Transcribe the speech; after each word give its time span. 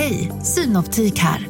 Hej, 0.00 0.32
Synoptik 0.42 1.18
här. 1.18 1.48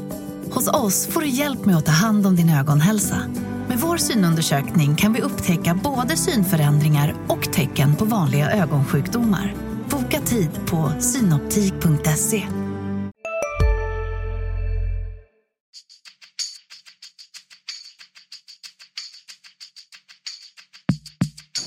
Hos 0.51 0.69
oss 0.69 1.07
får 1.07 1.21
du 1.21 1.29
hjälp 1.29 1.65
med 1.65 1.77
att 1.77 1.87
ta 1.87 1.93
hand 1.93 2.27
om 2.27 2.37
din 2.37 2.51
ögonhälsa. 2.51 3.23
Med 3.69 3.79
vår 3.79 3.97
synundersökning 3.97 4.97
kan 4.97 5.13
vi 5.13 5.21
upptäcka 5.21 5.81
både 5.85 6.17
synförändringar 6.17 7.15
och 7.29 7.53
tecken 7.53 7.97
på 7.97 8.05
vanliga 8.05 8.51
ögonsjukdomar. 8.51 9.55
Boka 9.91 10.21
tid 10.21 10.51
på 10.67 10.93
synoptik.se. 11.01 12.43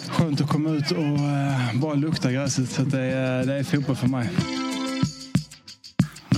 Skönt 0.09 0.41
att 0.41 0.49
komma 0.49 0.69
ut 0.69 0.91
och 0.91 1.03
eh, 1.03 1.81
bara 1.81 1.93
lukta 1.93 2.31
gräset. 2.31 2.69
Så 2.69 2.81
det, 2.81 3.01
är, 3.01 3.45
det 3.45 3.53
är 3.53 3.63
fotboll 3.63 3.95
för 3.95 4.07
mig. 4.07 4.29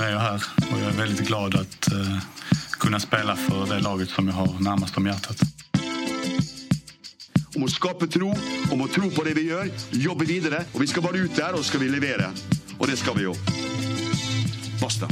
Är 0.05 0.09
jag 0.09 0.19
här 0.19 0.43
och 0.71 0.79
jag 0.79 0.93
är 0.93 0.97
väldigt 0.97 1.27
glad 1.27 1.55
att 1.55 1.91
eh, 1.91 2.17
kunna 2.79 2.99
spela 2.99 3.35
för 3.35 3.75
det 3.75 3.79
laget 3.79 4.09
som 4.09 4.27
jag 4.27 4.33
har 4.33 4.59
närmast 4.59 4.97
om 4.97 5.05
hjärtat. 5.05 5.37
Om 7.55 7.63
å 7.63 7.67
skape 7.67 8.07
tro, 8.07 8.33
om 8.71 8.81
å 8.81 8.87
tro 8.87 9.09
på 9.09 9.23
det 9.25 9.33
vi 9.33 9.47
gjør, 9.49 9.71
jobbe 9.91 10.27
videre. 10.29 10.59
Og 10.73 10.83
vi 10.83 10.87
skal 10.87 11.03
bare 11.07 11.23
ut 11.25 11.33
der, 11.35 11.57
og 11.57 11.63
så 11.63 11.71
skal 11.71 11.81
vi 11.81 11.89
levere. 11.89 12.29
Og 12.77 12.85
det 12.87 12.99
skal 13.01 13.17
vi 13.17 13.25
jo. 13.25 13.33
Basta. 14.81 15.09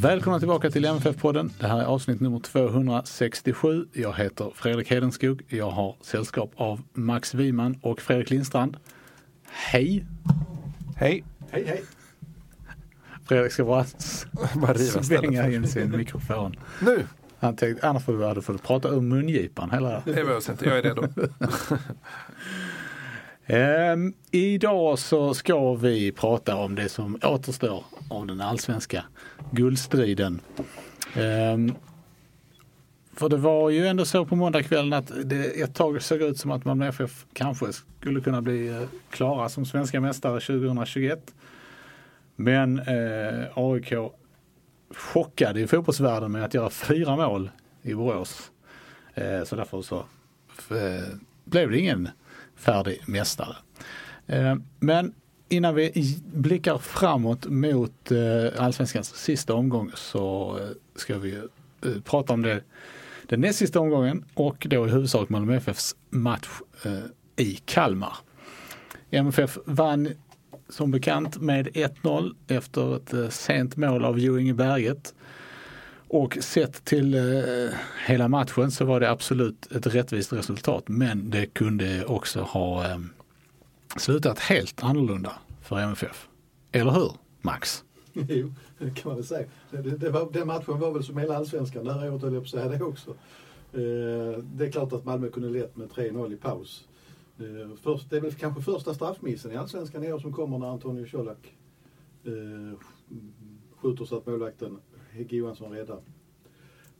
Välkomna 0.00 0.38
tillbaka 0.38 0.70
till 0.70 0.84
MFF-podden. 0.84 1.50
Det 1.60 1.66
här 1.66 1.80
är 1.80 1.84
avsnitt 1.84 2.20
nummer 2.20 2.40
267. 2.40 3.86
Jag 3.92 4.16
heter 4.16 4.52
Fredrik 4.54 4.90
Hedenskog. 4.90 5.42
Jag 5.48 5.70
har 5.70 5.96
sällskap 6.00 6.52
av 6.56 6.82
Max 6.92 7.34
Wiman 7.34 7.78
och 7.82 8.00
Fredrik 8.00 8.30
Lindstrand. 8.30 8.76
Hej! 9.52 10.06
Hej! 10.96 11.24
Hej, 11.50 11.64
hej. 11.66 11.82
Fredrik 13.28 13.52
ska 13.52 13.64
bara, 13.64 13.84
Bara 14.54 14.74
svänga 14.78 15.50
in 15.50 15.68
sin 15.68 15.90
mikrofon. 15.96 16.56
Nu 16.80 17.06
Han 17.38 17.56
tänkte, 17.56 17.88
annars 17.88 18.04
får 18.04 18.12
du, 18.12 18.24
hade 18.24 18.42
fått 18.42 18.62
prata 18.62 18.88
ur 18.88 19.00
mungipan 19.00 19.70
hela 19.70 20.02
det 20.04 20.12
behövs 20.12 20.48
inte, 20.48 20.64
jag 20.64 20.78
är 20.78 20.82
redo. 20.82 21.08
Ehm, 23.46 24.12
idag 24.30 24.98
så 24.98 25.34
ska 25.34 25.74
vi 25.74 26.12
prata 26.12 26.56
om 26.56 26.74
det 26.74 26.88
som 26.88 27.18
återstår 27.22 27.84
av 28.08 28.26
den 28.26 28.40
allsvenska 28.40 29.04
guldstriden. 29.50 30.40
Ehm, 31.14 31.74
för 33.12 33.28
det 33.28 33.36
var 33.36 33.70
ju 33.70 33.86
ändå 33.86 34.04
så 34.04 34.24
på 34.26 34.36
måndagskvällen 34.36 34.92
att 34.92 35.12
det 35.24 35.60
ett 35.60 35.74
tag 35.74 36.02
såg 36.02 36.22
ut 36.22 36.38
som 36.38 36.50
att 36.50 36.64
Malmö 36.64 36.88
FF 36.88 37.26
kanske 37.32 37.66
skulle 37.72 38.20
kunna 38.20 38.42
bli 38.42 38.68
eh, 38.68 38.82
klara 39.10 39.48
som 39.48 39.66
svenska 39.66 40.00
mästare 40.00 40.40
2021. 40.40 41.34
Men 42.36 42.78
eh, 42.78 43.44
AIK 43.54 43.92
chockade 44.90 45.60
i 45.60 45.66
fotbollsvärlden 45.66 46.32
med 46.32 46.44
att 46.44 46.54
göra 46.54 46.70
fyra 46.70 47.16
mål 47.16 47.50
i 47.82 47.94
Borås. 47.94 48.50
Eh, 49.14 49.44
så 49.44 49.56
därför 49.56 49.82
så 49.82 49.98
eh, 50.70 51.14
blev 51.44 51.70
det 51.70 51.78
ingen 51.78 52.08
färdig 52.56 53.00
mästare. 53.06 53.56
Eh, 54.26 54.56
Men 54.78 55.14
innan 55.48 55.74
vi 55.74 56.20
blickar 56.34 56.78
framåt 56.78 57.46
mot 57.46 58.10
eh, 58.10 58.62
allsvenskans 58.64 59.14
sista 59.16 59.54
omgång 59.54 59.90
så 59.94 60.56
eh, 60.60 60.68
ska 60.96 61.18
vi 61.18 61.34
eh, 61.36 62.02
prata 62.04 62.32
om 62.32 62.42
det 62.42 62.60
den 63.32 63.40
näst 63.40 63.58
sista 63.58 63.80
omgången 63.80 64.24
och 64.34 64.66
då 64.70 64.86
i 64.86 64.90
huvudsak 64.90 65.28
Malmö 65.28 65.56
FFs 65.56 65.96
match 66.10 66.48
eh, 66.84 66.92
i 67.36 67.54
Kalmar. 67.54 68.16
MFF 69.10 69.58
vann 69.64 70.08
som 70.68 70.90
bekant 70.90 71.40
med 71.40 71.68
1-0 71.68 72.34
efter 72.48 72.96
ett 72.96 73.12
eh, 73.12 73.28
sent 73.28 73.76
mål 73.76 74.04
av 74.04 74.18
Jo 74.18 74.38
Inge 74.38 74.54
Berget. 74.54 75.14
Och 76.08 76.38
sett 76.40 76.84
till 76.84 77.14
eh, 77.14 77.74
hela 78.06 78.28
matchen 78.28 78.70
så 78.70 78.84
var 78.84 79.00
det 79.00 79.10
absolut 79.10 79.72
ett 79.72 79.86
rättvist 79.86 80.32
resultat 80.32 80.84
men 80.86 81.30
det 81.30 81.46
kunde 81.46 82.04
också 82.04 82.40
ha 82.40 82.90
eh, 82.90 82.98
slutat 83.96 84.38
helt 84.38 84.82
annorlunda 84.82 85.32
för 85.62 85.78
MFF. 85.78 86.28
Eller 86.72 86.90
hur 86.90 87.12
Max? 87.40 87.84
Det 88.82 88.90
kan 88.94 89.08
man 89.08 89.16
väl 89.16 89.24
säga. 89.24 89.48
Det, 89.70 89.82
det 89.82 90.10
var, 90.10 90.32
den 90.32 90.46
matchen 90.46 90.78
var 90.78 90.92
väl 90.92 91.02
som 91.02 91.18
hela 91.18 91.36
allsvenskan 91.36 91.84
det 91.84 91.92
här 91.92 92.10
året, 92.10 92.22
höll 92.22 92.34
jag 92.34 92.42
på 92.42 92.46
att 92.46 92.50
säga 92.50 92.68
det 92.68 92.84
också. 92.84 93.10
Eh, 93.72 94.44
det 94.54 94.66
är 94.66 94.72
klart 94.72 94.92
att 94.92 95.04
Malmö 95.04 95.28
kunde 95.28 95.48
lett 95.48 95.76
med 95.76 95.88
3-0 95.88 96.32
i 96.32 96.36
paus. 96.36 96.88
Eh, 97.38 97.76
först, 97.82 98.10
det 98.10 98.16
är 98.16 98.20
väl 98.20 98.34
kanske 98.34 98.62
första 98.62 98.94
straffmissen 98.94 99.52
i 99.52 99.56
allsvenskan 99.56 100.04
i 100.04 100.12
år 100.12 100.18
som 100.18 100.32
kommer 100.32 100.58
när 100.58 100.66
Antonio 100.66 101.06
Colak 101.06 101.54
eh, 102.24 102.78
skjuter 103.76 104.04
så 104.04 104.16
att 104.16 104.26
målvakten 104.26 104.78
Hägg 105.10 105.32
Johansson 105.32 105.72
räddar. 105.72 106.00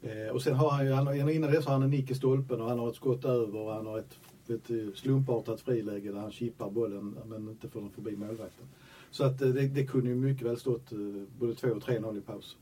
Eh, 0.03 0.35
och 0.35 0.43
sen 0.43 0.55
har 0.55 0.71
han 0.71 1.17
ju, 1.17 1.35
innan 1.35 1.51
dess 1.51 1.67
har 1.67 1.73
han 1.73 1.83
en 1.83 1.91
nick 1.91 2.11
i 2.11 2.15
stolpen 2.15 2.61
och 2.61 2.69
han 2.69 2.79
har 2.79 2.89
ett 2.89 2.97
skott 2.97 3.25
över 3.25 3.57
och 3.57 3.73
han 3.73 3.87
har 3.87 3.99
ett, 3.99 4.19
ett 4.55 4.71
eh, 4.71 4.95
slumpartat 4.95 5.61
friläge 5.61 6.13
där 6.13 6.21
han 6.21 6.33
chippar 6.33 6.71
bollen 6.71 7.19
men 7.27 7.49
inte 7.49 7.69
får 7.69 7.81
den 7.81 7.91
förbi 7.91 8.17
målvakten. 8.17 8.67
Så 9.11 9.25
att 9.25 9.43
eh, 9.43 9.49
det, 9.49 9.69
det 9.69 9.87
kunde 9.87 10.09
ju 10.09 10.15
mycket 10.15 10.47
väl 10.47 10.57
stått 10.57 10.93
eh, 10.93 10.99
både 11.39 11.55
2 11.55 11.69
och 11.69 11.83
3-0 11.83 12.19
i 12.19 12.21
paus. 12.21 12.57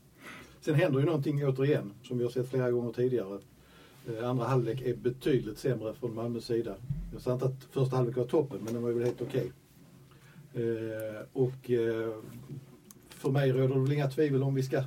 Sen 0.61 0.75
händer 0.75 0.99
ju 0.99 1.05
någonting 1.05 1.45
återigen 1.45 1.93
som 2.03 2.17
vi 2.17 2.23
har 2.23 2.31
sett 2.31 2.49
flera 2.49 2.71
gånger 2.71 2.91
tidigare. 2.91 3.39
Andra 4.23 4.45
halvlek 4.45 4.81
är 4.81 4.95
betydligt 4.95 5.57
sämre 5.57 5.93
från 5.93 6.15
Malmös 6.15 6.45
sida. 6.45 6.75
Jag 7.13 7.21
sa 7.21 7.33
inte 7.33 7.45
att 7.45 7.63
första 7.71 7.95
halvlek 7.95 8.17
var 8.17 8.25
toppen 8.25 8.59
men 8.63 8.73
den 8.73 8.83
var 8.83 8.91
väl 8.91 9.03
helt 9.03 9.21
okej. 9.21 9.51
Okay. 10.53 11.23
och 11.33 11.71
för 13.09 13.31
mig 13.31 13.51
råder 13.51 13.75
det 13.75 13.81
väl 13.81 13.91
inga 13.91 14.09
tvivel 14.09 14.43
om 14.43 14.55
vi 14.55 14.63
ska 14.63 14.83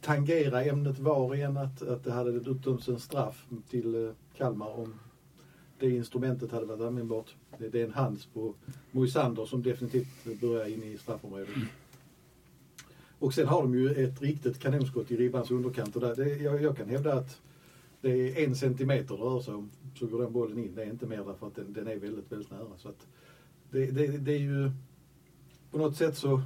tangera 0.00 0.64
ämnet 0.64 0.98
VAR 0.98 1.34
igen 1.34 1.56
att, 1.56 1.82
att 1.82 2.04
det 2.04 2.12
hade 2.12 2.30
utdömts 2.30 2.88
en 2.88 3.00
straff 3.00 3.46
till 3.70 4.12
Kalmar 4.36 4.78
om 4.78 4.94
det 5.80 5.90
instrumentet 5.90 6.52
hade 6.52 6.66
varit 6.66 6.80
användbart. 6.80 7.34
Det, 7.58 7.68
det 7.68 7.80
är 7.80 7.84
en 7.84 7.92
hands 7.92 8.26
på 8.26 8.54
Moisander 8.90 9.44
som 9.44 9.62
definitivt 9.62 10.40
börjar 10.40 10.66
in 10.66 10.82
i 10.82 10.98
straffområdet. 10.98 11.48
Och 13.18 13.34
sen 13.34 13.46
har 13.46 13.62
de 13.62 13.74
ju 13.74 14.04
ett 14.04 14.22
riktigt 14.22 14.58
kanonskott 14.58 15.10
i 15.10 15.16
ribbans 15.16 15.50
underkant 15.50 15.96
och 15.96 16.02
där, 16.02 16.16
det, 16.16 16.36
jag, 16.36 16.62
jag 16.62 16.76
kan 16.76 16.88
hävda 16.88 17.12
att 17.12 17.40
det 18.00 18.10
är 18.10 18.46
en 18.46 18.54
centimeter 18.54 19.16
det 19.16 19.22
rör 19.22 19.40
sig 19.40 19.54
om 19.54 19.70
så 19.94 20.06
går 20.06 20.22
den 20.22 20.32
bollen 20.32 20.58
in. 20.58 20.74
Det 20.74 20.82
är 20.82 20.90
inte 20.90 21.06
mer 21.06 21.24
därför 21.24 21.46
att 21.46 21.54
den, 21.54 21.72
den 21.72 21.86
är 21.86 21.96
väldigt, 21.96 22.32
väldigt 22.32 22.50
nära. 22.50 22.76
Så 22.76 22.88
att 22.88 23.06
det, 23.70 23.86
det, 23.86 24.06
det 24.06 24.32
är 24.32 24.38
ju 24.38 24.70
på 25.70 25.78
något 25.78 25.96
sätt 25.96 26.16
så 26.16 26.42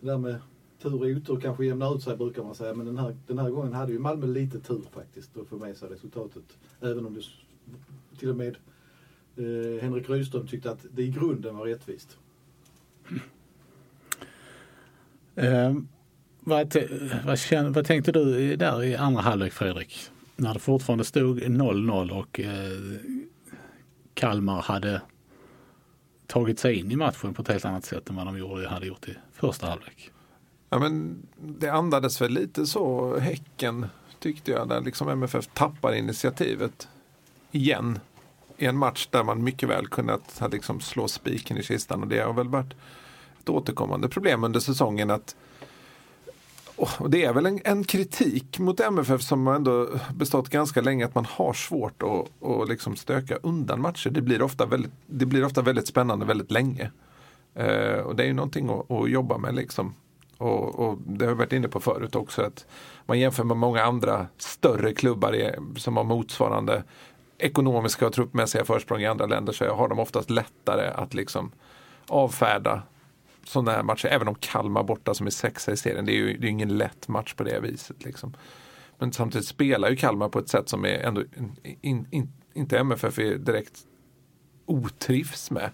det 0.00 0.06
där 0.06 0.18
med 0.18 0.40
tur 0.82 0.94
och 0.94 1.06
otur 1.06 1.40
kanske 1.40 1.66
jämnar 1.66 1.96
ut 1.96 2.02
sig 2.02 2.16
brukar 2.16 2.42
man 2.42 2.54
säga. 2.54 2.74
Men 2.74 2.86
den 2.86 2.98
här, 2.98 3.16
den 3.26 3.38
här 3.38 3.50
gången 3.50 3.72
hade 3.72 3.92
ju 3.92 3.98
Malmö 3.98 4.26
lite 4.26 4.60
tur 4.60 4.82
faktiskt 4.90 5.36
att 5.36 5.46
få 5.46 5.56
med 5.56 5.76
sig 5.76 5.88
resultatet. 5.88 6.58
Även 6.80 7.06
om 7.06 7.14
det 7.14 7.22
till 8.18 8.30
och 8.30 8.36
med 8.36 8.56
eh, 9.36 9.82
Henrik 9.82 10.10
Rydström 10.10 10.46
tyckte 10.46 10.70
att 10.70 10.86
det 10.90 11.02
i 11.02 11.08
grunden 11.08 11.56
var 11.56 11.66
rättvist. 11.66 12.18
Eh, 15.34 15.74
vad, 16.40 16.76
vad, 17.24 17.74
vad 17.74 17.84
tänkte 17.84 18.12
du 18.12 18.56
där 18.56 18.84
i 18.84 18.96
andra 18.96 19.20
halvlek 19.20 19.52
Fredrik? 19.52 20.10
När 20.36 20.54
det 20.54 20.60
fortfarande 20.60 21.04
stod 21.04 21.42
0-0 21.42 22.10
och 22.10 22.40
eh, 22.40 22.50
Kalmar 24.14 24.62
hade 24.62 25.00
tagit 26.26 26.58
sig 26.58 26.74
in 26.74 26.92
i 26.92 26.96
matchen 26.96 27.34
på 27.34 27.42
ett 27.42 27.48
helt 27.48 27.64
annat 27.64 27.84
sätt 27.84 28.10
än 28.10 28.16
vad 28.16 28.26
de 28.26 28.38
gjorde, 28.38 28.68
hade 28.68 28.86
gjort 28.86 29.08
i 29.08 29.16
första 29.32 29.66
halvlek. 29.66 30.10
Ja, 30.70 30.78
men 30.78 31.22
det 31.38 31.68
andades 31.68 32.20
väl 32.20 32.32
lite 32.32 32.66
så 32.66 33.16
Häcken 33.18 33.86
tyckte 34.18 34.50
jag 34.50 34.68
där 34.68 34.80
liksom 34.80 35.08
MFF 35.08 35.46
tappar 35.46 35.94
initiativet 35.94 36.88
igen. 37.50 37.98
I 38.58 38.66
en 38.66 38.76
match 38.76 39.08
där 39.10 39.24
man 39.24 39.44
mycket 39.44 39.68
väl 39.68 39.86
kunnat 39.86 40.38
ha 40.38 40.48
liksom 40.48 40.80
slå 40.80 41.08
spiken 41.08 41.58
i 41.58 41.62
kistan 41.62 42.02
och 42.02 42.08
det 42.08 42.18
har 42.18 42.32
väl 42.32 42.48
varit 42.48 42.74
ett 43.40 43.48
återkommande 43.48 44.08
problem 44.08 44.44
under 44.44 44.60
säsongen 44.60 45.10
att 45.10 45.36
och 46.76 47.10
det 47.10 47.24
är 47.24 47.32
väl 47.32 47.46
en, 47.46 47.60
en 47.64 47.84
kritik 47.84 48.58
mot 48.58 48.80
MFF 48.80 49.22
som 49.22 49.46
har 49.46 49.54
ändå 49.54 49.88
bestått 50.14 50.48
ganska 50.48 50.80
länge 50.80 51.04
att 51.04 51.14
man 51.14 51.24
har 51.24 51.52
svårt 51.52 52.02
att, 52.02 52.48
att 52.48 52.68
liksom 52.68 52.96
stöka 52.96 53.36
undan 53.36 53.80
matcher. 53.80 54.10
Det 54.10 54.20
blir 54.20 54.42
ofta 54.42 54.66
väldigt, 54.66 54.92
det 55.06 55.26
blir 55.26 55.44
ofta 55.44 55.62
väldigt 55.62 55.86
spännande 55.86 56.26
väldigt 56.26 56.50
länge. 56.50 56.90
Eh, 57.54 57.98
och 57.98 58.16
det 58.16 58.22
är 58.22 58.26
ju 58.26 58.32
någonting 58.32 58.70
att, 58.70 58.90
att 58.90 59.10
jobba 59.10 59.38
med 59.38 59.54
liksom. 59.54 59.94
Och, 60.38 60.78
och 60.78 60.98
det 61.06 61.24
har 61.24 61.30
jag 61.30 61.36
varit 61.36 61.52
inne 61.52 61.68
på 61.68 61.80
förut 61.80 62.14
också 62.14 62.42
att 62.42 62.66
man 63.06 63.18
jämför 63.18 63.44
med 63.44 63.56
många 63.56 63.82
andra 63.82 64.26
större 64.38 64.92
klubbar 64.92 65.56
som 65.78 65.96
har 65.96 66.04
motsvarande 66.04 66.84
ekonomiska 67.38 68.06
och 68.06 68.12
truppmässiga 68.12 68.64
försprång 68.64 69.00
i 69.00 69.06
andra 69.06 69.26
länder 69.26 69.52
så 69.52 69.74
har 69.74 69.88
de 69.88 69.98
oftast 69.98 70.30
lättare 70.30 70.88
att 70.88 71.14
liksom 71.14 71.52
avfärda 72.08 72.82
sådana 73.44 73.72
här 73.72 73.82
matcher. 73.82 74.08
Även 74.08 74.28
om 74.28 74.34
Kalmar 74.34 74.82
borta 74.82 75.14
som 75.14 75.26
är 75.26 75.30
sexa 75.30 75.72
i 75.72 75.76
serien, 75.76 76.06
det 76.06 76.12
är 76.12 76.16
ju 76.16 76.38
det 76.38 76.46
är 76.46 76.50
ingen 76.50 76.78
lätt 76.78 77.08
match 77.08 77.34
på 77.34 77.44
det 77.44 77.60
viset. 77.60 78.04
Liksom. 78.04 78.34
Men 78.98 79.12
samtidigt 79.12 79.46
spelar 79.46 79.90
ju 79.90 79.96
Kalmar 79.96 80.28
på 80.28 80.38
ett 80.38 80.48
sätt 80.48 80.68
som 80.68 80.84
är 80.84 80.98
ändå 80.98 81.22
in, 81.80 82.06
in, 82.10 82.32
inte 82.54 82.78
MFF 82.78 83.18
är 83.18 83.34
direkt 83.34 83.78
otrivs 84.66 85.50
med. 85.50 85.70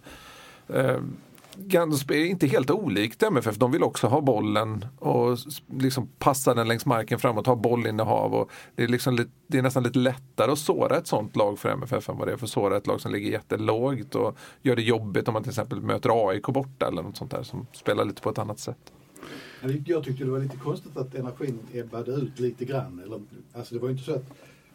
Ehm, 0.74 1.16
Eh, 1.58 2.16
är 2.16 2.24
inte 2.24 2.46
helt 2.46 2.70
olikt 2.70 3.22
MFF. 3.22 3.56
De 3.56 3.72
vill 3.72 3.82
också 3.82 4.06
ha 4.06 4.20
bollen 4.20 4.84
och 4.98 5.38
liksom 5.78 6.08
passa 6.18 6.54
den 6.54 6.68
längs 6.68 6.86
marken 6.86 7.18
framåt, 7.18 7.46
ha 7.46 7.56
bollinnehav. 7.56 8.34
Och 8.34 8.50
det, 8.74 8.82
är 8.82 8.88
liksom, 8.88 9.26
det 9.46 9.58
är 9.58 9.62
nästan 9.62 9.82
lite 9.82 9.98
lättare 9.98 10.52
att 10.52 10.58
såra 10.58 10.96
ett 10.96 11.06
sånt 11.06 11.36
lag 11.36 11.58
för 11.58 11.68
MFF 11.68 12.08
än 12.08 12.18
vad 12.18 12.28
det 12.28 12.32
är 12.32 12.36
för 12.36 12.46
att 12.46 12.50
såra 12.50 12.76
ett 12.76 12.86
lag 12.86 13.00
som 13.00 13.12
ligger 13.12 13.30
jättelågt 13.30 14.14
och 14.14 14.36
gör 14.62 14.76
det 14.76 14.82
jobbigt 14.82 15.28
om 15.28 15.34
man 15.34 15.42
till 15.42 15.50
exempel 15.50 15.80
möter 15.80 16.28
AIK 16.28 16.46
borta 16.46 16.86
eller 16.86 17.02
något 17.02 17.16
sånt 17.16 17.30
där 17.30 17.42
som 17.42 17.66
spelar 17.72 18.04
lite 18.04 18.22
på 18.22 18.30
ett 18.30 18.38
annat 18.38 18.58
sätt. 18.58 18.92
Jag 19.86 20.04
tyckte 20.04 20.24
det 20.24 20.30
var 20.30 20.38
lite 20.38 20.56
konstigt 20.56 20.96
att 20.96 21.14
energin 21.14 21.58
ebbade 21.72 22.12
ut 22.12 22.38
lite 22.38 22.64
grann. 22.64 23.02
Eller, 23.04 23.20
alltså 23.52 23.74
det 23.74 23.80
var 23.80 23.90
inte 23.90 24.04
så 24.04 24.14
att, 24.14 24.24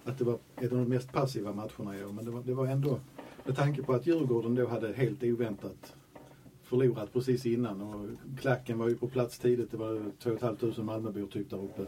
att 0.05 0.17
det 0.17 0.23
var 0.23 0.37
en 0.55 0.69
av 0.71 0.77
de 0.77 0.85
mest 0.85 1.13
passiva 1.13 1.53
matcherna 1.53 1.97
i 1.97 2.03
år, 2.03 2.11
men 2.11 2.25
det 2.25 2.31
var, 2.31 2.43
det 2.45 2.53
var 2.53 2.67
ändå 2.67 2.99
med 3.43 3.55
tanke 3.55 3.83
på 3.83 3.93
att 3.93 4.07
Djurgården 4.07 4.55
då 4.55 4.67
hade 4.67 4.93
helt 4.93 5.23
oväntat 5.23 5.93
förlorat 6.67 7.13
precis 7.13 7.45
innan 7.45 7.81
och 7.81 8.09
klacken 8.39 8.77
var 8.77 8.89
ju 8.89 8.95
på 8.95 9.07
plats 9.07 9.39
tidigt. 9.39 9.71
Det 9.71 9.77
var 9.77 10.11
2 10.19 10.37
500 10.37 10.83
Malmöbor 10.83 11.27
typ 11.27 11.49
där 11.49 11.63
uppe. 11.63 11.85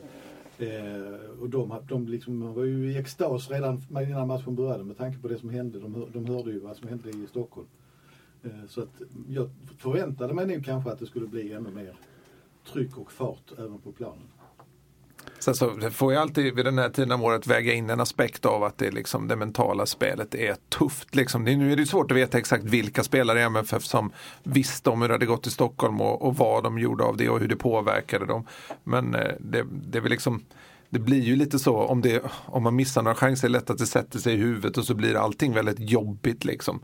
Eh, 0.59 1.41
och 1.41 1.49
de, 1.49 1.75
de 1.89 2.07
liksom 2.07 2.53
var 2.53 2.63
ju 2.63 2.91
i 2.91 2.97
extas 2.97 3.49
redan 3.49 3.81
innan 3.89 4.27
matchen 4.27 4.55
började 4.55 4.83
med 4.83 4.97
tanke 4.97 5.19
på 5.19 5.27
det 5.27 5.37
som 5.37 5.49
hände. 5.49 5.79
De, 5.79 6.07
de 6.13 6.25
hörde 6.25 6.51
ju 6.51 6.59
vad 6.59 6.77
som 6.77 6.87
hände 6.87 7.09
i 7.09 7.27
Stockholm. 7.29 7.67
Eh, 8.43 8.65
så 8.67 8.81
att 8.81 9.01
jag 9.29 9.49
förväntade 9.77 10.33
mig 10.33 10.47
nog 10.47 10.65
kanske 10.65 10.91
att 10.91 10.99
det 10.99 11.05
skulle 11.05 11.27
bli 11.27 11.53
ännu 11.53 11.71
mer 11.71 11.95
tryck 12.73 12.97
och 12.97 13.11
fart 13.11 13.51
även 13.57 13.77
på 13.77 13.91
planen. 13.91 14.27
Sen 15.39 15.56
så 15.56 15.89
får 15.92 16.13
jag 16.13 16.21
alltid 16.21 16.56
vid 16.56 16.66
den 16.66 16.77
här 16.77 16.89
tiden 16.89 17.12
av 17.12 17.24
året 17.24 17.48
väga 17.48 17.74
in 17.74 17.89
en 17.89 18.00
aspekt 18.00 18.45
av 18.45 18.63
att 18.63 18.77
det, 18.77 18.92
liksom, 18.92 19.27
det 19.27 19.36
mentala 19.36 19.86
spelet 19.86 20.36
är 20.36 20.56
tufft. 20.69 21.16
Liksom. 21.16 21.44
Nu 21.44 21.71
är 21.71 21.75
det 21.75 21.86
svårt 21.86 22.12
att 22.12 22.18
veta 22.18 22.38
exakt 22.38 22.63
vilka 22.63 23.04
spelare 23.04 23.39
i 23.39 23.44
MFF 23.44 23.83
som 23.83 24.12
visste 24.44 24.89
om 24.89 25.01
hur 25.01 25.07
det 25.07 25.13
hade 25.13 25.25
gått 25.25 25.48
i 25.48 25.51
Stockholm 25.51 26.01
och, 26.01 26.21
och 26.21 26.36
vad 26.36 26.63
de 26.63 26.80
gjorde 26.80 27.04
av 27.04 27.18
det 27.18 27.30
och 27.30 27.39
hur 27.39 27.48
det 27.48 27.56
påverkade 27.56 28.25
dem. 28.25 28.48
Men 28.83 29.16
eh, 29.16 29.31
det, 29.39 29.66
det 29.71 29.98
är 29.98 30.01
liksom 30.01 30.45
det 30.89 31.00
blir 31.00 31.22
ju 31.22 31.36
lite 31.36 31.60
så 31.60 31.75
om, 31.75 32.01
det, 32.01 32.24
om 32.45 32.63
man 32.63 32.75
missar 32.75 33.01
några 33.01 33.15
chanser 33.15 33.48
är 33.48 33.51
det 33.51 33.57
lätt 33.57 33.69
att 33.69 33.77
det 33.77 33.86
sätter 33.86 34.19
sig 34.19 34.33
i 34.33 34.38
huvudet 34.38 34.77
och 34.77 34.86
så 34.86 34.94
blir 34.94 35.15
allting 35.15 35.54
väldigt 35.54 35.80
jobbigt. 35.80 36.45
Liksom. 36.45 36.80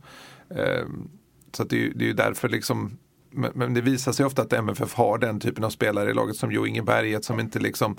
Ehm, 0.49 1.09
så 1.51 1.63
det, 1.63 1.89
det 1.89 2.05
är 2.05 2.07
ju 2.07 2.13
därför 2.13 2.49
liksom 2.49 2.97
men, 3.35 3.73
det 3.73 3.81
visar 3.81 4.11
sig 4.11 4.25
ofta 4.25 4.41
att 4.41 4.53
MFF 4.53 4.93
har 4.93 5.17
den 5.17 5.39
typen 5.39 5.63
av 5.63 5.69
spelare 5.69 6.09
i 6.09 6.13
laget 6.13 6.35
som 6.35 6.51
Jo 6.51 6.67
Inge 6.67 6.81
Berget 6.81 7.25
som 7.25 7.39
inte 7.39 7.59
liksom 7.59 7.97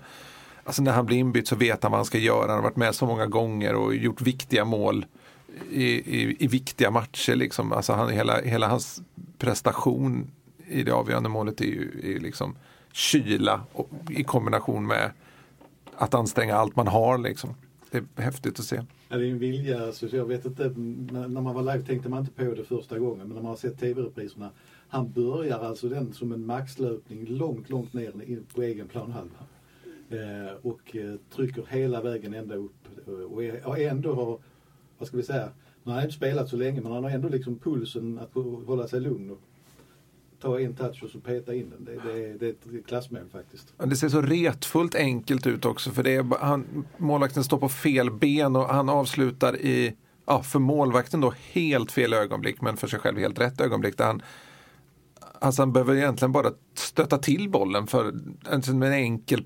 Alltså 0.65 0.83
när 0.83 0.93
han 0.93 1.07
blir 1.07 1.17
inbytt 1.17 1.49
så 1.49 1.57
vet 1.57 1.83
han 1.83 1.93
vad 1.93 1.99
han 1.99 2.05
ska 2.05 2.19
göra. 2.19 2.47
Han 2.47 2.57
har 2.57 2.63
varit 2.63 2.77
med 2.77 2.95
så 2.95 3.07
många 3.07 3.27
gånger 3.27 3.75
och 3.75 3.95
gjort 3.95 4.21
viktiga 4.21 4.65
mål 4.65 5.07
i, 5.71 5.85
i, 5.85 6.37
i 6.39 6.47
viktiga 6.47 6.91
matcher. 6.91 7.35
Liksom. 7.35 7.73
Alltså 7.73 7.93
han, 7.93 8.09
hela, 8.09 8.41
hela 8.41 8.69
hans 8.69 9.03
prestation 9.39 10.31
i 10.67 10.83
det 10.83 10.93
avgörande 10.93 11.29
målet 11.29 11.61
är 11.61 11.65
ju 11.65 12.17
är 12.17 12.21
liksom 12.21 12.57
kyla 12.93 13.61
och, 13.73 13.91
i 14.11 14.25
kombination 14.25 14.87
med 14.87 15.11
att 15.97 16.15
anstränga 16.15 16.55
allt 16.55 16.77
man 16.77 16.89
har. 16.89 17.19
Liksom. 17.19 17.55
Det 17.91 17.99
är 17.99 18.23
häftigt 18.23 18.59
att 18.59 18.67
se. 18.67 18.83
Ja, 19.09 19.17
det 19.17 19.27
är 19.27 19.31
en 19.31 19.39
vilja. 19.39 19.87
Alltså, 19.87 20.17
jag 20.17 20.25
vet 20.25 20.45
inte, 20.45 20.69
när 20.69 21.41
man 21.41 21.55
var 21.55 21.63
live 21.73 21.87
tänkte 21.87 22.09
man 22.09 22.19
inte 22.19 22.33
på 22.33 22.55
det 22.55 22.65
första 22.65 22.99
gången. 22.99 23.19
Men 23.19 23.29
när 23.29 23.43
man 23.43 23.51
har 23.51 23.57
sett 23.57 23.81
tv-repriserna. 23.81 24.51
Han 24.89 25.13
börjar 25.13 25.59
alltså 25.59 25.89
den 25.89 26.13
som 26.13 26.33
en 26.33 26.47
maxlöpning 26.47 27.27
långt, 27.27 27.71
långt 27.71 27.93
ner 27.93 28.13
på 28.55 28.63
egen 28.63 28.89
planhalva. 28.89 29.39
Eh, 30.11 30.57
och 30.63 30.97
eh, 30.97 31.15
trycker 31.35 31.67
hela 31.69 32.03
vägen 32.03 32.35
ända 32.35 32.55
upp. 32.55 32.89
Eh, 33.07 33.13
och, 33.13 33.69
och 33.71 33.79
ändå 33.79 34.15
har, 34.15 34.39
vad 34.99 35.09
ska 35.09 35.17
vi 35.17 35.23
säga, 35.23 35.49
han 35.85 35.95
har 35.95 36.03
inte 36.03 36.15
spelat 36.15 36.49
så 36.49 36.57
länge 36.57 36.81
men 36.81 36.93
han 36.93 37.05
har 37.05 37.11
ändå 37.11 37.29
liksom 37.29 37.59
pulsen 37.59 38.19
att 38.19 38.35
hålla 38.67 38.89
sig 38.89 39.01
lugn 39.01 39.31
och 39.31 39.41
ta 40.41 40.61
en 40.61 40.77
touch 40.77 41.03
och 41.03 41.11
så 41.11 41.21
peta 41.21 41.55
in 41.55 41.71
den. 41.71 41.85
Det, 41.85 42.11
det, 42.11 42.33
det 42.39 42.47
är 42.47 42.79
ett 42.79 42.87
klassmål 42.87 43.29
faktiskt. 43.33 43.73
Det 43.79 43.97
ser 43.97 44.09
så 44.09 44.23
retfullt 44.23 44.95
enkelt 44.95 45.47
ut 45.47 45.65
också 45.65 45.91
för 45.91 46.03
det 46.03 46.15
är, 46.15 46.39
han, 46.41 46.85
målvakten 46.97 47.45
står 47.45 47.59
på 47.59 47.69
fel 47.69 48.11
ben 48.11 48.57
och 48.57 48.65
han 48.65 48.89
avslutar 48.89 49.57
i, 49.57 49.95
ja, 50.27 50.43
för 50.43 50.59
målvakten 50.59 51.21
då 51.21 51.35
helt 51.53 51.93
fel 51.93 52.13
ögonblick 52.13 52.61
men 52.61 52.77
för 52.77 52.87
sig 52.87 52.99
själv 52.99 53.19
helt 53.19 53.41
rätt 53.41 53.61
ögonblick 53.61 53.99
där 53.99 54.07
han 54.07 54.23
Alltså 55.41 55.63
han 55.63 55.73
behöver 55.73 55.95
egentligen 55.95 56.33
bara 56.33 56.51
stöta 56.75 57.19
till 57.19 57.51
bollen 57.51 57.87
för 57.87 58.15
en, 58.51 58.83
enkel 58.83 59.45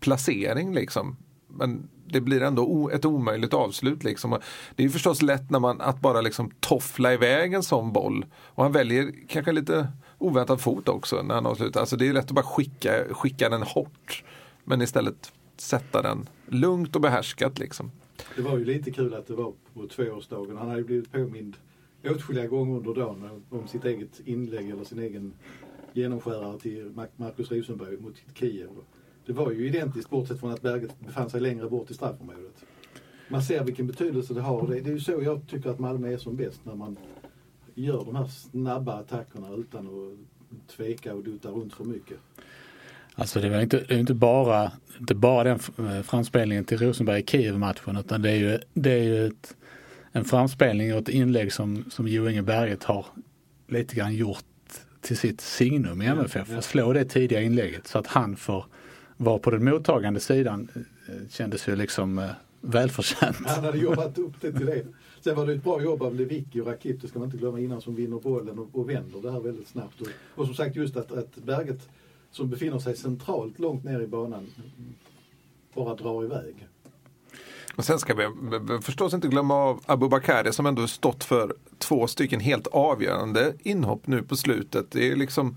placering 0.00 0.74
liksom. 0.74 1.16
Men 1.48 1.88
det 2.06 2.20
blir 2.20 2.42
ändå 2.42 2.90
ett 2.90 3.04
omöjligt 3.04 3.54
avslut. 3.54 4.04
Liksom. 4.04 4.38
Det 4.76 4.84
är 4.84 4.88
förstås 4.88 5.22
lätt 5.22 5.50
när 5.50 5.60
man, 5.60 5.80
att 5.80 6.00
bara 6.00 6.20
liksom 6.20 6.50
toffla 6.60 7.12
iväg 7.12 7.54
en 7.54 7.62
sån 7.62 7.92
boll. 7.92 8.26
Och 8.34 8.62
han 8.62 8.72
väljer 8.72 9.12
kanske 9.28 9.52
lite 9.52 9.88
oväntad 10.18 10.60
fot 10.60 10.88
också 10.88 11.22
när 11.22 11.34
han 11.34 11.46
avslutar. 11.46 11.80
Alltså 11.80 11.96
det 11.96 12.08
är 12.08 12.12
lätt 12.12 12.24
att 12.24 12.30
bara 12.30 12.44
skicka, 12.44 13.04
skicka 13.10 13.48
den 13.48 13.62
hårt. 13.62 14.24
Men 14.64 14.82
istället 14.82 15.32
sätta 15.56 16.02
den 16.02 16.28
lugnt 16.46 16.96
och 16.96 17.02
behärskat. 17.02 17.58
Liksom. 17.58 17.90
Det 18.36 18.42
var 18.42 18.58
ju 18.58 18.64
lite 18.64 18.90
kul 18.90 19.14
att 19.14 19.26
det 19.26 19.34
var 19.34 19.52
på 19.74 19.86
tvåårsdagen. 19.86 20.56
Han 20.56 20.68
hade 20.68 20.80
ju 20.80 20.86
blivit 20.86 21.12
påmind 21.12 21.56
åtskilliga 22.04 22.46
gånger 22.46 22.76
under 22.76 22.94
dagen 22.94 23.42
om 23.50 23.68
sitt 23.68 23.84
eget 23.84 24.20
inlägg 24.24 24.70
eller 24.70 24.84
sin 24.84 24.98
egen 24.98 25.34
genomskärare 25.92 26.58
till 26.58 26.92
Marcus 27.16 27.50
Rosenberg 27.52 27.96
mot 27.96 28.14
Kiev. 28.34 28.68
Det 29.26 29.32
var 29.32 29.50
ju 29.50 29.66
identiskt 29.66 30.10
bortsett 30.10 30.40
från 30.40 30.52
att 30.52 30.62
Berget 30.62 31.00
befann 31.00 31.30
sig 31.30 31.40
längre 31.40 31.68
bort 31.68 31.90
i 31.90 31.94
straffområdet. 31.94 32.64
Man 33.28 33.42
ser 33.42 33.64
vilken 33.64 33.86
betydelse 33.86 34.34
det 34.34 34.40
har. 34.40 34.66
Det, 34.66 34.78
är 34.78 34.84
ju 34.84 35.00
så 35.00 35.22
jag 35.22 35.48
tycker 35.48 35.70
att 35.70 35.78
Malmö 35.78 36.12
är 36.12 36.16
som 36.16 36.36
bäst 36.36 36.60
när 36.64 36.74
man 36.74 36.96
gör 37.74 38.04
de 38.04 38.16
här 38.16 38.26
snabba 38.26 38.92
attackerna 38.92 39.54
utan 39.54 39.86
att 39.86 40.76
tveka 40.76 41.14
och 41.14 41.22
dutta 41.22 41.48
runt 41.48 41.74
för 41.74 41.84
mycket. 41.84 42.18
Alltså 43.14 43.40
det 43.40 43.48
var 43.48 43.60
inte, 43.60 43.84
det 43.88 43.94
är 43.94 43.98
inte 43.98 44.14
bara, 44.14 44.72
inte 45.00 45.14
bara 45.14 45.44
den 45.44 45.58
eh, 45.88 46.02
framspelningen 46.02 46.64
till 46.64 46.78
Rosenberg 46.78 47.20
i 47.20 47.24
Kiev-matchen 47.26 47.96
utan 47.96 48.22
det 48.22 48.30
är 48.30 48.36
ju, 48.36 48.58
det 48.74 48.92
är 48.92 49.02
ju 49.02 49.26
ett, 49.26 49.56
en 50.12 50.24
framspelning 50.24 50.92
och 50.92 50.98
ett 50.98 51.08
inlägg 51.08 51.52
som, 51.52 51.84
som 51.90 52.08
Jo 52.08 52.28
Inge 52.28 52.42
Berget 52.42 52.84
har 52.84 53.06
lite 53.68 53.94
grann 53.94 54.14
gjort 54.14 54.44
till 55.00 55.16
sitt 55.16 55.40
signum 55.40 56.02
i 56.02 56.06
MFF. 56.06 56.48
Ja. 56.50 56.62
Slå 56.62 56.92
det 56.92 57.04
tidiga 57.04 57.40
inlägget 57.40 57.86
så 57.86 57.98
att 57.98 58.06
han 58.06 58.36
får 58.36 58.64
var 59.16 59.38
på 59.38 59.50
den 59.50 59.64
mottagande 59.64 60.20
sidan 60.20 60.68
eh, 60.74 61.28
kändes 61.30 61.68
ju 61.68 61.76
liksom 61.76 62.18
eh, 62.18 62.30
välförtjänt. 62.60 63.36
Han 63.46 63.64
hade 63.64 63.78
jobbat 63.78 64.18
upp 64.18 64.40
det 64.40 64.52
till 64.52 64.66
det. 64.66 64.86
Sen 65.20 65.36
var 65.36 65.46
det 65.46 65.52
ett 65.52 65.64
bra 65.64 65.82
jobb 65.82 66.02
av 66.02 66.14
Lewicki 66.14 66.60
och 66.60 66.66
Rakip, 66.66 67.00
det 67.00 67.08
ska 67.08 67.18
man 67.18 67.28
inte 67.28 67.38
glömma 67.38 67.60
innan, 67.60 67.80
som 67.80 67.94
vinner 67.94 68.20
bollen 68.20 68.58
och, 68.58 68.68
och 68.72 68.90
vänder 68.90 69.22
det 69.22 69.32
här 69.32 69.40
väldigt 69.40 69.68
snabbt. 69.68 70.00
Och, 70.00 70.08
och 70.34 70.46
som 70.46 70.54
sagt 70.54 70.76
just 70.76 70.96
att, 70.96 71.12
att 71.12 71.36
Berget 71.36 71.88
som 72.30 72.50
befinner 72.50 72.78
sig 72.78 72.96
centralt 72.96 73.58
långt 73.58 73.84
ner 73.84 74.00
i 74.00 74.06
banan 74.06 74.46
bara 75.74 75.94
drar 75.94 76.24
iväg. 76.24 76.68
Och 77.76 77.84
sen 77.84 77.98
ska 77.98 78.14
vi 78.14 78.28
förstås 78.82 79.14
inte 79.14 79.28
glömma 79.28 79.54
av 79.54 79.80
Abubakari 79.86 80.52
som 80.52 80.66
ändå 80.66 80.86
stått 80.86 81.24
för 81.24 81.54
två 81.78 82.06
stycken 82.06 82.40
helt 82.40 82.66
avgörande 82.66 83.54
inhopp 83.58 84.06
nu 84.06 84.22
på 84.22 84.36
slutet. 84.36 84.90
Det 84.90 85.10
är 85.10 85.16
liksom 85.16 85.56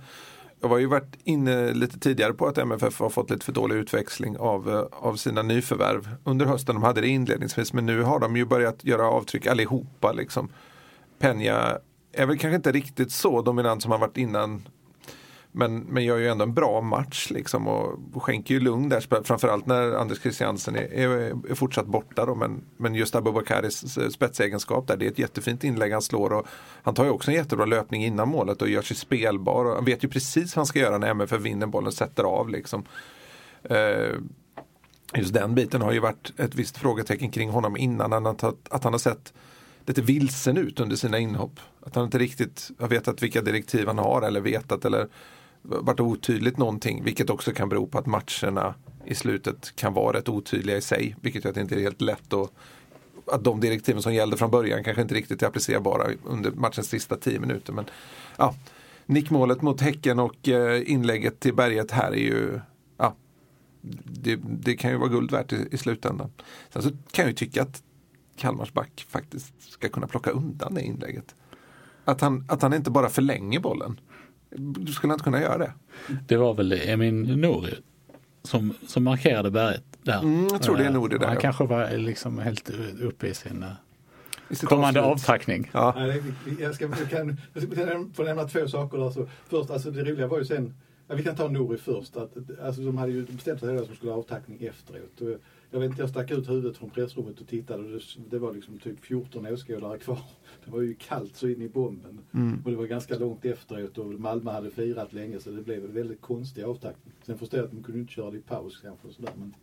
jag 0.62 0.70
var 0.70 0.78
ju 0.78 0.86
varit 0.86 1.18
inne 1.24 1.74
lite 1.74 2.00
tidigare 2.00 2.34
på 2.34 2.48
att 2.48 2.58
MFF 2.58 3.00
har 3.00 3.10
fått 3.10 3.30
lite 3.30 3.46
för 3.46 3.52
dålig 3.52 3.76
utväxling 3.76 4.38
av, 4.38 4.70
eh, 4.70 4.84
av 4.92 5.16
sina 5.16 5.42
nyförvärv 5.42 6.10
under 6.24 6.46
hösten. 6.46 6.76
De 6.76 6.84
hade 6.84 7.02
det 7.02 7.08
inledningsvis 7.08 7.74
men 7.74 7.86
nu 7.86 8.02
har 8.02 8.20
de 8.20 8.38
ju 8.38 8.46
börjat 8.46 8.84
göra 8.84 9.10
avtryck 9.10 9.48
allihopa. 9.48 10.12
Liksom. 10.12 10.50
Penja 11.20 11.80
är 12.12 12.26
väl 12.26 12.38
kanske 12.38 12.56
inte 12.56 12.72
riktigt 12.72 13.12
så 13.12 13.42
dominant 13.42 13.82
som 13.82 13.92
han 13.92 14.00
varit 14.00 14.18
innan 14.18 14.68
men, 15.58 15.80
men 15.80 16.04
gör 16.04 16.18
ju 16.18 16.28
ändå 16.28 16.44
en 16.44 16.54
bra 16.54 16.82
match 16.82 17.28
liksom 17.32 17.68
och, 17.68 18.24
skänker 18.24 18.54
ju 18.54 18.60
lugn 18.60 18.90
där. 18.90 19.24
Framförallt 19.24 19.66
när 19.66 19.92
Anders 19.92 20.22
Christiansen 20.22 20.76
är, 20.76 20.94
är, 20.94 21.10
är 21.52 21.56
fortsatt 21.56 21.86
borta. 21.86 22.26
Då, 22.26 22.36
men, 22.36 22.64
men 22.78 22.96
just 22.96 23.16
Abubakaris 23.16 23.98
eh, 23.98 24.10
spetsegenskap 24.10 24.88
där, 24.88 24.98
det 24.98 25.06
är 25.06 25.12
ett 25.12 25.20
jättefint 25.20 25.64
inlägg 25.64 25.92
han 25.92 26.02
slår. 26.02 26.34
Och 26.34 26.48
han 26.84 26.94
tar 26.94 27.04
ju 27.04 27.10
också 27.10 27.32
en 27.32 27.38
jättebra 27.38 27.66
löpning 27.66 28.06
innan 28.06 28.28
målet 28.28 28.62
och 28.62 28.70
gör 28.70 28.82
sig 28.82 28.98
spelbar. 28.98 29.66
Och 29.66 29.76
han 29.76 29.86
vet 29.86 30.04
ju 30.04 30.08
precis 30.08 30.56
vad 30.56 30.60
han 30.60 30.66
ska 30.66 30.80
göra 30.80 30.98
när 30.98 31.08
MFF 31.08 31.42
vinner 31.42 31.68
bollen 31.68 31.88
och 31.88 31.94
sätter 31.94 32.24
av. 32.24 32.50
Liksom. 32.50 32.84
Eh, 33.64 34.14
just 35.14 35.34
den 35.34 35.56
biten 35.56 35.82
har 35.82 35.92
ju 35.92 36.00
varit 36.00 36.34
ett 36.38 36.56
visst 36.56 36.78
frågetecken 36.78 37.32
kring 37.32 37.50
honom 37.50 37.78
innan. 37.78 38.14
Att 38.14 38.84
han 38.84 38.94
har 38.94 38.98
sett 38.98 39.34
lite 39.86 40.02
vilsen 40.02 40.58
ut 40.58 40.80
under 40.80 40.96
sina 40.96 41.20
inhopp. 41.20 41.60
Att 41.82 41.96
han 41.96 42.06
inte 42.06 42.18
riktigt 42.18 42.72
har 42.80 42.88
vetat 42.88 43.24
vilka 43.24 43.42
direktiv 43.42 43.88
han 43.88 43.98
har 43.98 44.22
eller 44.22 44.42
vetat 44.42 44.86
eller 44.86 45.08
varit 45.68 46.00
otydligt 46.00 46.58
någonting, 46.58 47.04
vilket 47.04 47.30
också 47.30 47.52
kan 47.52 47.70
bero 47.70 47.88
på 47.88 47.98
att 47.98 48.06
matcherna 48.06 48.76
i 49.06 49.16
slutet 49.16 49.76
kan 49.76 49.94
vara 49.94 50.18
rätt 50.18 50.30
otydliga 50.30 50.78
i 50.78 50.82
sig, 50.82 51.16
vilket 51.22 51.44
gör 51.44 51.50
att 51.50 51.56
det 51.56 51.62
inte 51.62 51.76
är 51.76 51.80
helt 51.80 52.02
lätt 52.02 52.34
att 52.34 52.52
att 53.28 53.44
de 53.44 53.60
direktiven 53.60 54.02
som 54.02 54.14
gällde 54.14 54.38
från 54.38 54.52
början 54.52 54.84
kanske 54.84 55.02
inte 55.02 55.16
riktigt 55.16 55.44
är 55.44 55.48
applicerbara 55.48 56.12
under 56.24 56.52
matchens 56.52 56.90
sista 56.90 57.16
tio 57.16 57.40
minuter. 57.40 57.74
Men 57.74 57.86
ja, 58.38 58.56
Nickmålet 59.06 59.62
mot 59.62 59.82
Häcken 59.82 60.20
och 60.20 60.48
eh, 60.48 60.92
inlägget 60.92 61.40
till 61.40 61.54
Berget 61.54 61.92
här 61.92 62.12
är 62.12 62.16
ju 62.16 62.60
ja, 62.98 63.16
det, 64.04 64.40
det, 64.44 64.76
kan 64.76 64.92
ju 64.92 64.98
vara 64.98 65.10
guld 65.10 65.32
värt 65.32 65.54
i, 65.54 65.68
i 65.72 65.78
slutändan. 65.78 66.32
Sen 66.70 66.82
så 66.82 66.90
kan 66.90 67.24
jag 67.24 67.28
ju 67.28 67.34
tycka 67.34 67.62
att 67.62 67.84
Kalmars 68.38 68.74
back 68.74 69.06
faktiskt 69.10 69.72
ska 69.72 69.90
kunna 69.90 70.08
plocka 70.08 70.32
undan 70.32 70.74
det 70.74 70.82
inlägget. 70.82 71.36
Att 72.06 72.22
han, 72.22 72.46
att 72.48 72.62
han 72.62 72.74
inte 72.74 72.92
bara 72.92 73.10
förlänger 73.10 73.60
bollen. 73.60 74.00
Du 74.58 74.94
skulle 74.94 75.14
inte 75.14 75.24
kunna 75.24 75.42
göra 75.42 75.58
det. 75.58 75.74
Det 76.28 76.38
var 76.38 76.54
väl 76.54 76.74
Emin 76.74 77.22
Nouri 77.22 77.76
som, 78.44 78.74
som 78.88 79.04
markerade 79.04 79.52
berget 79.52 79.84
där. 80.04 80.20
Mm, 80.20 80.48
jag 80.52 80.62
tror 80.62 80.78
det 80.78 80.86
är 80.86 80.92
Nouri 80.92 81.18
där. 81.18 81.26
Han 81.26 81.36
ja. 81.36 81.42
kanske 81.42 81.66
var 81.66 81.98
liksom 81.98 82.40
helt 82.40 82.70
uppe 83.02 83.28
i 83.28 83.34
sin 83.34 83.64
eh, 83.64 84.58
kommande 84.68 85.02
avslut. 85.02 85.30
avtackning. 85.30 85.72
Ja. 85.74 86.08
Jag 86.60 86.76
ska, 86.76 86.86
jag 86.86 87.10
kan, 87.10 87.38
jag 87.54 87.64
ska 87.64 88.06
få 88.14 88.24
nämna 88.24 88.48
två 88.48 88.68
saker 88.68 88.98
där. 88.98 89.10
Så 89.10 89.28
först, 89.48 89.70
alltså 89.70 89.92
det 89.92 90.04
roliga 90.04 90.28
var 90.28 90.40
ju 90.40 90.46
sen, 90.46 90.74
ja, 91.08 91.16
vi 91.16 91.24
kan 91.24 91.36
ta 91.36 91.48
Nori 91.48 91.78
först. 91.78 92.18
Att, 92.18 92.34
alltså, 92.64 92.82
de 92.82 92.98
hade 92.98 93.12
ju 93.12 93.26
bestämt 93.26 93.60
sig 93.60 93.78
att 93.78 93.90
de 93.90 93.96
skulle 93.96 94.12
ha 94.12 94.20
avtackning 94.20 94.64
efteråt. 94.64 95.40
Jag 95.72 95.80
vet 95.80 95.90
inte, 95.90 96.02
jag 96.02 96.10
stack 96.10 96.32
ut 96.32 96.50
huvudet 96.50 96.78
från 96.78 96.90
pressrummet 96.90 97.42
och 97.42 97.48
tittade 97.48 97.84
och 97.84 97.90
det, 97.90 98.00
det 98.30 98.40
var 98.40 98.54
liksom 98.54 98.80
typ 98.80 99.00
14 99.06 99.46
åskådare 99.46 99.98
kvar. 99.98 100.20
Det 100.66 100.72
var 100.72 100.82
ju 100.82 100.94
kallt 100.94 101.36
så 101.36 101.48
in 101.48 101.62
i 101.62 101.70
bomben. 101.70 102.20
Och 102.66 102.72
det 102.72 102.78
var 102.78 102.86
ganska 102.86 103.18
långt 103.18 103.46
efteråt 103.46 103.98
och 103.98 104.06
Malmö 104.06 104.52
hade 104.52 104.70
firat 104.70 105.14
länge 105.14 105.40
så 105.40 105.52
det 105.52 105.62
blev 105.62 105.86
en 105.86 105.94
väldigt 105.94 106.22
konstig 106.22 106.64
avtackning. 106.64 107.14
Sen 107.24 107.38
förstår 107.38 107.60
jag 107.60 107.66
att 107.66 107.72
de 107.72 107.84
kunde 107.84 108.00
inte 108.00 108.14
köra 108.14 108.32
det 108.32 108.38
i 108.38 108.42
paus 108.42 108.82
kanske 108.82 109.08
och 109.08 109.14
sådär. 109.14 109.32
Men 109.38 109.56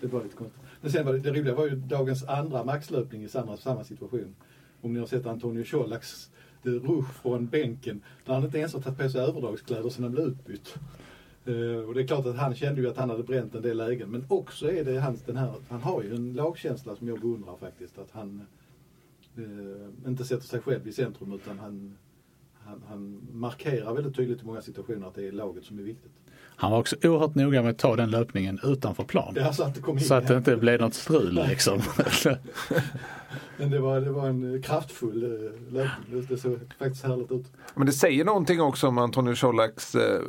det 0.00 0.06
var 0.06 0.22
lite 0.22 0.36
konstigt. 0.36 0.62
Men 0.80 0.90
sen 0.90 1.06
var 1.06 1.12
det, 1.12 1.18
det 1.18 1.30
roliga 1.30 1.54
var 1.54 1.66
ju 1.66 1.76
dagens 1.76 2.24
andra 2.24 2.64
maxlöpning 2.64 3.24
i 3.24 3.28
samma, 3.28 3.56
samma 3.56 3.84
situation. 3.84 4.34
Om 4.80 4.92
ni 4.92 5.00
har 5.00 5.06
sett 5.06 5.26
Antonio 5.26 5.64
Colaks 5.64 6.30
rush 6.62 7.12
från 7.22 7.46
bänken 7.46 8.02
där 8.26 8.34
han 8.34 8.44
inte 8.44 8.58
ens 8.58 8.74
har 8.74 8.80
tagit 8.80 8.98
på 8.98 9.08
sig 9.08 9.20
överdragskläder 9.20 9.90
sen 9.90 10.04
han 10.04 10.12
blev 10.12 10.26
utbytt. 10.26 10.74
Eh, 11.44 11.88
och 11.88 11.94
det 11.94 12.02
är 12.02 12.06
klart 12.06 12.26
att 12.26 12.36
han 12.36 12.54
kände 12.54 12.80
ju 12.80 12.88
att 12.88 12.96
han 12.96 13.10
hade 13.10 13.22
bränt 13.22 13.54
en 13.54 13.62
del 13.62 13.76
lägen. 13.76 14.10
Men 14.10 14.24
också 14.28 14.72
är 14.72 14.84
det 14.84 15.00
hans, 15.00 15.22
den 15.22 15.36
här, 15.36 15.54
han 15.68 15.80
har 15.80 16.02
ju 16.02 16.14
en 16.14 16.32
lagkänsla 16.32 16.96
som 16.96 17.08
jag 17.08 17.20
beundrar 17.20 17.56
faktiskt. 17.56 17.98
Att 17.98 18.10
han 18.10 18.46
eh, 19.36 20.08
inte 20.08 20.24
sätter 20.24 20.46
sig 20.46 20.60
själv 20.60 20.88
i 20.88 20.92
centrum 20.92 21.32
utan 21.32 21.58
han, 21.58 21.96
han, 22.64 22.82
han 22.88 23.28
markerar 23.32 23.94
väldigt 23.94 24.16
tydligt 24.16 24.42
i 24.42 24.44
många 24.44 24.62
situationer 24.62 25.06
att 25.06 25.14
det 25.14 25.28
är 25.28 25.32
laget 25.32 25.64
som 25.64 25.78
är 25.78 25.82
viktigt. 25.82 26.12
Han 26.56 26.70
var 26.70 26.78
också 26.78 26.96
oerhört 27.02 27.34
noga 27.34 27.62
med 27.62 27.70
att 27.70 27.78
ta 27.78 27.96
den 27.96 28.10
löpningen 28.10 28.60
utanför 28.62 29.04
plan. 29.04 29.34
Ja, 29.36 29.52
så 29.52 29.62
att 29.62 29.74
det 29.74 29.80
kom 29.80 29.98
in. 29.98 30.04
Så 30.04 30.14
att 30.14 30.28
det 30.28 30.36
inte 30.36 30.56
blev 30.56 30.80
något 30.80 30.94
strul 30.94 31.34
liksom. 31.48 31.80
Men 33.56 33.70
det 33.70 33.80
var, 33.80 34.00
det 34.00 34.10
var 34.10 34.28
en 34.28 34.62
kraftfull 34.62 35.22
eh, 35.22 35.72
löpning. 35.72 36.26
Det 36.28 36.36
såg 36.36 36.58
faktiskt 36.78 37.04
härligt 37.04 37.32
ut. 37.32 37.46
Men 37.74 37.86
det 37.86 37.92
säger 37.92 38.24
någonting 38.24 38.60
också 38.60 38.88
om 38.88 38.98
Antonio 38.98 39.34
Colaks, 39.34 39.94
eh, 39.94 40.20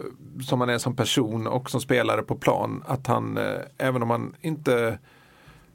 som 0.48 0.60
han 0.60 0.70
är 0.70 0.78
som 0.78 0.96
person 0.96 1.48
och 1.48 1.70
som 1.70 1.82
spelare 1.82 2.22
på 2.22 2.36
plan. 2.36 2.84
Att 2.88 3.08
han, 3.08 3.38
eh, 3.38 3.60
även 3.78 4.04
om 4.04 4.10
han 4.10 4.36
inte 4.42 5.00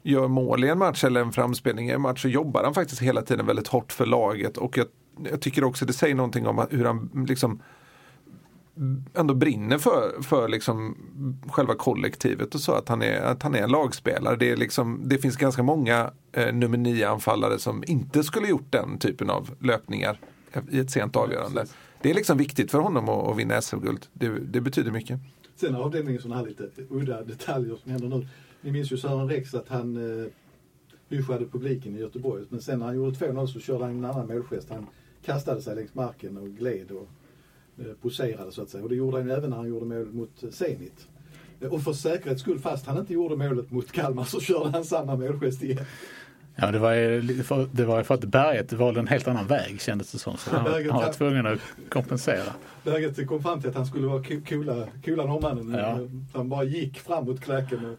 gör 0.03 0.27
mål 0.27 0.63
i 0.63 0.67
en 0.67 0.77
match 0.77 1.03
eller 1.03 1.21
en 1.21 1.31
framspelning 1.31 1.89
i 1.89 1.91
en 1.91 2.01
match 2.01 2.21
så 2.21 2.27
jobbar 2.27 2.63
han 2.63 2.73
faktiskt 2.73 3.01
hela 3.01 3.21
tiden 3.21 3.45
väldigt 3.45 3.67
hårt 3.67 3.91
för 3.91 4.05
laget. 4.05 4.57
Och 4.57 4.77
jag, 4.77 4.87
jag 5.31 5.41
tycker 5.41 5.63
också 5.63 5.85
det 5.85 5.93
säger 5.93 6.15
någonting 6.15 6.47
om 6.47 6.67
hur 6.69 6.85
han 6.85 7.25
liksom 7.27 7.61
ändå 9.13 9.33
brinner 9.33 9.77
för, 9.77 10.21
för 10.21 10.47
liksom 10.47 10.97
själva 11.47 11.75
kollektivet 11.75 12.55
och 12.55 12.61
så. 12.61 12.71
Att 12.71 12.89
han 12.89 13.01
är, 13.01 13.21
att 13.21 13.43
han 13.43 13.55
är 13.55 13.61
en 13.61 13.69
lagspelare. 13.69 14.35
Det, 14.35 14.51
är 14.51 14.57
liksom, 14.57 15.01
det 15.05 15.17
finns 15.17 15.37
ganska 15.37 15.63
många 15.63 16.11
eh, 16.31 16.53
nummer 16.53 16.77
nio 16.77 17.09
anfallare 17.09 17.59
som 17.59 17.83
inte 17.87 18.23
skulle 18.23 18.47
gjort 18.47 18.67
den 18.71 18.97
typen 18.99 19.29
av 19.29 19.49
löpningar 19.59 20.19
i 20.71 20.79
ett 20.79 20.91
sent 20.91 21.15
avgörande. 21.15 21.65
Det 22.01 22.09
är 22.09 22.13
liksom 22.13 22.37
viktigt 22.37 22.71
för 22.71 22.79
honom 22.79 23.09
att, 23.09 23.27
att 23.27 23.37
vinna 23.37 23.61
SM-guld. 23.61 24.05
Det, 24.13 24.29
det 24.29 24.61
betyder 24.61 24.91
mycket. 24.91 25.19
Sen 25.55 25.73
har 25.73 25.83
avdelningen 25.83 26.21
sådana 26.21 26.39
här 26.39 26.47
lite 26.47 26.69
udda 26.89 27.23
detaljer 27.23 27.75
som 27.75 27.91
händer 27.91 28.07
nu. 28.07 28.27
Ni 28.61 28.71
minns 28.71 28.91
ju 28.91 28.97
Sören 28.97 29.29
Rex 29.29 29.53
att 29.53 29.69
han 29.69 29.97
eh, 30.21 30.27
hyschade 31.09 31.45
publiken 31.45 31.95
i 31.95 31.99
Göteborg. 31.99 32.45
Men 32.49 32.61
sen 32.61 32.79
när 32.79 32.85
han 32.85 32.95
gjorde 32.95 33.11
2-0 33.11 33.45
så 33.47 33.59
körde 33.59 33.83
han 33.83 33.97
en 33.97 34.05
annan 34.05 34.27
målgest. 34.27 34.69
Han 34.69 34.87
kastade 35.33 35.61
sig 35.61 35.75
längs 35.75 35.95
marken 35.95 36.37
och 36.37 36.47
gled 36.49 36.91
och 36.91 37.07
eh, 37.79 37.91
poserade 38.01 38.51
så 38.51 38.61
att 38.61 38.69
säga. 38.69 38.83
Och 38.83 38.89
det 38.89 38.95
gjorde 38.95 39.17
han 39.17 39.29
även 39.31 39.49
när 39.49 39.57
han 39.57 39.67
gjorde 39.69 39.85
mål 39.85 40.05
mot 40.13 40.43
Zenit. 40.53 41.07
Eh, 41.61 41.67
Och 41.73 41.81
för 41.81 41.93
säkerhets 41.93 42.41
skull, 42.41 42.59
fast 42.59 42.85
han 42.85 42.97
inte 42.97 43.13
gjorde 43.13 43.35
målet 43.35 43.71
mot 43.71 43.91
Kalmar 43.91 44.23
så 44.23 44.39
körde 44.39 44.69
han 44.69 44.85
samma 44.85 45.15
målgest 45.15 45.63
igen. 45.63 45.85
Ja, 46.55 46.71
det 46.71 46.79
var 46.79 46.93
ju 46.93 47.43
för, 47.43 47.67
det 47.71 47.85
var 47.85 47.97
ju 47.97 48.03
för 48.03 48.13
att 48.15 48.23
berget 48.25 48.73
valde 48.73 48.99
en 48.99 49.07
helt 49.07 49.27
annan 49.27 49.47
väg 49.47 49.81
kändes 49.81 50.11
det 50.11 50.17
som. 50.17 50.37
Så 50.37 50.49
han, 50.55 50.65
Berget- 50.65 50.91
han 50.91 51.01
var 51.01 51.13
tvungen 51.13 51.45
att 51.45 51.59
kompensera. 51.89 52.53
Läget 52.83 53.27
kom 53.27 53.43
fram 53.43 53.61
till 53.61 53.69
att 53.69 53.75
han 53.75 53.85
skulle 53.85 54.07
vara 54.07 54.23
coola, 54.49 54.87
coola 55.05 55.25
norrmannen. 55.25 55.73
Ja. 55.79 55.99
Han 56.33 56.49
bara 56.49 56.63
gick 56.63 56.99
fram 56.99 57.25
mot 57.25 57.41
klacken. 57.41 57.85
Och, 57.85 57.97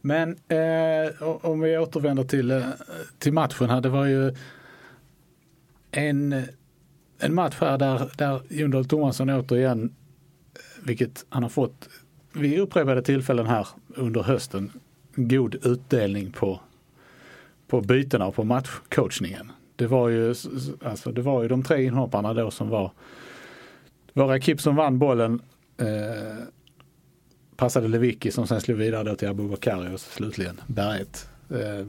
Men 0.00 0.30
eh, 0.48 1.22
om 1.22 1.60
vi 1.60 1.78
återvänder 1.78 2.24
till, 2.24 2.50
eh, 2.50 2.62
till 3.18 3.32
matchen 3.32 3.70
här. 3.70 3.80
Det 3.80 3.88
var 3.88 4.06
ju 4.06 4.34
en, 5.98 6.42
en 7.18 7.34
match 7.34 7.56
här 7.60 7.78
där, 7.78 8.10
där 8.16 8.42
Jon 8.48 8.70
Dahl 8.70 8.84
Tomasson 8.84 9.30
återigen, 9.30 9.94
vilket 10.84 11.24
han 11.28 11.42
har 11.42 11.50
fått 11.50 11.88
vid 12.32 12.58
upprepade 12.58 13.02
tillfällen 13.02 13.46
här 13.46 13.68
under 13.88 14.22
hösten, 14.22 14.72
god 15.14 15.54
utdelning 15.66 16.32
på, 16.32 16.60
på 17.68 17.80
bytena 17.80 18.26
och 18.26 18.34
på 18.34 18.44
matchcoachningen. 18.44 19.52
Det 19.76 19.86
var 19.86 20.08
ju, 20.08 20.34
alltså, 20.84 21.12
det 21.12 21.22
var 21.22 21.42
ju 21.42 21.48
de 21.48 21.62
tre 21.62 21.84
inhopparna 21.84 22.34
då 22.34 22.50
som 22.50 22.68
var 22.68 22.92
våra 24.12 24.40
Kip 24.40 24.60
som 24.60 24.76
vann 24.76 24.98
bollen. 24.98 25.42
Eh, 25.76 26.44
passade 27.56 27.88
Lewicki 27.88 28.30
som 28.30 28.46
sen 28.46 28.60
slog 28.60 28.78
vidare 28.78 29.04
då 29.04 29.14
till 29.14 29.28
Abubakari 29.28 29.94
och 29.94 30.00
slutligen 30.00 30.60
Berget. 30.66 31.28
Eh, 31.50 31.86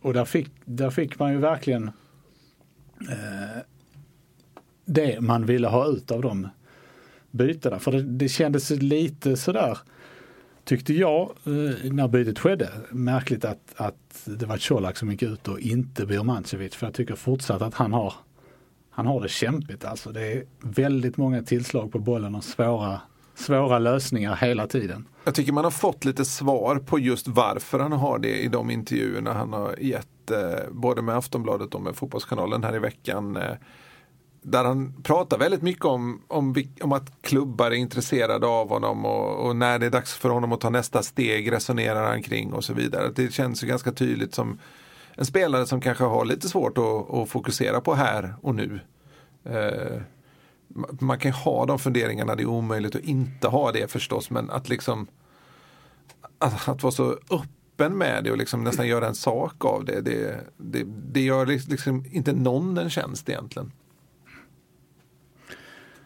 och 0.00 0.14
där 0.14 0.24
fick, 0.24 0.50
där 0.64 0.90
fick 0.90 1.18
man 1.18 1.32
ju 1.32 1.38
verkligen 1.38 1.90
Eh, 3.08 3.62
det 4.84 5.20
man 5.20 5.46
ville 5.46 5.68
ha 5.68 5.86
ut 5.86 6.10
av 6.10 6.22
de 6.22 6.48
bytena. 7.30 7.78
För 7.78 7.92
det, 7.92 8.02
det 8.02 8.28
kändes 8.28 8.70
lite 8.70 9.36
sådär, 9.36 9.78
tyckte 10.64 10.94
jag, 10.94 11.20
eh, 11.22 11.92
när 11.92 12.08
bytet 12.08 12.38
skedde, 12.38 12.70
märkligt 12.90 13.44
att, 13.44 13.74
att 13.76 14.22
det 14.24 14.46
var 14.46 14.68
Colak 14.68 14.96
som 14.96 15.10
gick 15.10 15.22
ut 15.22 15.48
och 15.48 15.60
inte 15.60 16.06
Birmancevic. 16.06 16.74
För 16.74 16.86
jag 16.86 16.94
tycker 16.94 17.14
fortsatt 17.14 17.62
att 17.62 17.74
han 17.74 17.92
har, 17.92 18.14
han 18.90 19.06
har 19.06 19.20
det 19.20 19.28
kämpigt. 19.28 19.84
Alltså 19.84 20.12
det 20.12 20.32
är 20.32 20.44
väldigt 20.60 21.16
många 21.16 21.42
tillslag 21.42 21.92
på 21.92 21.98
bollen 21.98 22.34
och 22.34 22.44
svåra, 22.44 23.00
svåra 23.40 23.78
lösningar 23.78 24.36
hela 24.36 24.66
tiden. 24.66 25.08
Jag 25.24 25.34
tycker 25.34 25.52
man 25.52 25.64
har 25.64 25.70
fått 25.70 26.04
lite 26.04 26.24
svar 26.24 26.76
på 26.76 26.98
just 26.98 27.28
varför 27.28 27.78
han 27.78 27.92
har 27.92 28.18
det 28.18 28.38
i 28.38 28.48
de 28.48 28.70
intervjuerna 28.70 29.32
han 29.32 29.52
har 29.52 29.74
gett 29.80 30.30
eh, 30.30 30.70
både 30.70 31.02
med 31.02 31.16
Aftonbladet 31.16 31.74
och 31.74 31.82
med 31.82 31.96
Fotbollskanalen 31.96 32.64
här 32.64 32.76
i 32.76 32.78
veckan. 32.78 33.36
Eh, 33.36 33.54
där 34.42 34.64
han 34.64 35.02
pratar 35.02 35.38
väldigt 35.38 35.62
mycket 35.62 35.84
om, 35.84 36.22
om, 36.28 36.54
om 36.82 36.92
att 36.92 37.22
klubbar 37.22 37.66
är 37.70 37.74
intresserade 37.74 38.46
av 38.46 38.68
honom 38.68 39.04
och, 39.04 39.46
och 39.46 39.56
när 39.56 39.78
det 39.78 39.86
är 39.86 39.90
dags 39.90 40.14
för 40.14 40.28
honom 40.28 40.52
att 40.52 40.60
ta 40.60 40.70
nästa 40.70 41.02
steg 41.02 41.52
resonerar 41.52 42.08
han 42.08 42.22
kring 42.22 42.52
och 42.52 42.64
så 42.64 42.74
vidare. 42.74 43.12
Det 43.14 43.32
känns 43.32 43.62
ju 43.62 43.66
ganska 43.66 43.92
tydligt 43.92 44.34
som 44.34 44.58
en 45.14 45.24
spelare 45.24 45.66
som 45.66 45.80
kanske 45.80 46.04
har 46.04 46.24
lite 46.24 46.48
svårt 46.48 46.78
att, 46.78 47.14
att 47.14 47.28
fokusera 47.28 47.80
på 47.80 47.94
här 47.94 48.34
och 48.42 48.54
nu. 48.54 48.80
Eh, 49.44 50.02
man 51.00 51.18
kan 51.18 51.32
ha 51.32 51.66
de 51.66 51.78
funderingarna, 51.78 52.34
det 52.34 52.42
är 52.42 52.46
omöjligt 52.46 52.96
att 52.96 53.04
inte 53.04 53.48
ha 53.48 53.72
det 53.72 53.90
förstås, 53.90 54.30
men 54.30 54.50
att 54.50 54.68
liksom 54.68 55.06
att, 56.38 56.68
att 56.68 56.82
vara 56.82 56.92
så 56.92 57.18
öppen 57.30 57.98
med 57.98 58.24
det 58.24 58.30
och 58.30 58.38
liksom 58.38 58.64
nästan 58.64 58.88
göra 58.88 59.06
en 59.06 59.14
sak 59.14 59.64
av 59.64 59.84
det, 59.84 60.00
det, 60.00 60.40
det, 60.56 60.84
det 61.12 61.20
gör 61.20 61.46
liksom 61.46 62.04
inte 62.10 62.32
någon 62.32 62.78
en 62.78 62.90
tjänst 62.90 63.28
egentligen. 63.28 63.72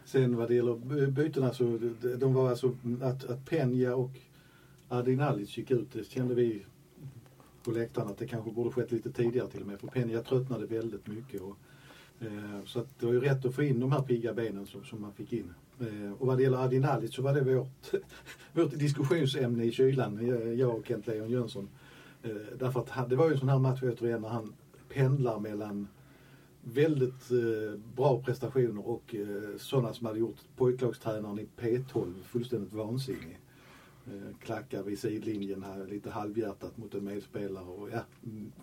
Sen 0.04 0.37
vad 0.37 0.49
det 0.49 0.54
gäller 0.54 1.11
bytena 1.11 1.52
så 1.52 1.78
de, 2.18 2.35
var 2.35 2.50
alltså 2.50 2.76
att, 3.02 3.25
att 3.25 3.47
Penja 3.47 3.97
och 3.97 4.11
Ardinalic 4.88 5.59
gick 5.59 5.71
ut, 5.71 5.92
det 5.92 6.11
kände 6.11 6.35
vi 6.35 6.66
på 7.64 7.71
läktaren 7.71 8.09
att 8.09 8.18
det 8.18 8.26
kanske 8.26 8.50
borde 8.50 8.71
skett 8.71 8.92
lite 8.92 9.12
tidigare 9.12 9.49
till 9.49 9.61
och 9.61 9.66
med. 9.66 9.80
För 9.80 9.87
Penja 9.87 10.23
tröttnade 10.23 10.66
väldigt 10.66 11.06
mycket. 11.06 11.40
Och, 11.40 11.56
Eh, 12.21 12.64
så 12.66 12.80
att 12.80 12.99
det 13.00 13.06
var 13.06 13.12
ju 13.12 13.21
rätt 13.21 13.44
att 13.44 13.54
få 13.54 13.62
in 13.62 13.80
de 13.80 13.92
här 13.92 14.02
pigga 14.02 14.35
benen 14.35 14.66
som, 14.66 14.85
som 14.85 15.00
man 15.00 15.12
fick 15.12 15.33
in. 15.33 15.54
Eh, 15.80 16.12
och 16.18 16.26
vad 16.26 16.37
det 16.37 16.42
gäller 16.42 16.64
Adinalic 16.64 17.14
så 17.14 17.23
var 17.23 17.35
det 17.35 17.40
vårt, 17.40 17.92
vårt 18.52 18.78
diskussionsämne 18.78 19.64
i 19.64 19.73
kylan, 19.73 20.26
jag- 20.59 20.75
och 20.78 20.87
Kent 20.87 21.06
Leon 21.06 21.30
Jönsson. 21.30 21.68
Eh, 22.23 22.30
därför 22.59 22.80
att 22.80 22.88
han, 22.90 23.09
det 23.09 23.16
var 23.16 23.26
ju 23.26 23.33
en 23.33 23.38
sån 23.38 23.49
här 23.49 23.59
match 23.59 23.83
återigen 23.83 24.21
när 24.21 24.28
han 24.28 24.52
pendlar 24.88 25.40
mellan 25.40 25.88
väldigt 26.62 27.30
eh, 27.30 27.80
bra 27.97 28.23
prestationer 28.23 28.88
och 28.88 29.14
eh, 29.14 29.56
sådana 29.59 29.92
som 29.94 30.06
hade 30.06 30.18
gjort 30.18 30.37
pojklagstränaren 30.56 31.38
i 31.38 31.47
P12 31.61 32.12
fullständigt 32.25 32.73
vansinnig. 32.73 33.38
Eh, 34.06 34.37
klackar 34.44 34.82
vid 34.82 34.99
sidlinjen 34.99 35.62
här 35.62 35.87
lite 35.87 36.11
halvhjärtat 36.11 36.76
mot 36.78 36.94
en 36.94 37.04
medspelare 37.04 37.64
och 37.64 37.88
ja, 37.92 38.00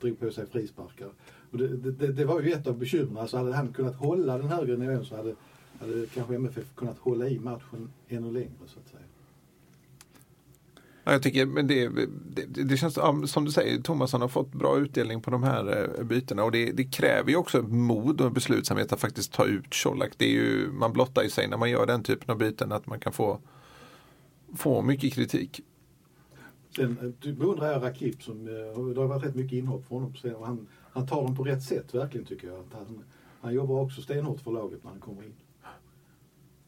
drog 0.01 0.19
på 0.19 0.31
sig 0.31 0.45
frisparkar. 0.45 1.09
Och 1.51 1.57
det, 1.57 1.67
det, 1.67 2.07
det- 2.07 2.25
var 2.25 2.41
ju 2.41 2.51
ett 2.51 2.67
av 2.67 2.77
bekymren. 2.77 3.17
Alltså 3.17 3.37
hade 3.37 3.53
han 3.55 3.73
kunnat 3.73 3.95
hålla 3.95 4.37
den 4.37 4.47
högre 4.47 4.77
nivån 4.77 5.05
så 5.05 5.15
hade, 5.15 5.35
hade 5.79 6.05
kanske 6.05 6.35
MFF 6.35 6.75
kunnat 6.75 6.97
hålla 6.97 7.27
i 7.27 7.39
matchen 7.39 7.89
ännu 8.07 8.31
längre 8.31 8.49
så 8.65 8.79
att 8.79 8.87
säga. 8.87 9.01
Ja, 11.03 11.11
jag 11.11 11.23
tycker, 11.23 11.45
men 11.45 11.67
det, 11.67 11.89
det, 12.35 12.63
det 12.63 12.77
känns 12.77 12.99
som 13.31 13.45
du 13.45 13.51
säger, 13.51 13.81
Thomasson 13.81 14.21
har 14.21 14.27
fått 14.27 14.53
bra 14.53 14.77
utdelning 14.79 15.21
på 15.21 15.31
de 15.31 15.43
här 15.43 15.89
eh, 15.99 16.03
bytena 16.03 16.43
och 16.43 16.51
det, 16.51 16.71
det 16.71 16.83
kräver 16.83 17.29
ju 17.29 17.35
också 17.35 17.61
mod 17.61 18.21
och 18.21 18.31
beslutsamhet 18.31 18.93
att 18.93 18.99
faktiskt 18.99 19.33
ta 19.33 19.45
ut 19.45 19.83
Colak. 19.83 20.11
Det 20.17 20.25
är 20.25 20.29
ju, 20.33 20.71
man 20.71 20.93
blottar 20.93 21.23
ju 21.23 21.29
sig 21.29 21.47
när 21.47 21.57
man 21.57 21.69
gör 21.69 21.85
den 21.85 22.03
typen 22.03 22.29
av 22.31 22.37
byten 22.37 22.71
att 22.71 22.87
man 22.87 22.99
kan 22.99 23.13
få, 23.13 23.39
få 24.55 24.81
mycket 24.81 25.13
kritik. 25.13 25.61
Sen 26.75 27.15
eh, 27.23 27.33
beundrar 27.33 27.71
jag 27.71 27.83
Rakip 27.83 28.23
som, 28.23 28.47
eh, 28.47 28.85
det 28.93 29.01
har 29.01 29.07
varit 29.07 29.23
rätt 29.23 29.35
mycket 29.35 29.53
inhopp 29.53 29.87
från 29.87 30.01
honom. 30.01 30.35
Och 30.35 30.47
han, 30.47 30.67
han 30.93 31.07
tar 31.07 31.23
dem 31.23 31.35
på 31.35 31.43
rätt 31.43 31.63
sätt 31.63 31.93
verkligen 31.93 32.25
tycker 32.25 32.47
jag. 32.47 32.59
Att 32.59 32.73
han, 32.73 33.03
han 33.41 33.53
jobbar 33.53 33.81
också 33.81 34.01
stenhårt 34.01 34.41
för 34.41 34.51
laget 34.51 34.83
när 34.83 34.91
han 34.91 34.99
kommer 34.99 35.23
in. 35.23 35.33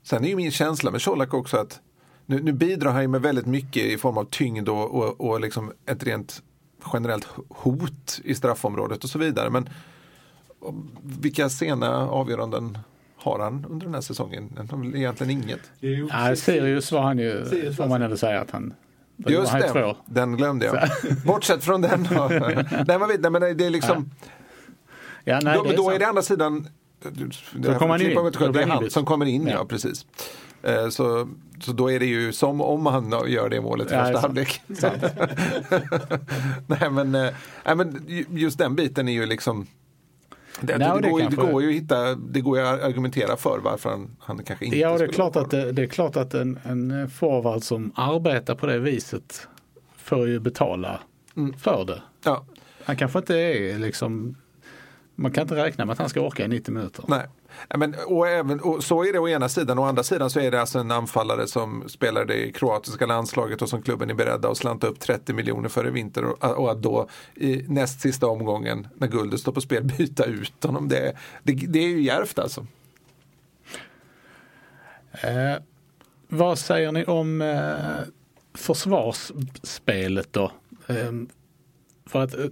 Sen 0.04 0.24
är 0.24 0.28
ju 0.28 0.36
min 0.36 0.52
känsla 0.52 0.92
med 0.92 1.02
Colak 1.02 1.34
också 1.34 1.58
att 1.58 1.82
nu, 2.25 2.44
nu 2.44 2.54
bidrar 2.54 2.92
han 2.92 3.02
ju 3.02 3.08
med 3.08 3.22
väldigt 3.22 3.46
mycket 3.46 3.84
i 3.84 3.98
form 3.98 4.18
av 4.18 4.25
tyngd 4.25 4.70
och, 4.70 4.92
och, 4.96 5.22
och 5.22 5.42
liksom 5.42 5.72
ett 5.86 6.04
rent 6.04 6.44
generellt 6.94 7.28
hot 7.50 8.22
i 8.24 8.36
straffområdet 8.36 9.04
och 9.04 9.10
så 9.10 9.20
vidare. 9.20 9.50
Men 9.50 9.70
vilka 11.04 11.50
sena 11.50 12.10
avgöranden 12.10 12.78
har 13.24 13.39
han 13.39 13.65
under 13.70 13.86
den 13.86 13.94
här 13.94 14.01
säsongen? 14.01 14.70
Egentligen 14.96 15.32
inget. 15.32 15.60
Ja, 16.10 16.36
Sirius 16.36 16.92
var 16.92 17.01
han 17.01 17.20
ju, 17.20 17.46
får 17.74 17.88
man 17.88 18.01
ändå 18.01 18.18
säga 18.18 18.42
att 18.42 18.51
han 18.51 18.74
Just 19.18 19.53
det, 19.53 19.70
två. 19.70 19.96
den 20.06 20.38
glömde 20.38 20.65
jag. 20.65 20.89
Bortsett 21.25 21.63
från 21.63 21.82
den. 21.82 22.08
nej, 22.88 23.00
man 23.00 23.08
vet, 23.08 23.22
nej, 23.22 23.32
men 23.32 23.42
det 23.58 23.65
är 23.65 23.70
liksom... 23.70 24.10
Ja. 25.24 25.39
nej, 25.44 25.58
då, 25.58 25.63
det 25.63 25.74
är 25.74 25.77
då 25.77 25.89
är 25.89 26.00
det 26.00 26.08
andra 26.08 26.22
sidan 26.22 26.68
så 27.62 27.74
kommer 27.74 27.88
han 27.88 28.01
in. 28.01 28.53
Det 28.53 28.62
är 28.62 28.68
han 28.68 28.89
som 28.89 29.06
kommer 29.06 29.25
in, 29.25 29.48
ja, 29.48 29.53
ja 29.53 29.65
precis. 29.65 30.06
Eh, 30.63 30.89
så, 30.89 31.30
så 31.60 31.72
då 31.72 31.92
är 31.92 32.00
det 32.00 32.06
ju 32.06 32.34
som 32.34 32.62
om 32.62 32.86
han 32.86 33.13
gör 33.27 33.50
det 33.50 33.62
målet 33.62 33.92
i 33.92 33.94
ja, 33.94 34.06
första 34.06 34.20
halvlek. 34.20 34.62
nej, 36.68 36.89
men, 36.92 37.15
eh, 37.15 37.34
nej, 37.65 37.75
men 37.75 38.06
just 38.30 38.58
den 38.58 38.75
biten 38.75 39.08
är 39.08 39.13
ju 39.13 39.25
liksom 39.25 39.68
det, 40.62 40.77
Nej, 40.77 41.01
det, 41.01 41.10
går, 41.10 41.19
det, 41.19 41.36
går, 41.36 41.62
ju 41.62 41.69
att 41.69 41.75
hitta, 41.75 42.15
det 42.15 42.41
går 42.41 42.57
ju 42.60 42.65
argumentera 42.65 43.38
för 43.38 43.60
varför 43.63 43.89
han, 43.89 44.15
han 44.19 44.43
kanske 44.43 44.65
inte 44.65 44.77
Ja, 44.77 44.98
det 44.98 45.03
är 45.03 45.07
klart 45.07 45.36
att, 45.36 45.51
det, 45.51 45.72
det, 45.72 45.81
är 45.81 45.88
klart 45.88 46.15
att 46.15 46.33
en, 46.33 46.60
en 46.63 47.10
forward 47.10 47.63
som 47.63 47.91
arbetar 47.95 48.55
på 48.55 48.65
det 48.65 48.79
viset 48.79 49.48
får 49.98 50.27
ju 50.27 50.39
betala 50.39 51.00
mm. 51.38 51.53
för 51.53 51.86
det. 51.86 52.01
Ja. 52.24 52.45
Han 52.83 52.95
kanske 52.95 53.19
inte 53.19 53.36
är 53.36 53.79
liksom 53.79 54.36
man 55.15 55.31
kan 55.31 55.41
inte 55.41 55.55
räkna 55.55 55.86
med 55.86 55.93
att 55.93 56.00
han 56.00 56.10
ska 56.10 56.22
orka 56.22 56.45
i 56.45 56.48
90 56.48 56.74
minuter. 56.74 57.05
Nej. 57.07 57.27
Men, 57.77 57.95
och, 58.07 58.27
även, 58.27 58.60
och 58.60 58.83
så 58.83 59.03
är 59.03 59.13
det 59.13 59.19
å 59.19 59.29
ena 59.29 59.50
sidan. 59.50 59.79
Å 59.79 59.83
andra 59.83 60.03
sidan 60.03 60.29
så 60.29 60.39
är 60.39 60.51
det 60.51 60.62
alltså 60.62 60.79
en 60.79 60.91
anfallare 60.91 61.48
som 61.48 61.83
spelar 61.89 62.25
det 62.25 62.51
kroatiska 62.51 63.05
landslaget 63.05 63.62
och 63.62 63.69
som 63.69 63.81
klubben 63.81 64.10
är 64.10 64.13
beredda 64.13 64.50
att 64.50 64.57
slanta 64.57 64.88
upp 64.88 65.00
30 65.00 65.33
miljoner 65.33 65.69
för 65.69 65.88
i 65.88 65.89
vinter. 65.89 66.25
Och, 66.25 66.43
och 66.43 66.72
att 66.72 66.81
då 66.81 67.07
i 67.36 67.65
näst 67.67 68.01
sista 68.01 68.27
omgången 68.27 68.88
när 68.95 69.07
guldet 69.07 69.39
står 69.39 69.51
på 69.51 69.62
spel 69.62 69.83
byta 69.98 70.25
ut 70.25 70.63
honom. 70.63 70.88
Det, 70.88 71.13
det, 71.43 71.53
det 71.53 71.79
är 71.79 71.88
ju 71.88 72.01
djärvt 72.01 72.39
alltså. 72.39 72.65
Eh, 75.12 75.55
vad 76.27 76.60
säger 76.60 76.91
ni 76.91 77.05
om 77.05 77.41
eh, 77.41 78.07
försvarsspelet 78.53 80.33
då? 80.33 80.51
Eh, 80.88 81.12
för 82.05 82.24
att 82.24 82.33
eh, 82.33 82.45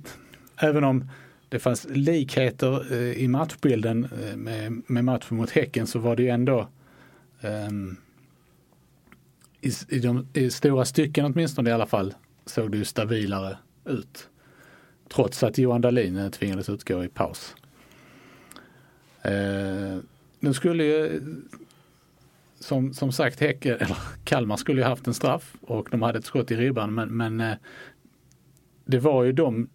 även 0.57 0.83
om 0.83 1.09
det 1.51 1.59
fanns 1.59 1.87
likheter 1.89 2.93
eh, 2.93 3.23
i 3.23 3.27
matchbilden 3.27 4.07
eh, 4.23 4.35
med, 4.35 4.81
med 4.87 5.05
matchen 5.05 5.37
mot 5.37 5.49
Häcken 5.49 5.87
så 5.87 5.99
var 5.99 6.15
det 6.15 6.23
ju 6.23 6.29
ändå 6.29 6.67
um, 7.41 7.97
i, 9.61 9.71
i, 9.89 9.99
de, 9.99 10.27
i 10.33 10.49
stora 10.49 10.85
stycken 10.85 11.25
åtminstone 11.25 11.69
i 11.69 11.73
alla 11.73 11.85
fall 11.85 12.13
såg 12.45 12.71
det 12.71 12.77
ju 12.77 12.85
stabilare 12.85 13.57
ut. 13.85 14.29
Trots 15.09 15.43
att 15.43 15.57
Johan 15.57 15.81
Dahlin 15.81 16.17
eh, 16.17 16.29
tvingades 16.29 16.69
utgå 16.69 17.03
i 17.03 17.07
paus. 17.07 17.55
Uh, 19.25 19.99
nu 20.39 20.53
skulle 20.53 20.83
ju 20.83 21.21
som, 22.59 22.93
som 22.93 23.11
sagt 23.11 23.39
Häcken, 23.39 23.75
eller 23.75 23.97
Kalmar 24.23 24.57
skulle 24.57 24.81
ju 24.81 24.87
haft 24.87 25.07
en 25.07 25.13
straff 25.13 25.55
och 25.61 25.87
de 25.91 26.01
hade 26.01 26.19
ett 26.19 26.25
skott 26.25 26.51
i 26.51 26.55
ribban 26.55 26.93
men, 26.93 27.17
men 27.17 27.41
uh, 27.41 27.53
det 28.85 28.99
var 28.99 29.23
ju 29.23 29.31
de 29.31 29.69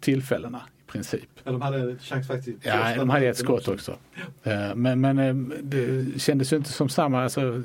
tillfällena 0.00 0.62
princip. 0.92 1.28
Ja, 1.44 1.52
de 1.52 1.60
hade 1.60 1.98
chans 1.98 2.26
faktiskt. 2.26 2.58
Ja, 2.62 2.94
de 2.96 3.10
hade 3.10 3.26
ett 3.26 3.36
skott 3.36 3.68
också. 3.68 3.96
Ja. 4.42 4.74
Men, 4.74 5.00
men 5.00 5.18
eh, 5.18 5.34
det 5.62 6.20
kändes 6.20 6.52
ju 6.52 6.56
inte 6.56 6.72
som 6.72 6.88
samma, 6.88 7.22
alltså 7.22 7.62